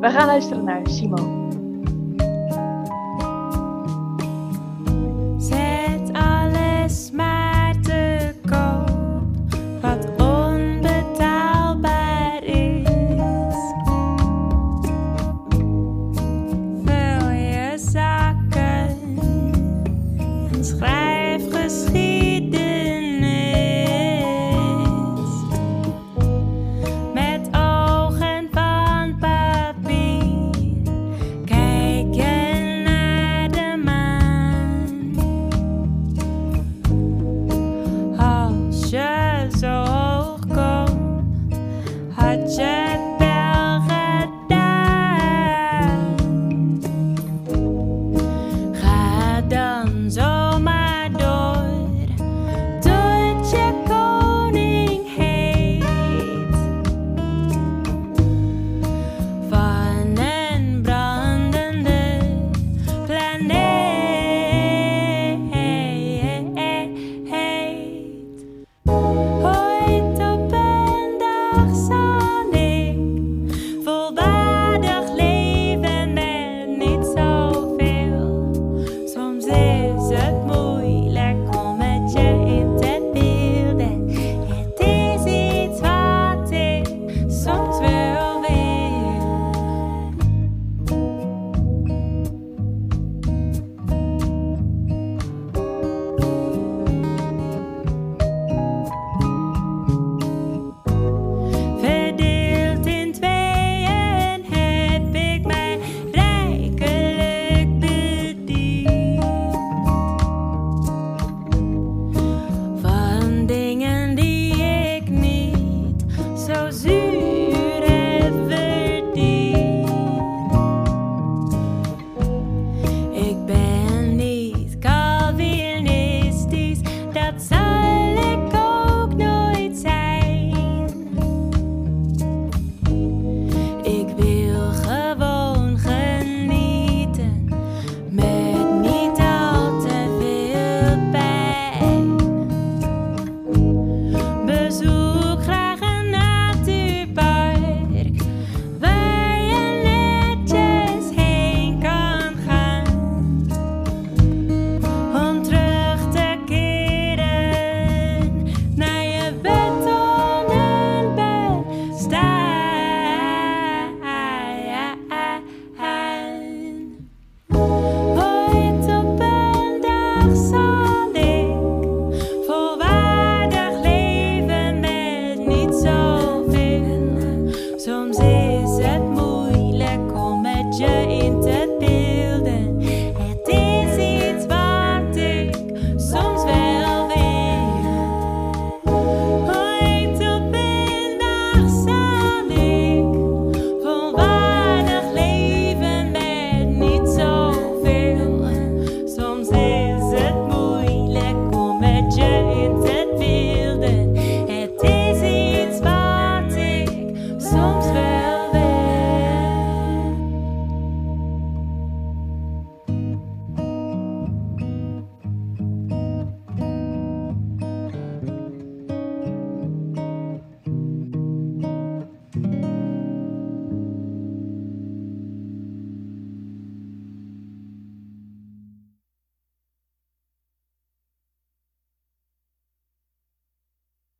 We 0.00 0.10
gaan 0.10 0.26
luisteren 0.26 0.64
naar 0.64 0.86
Simone. 0.86 1.39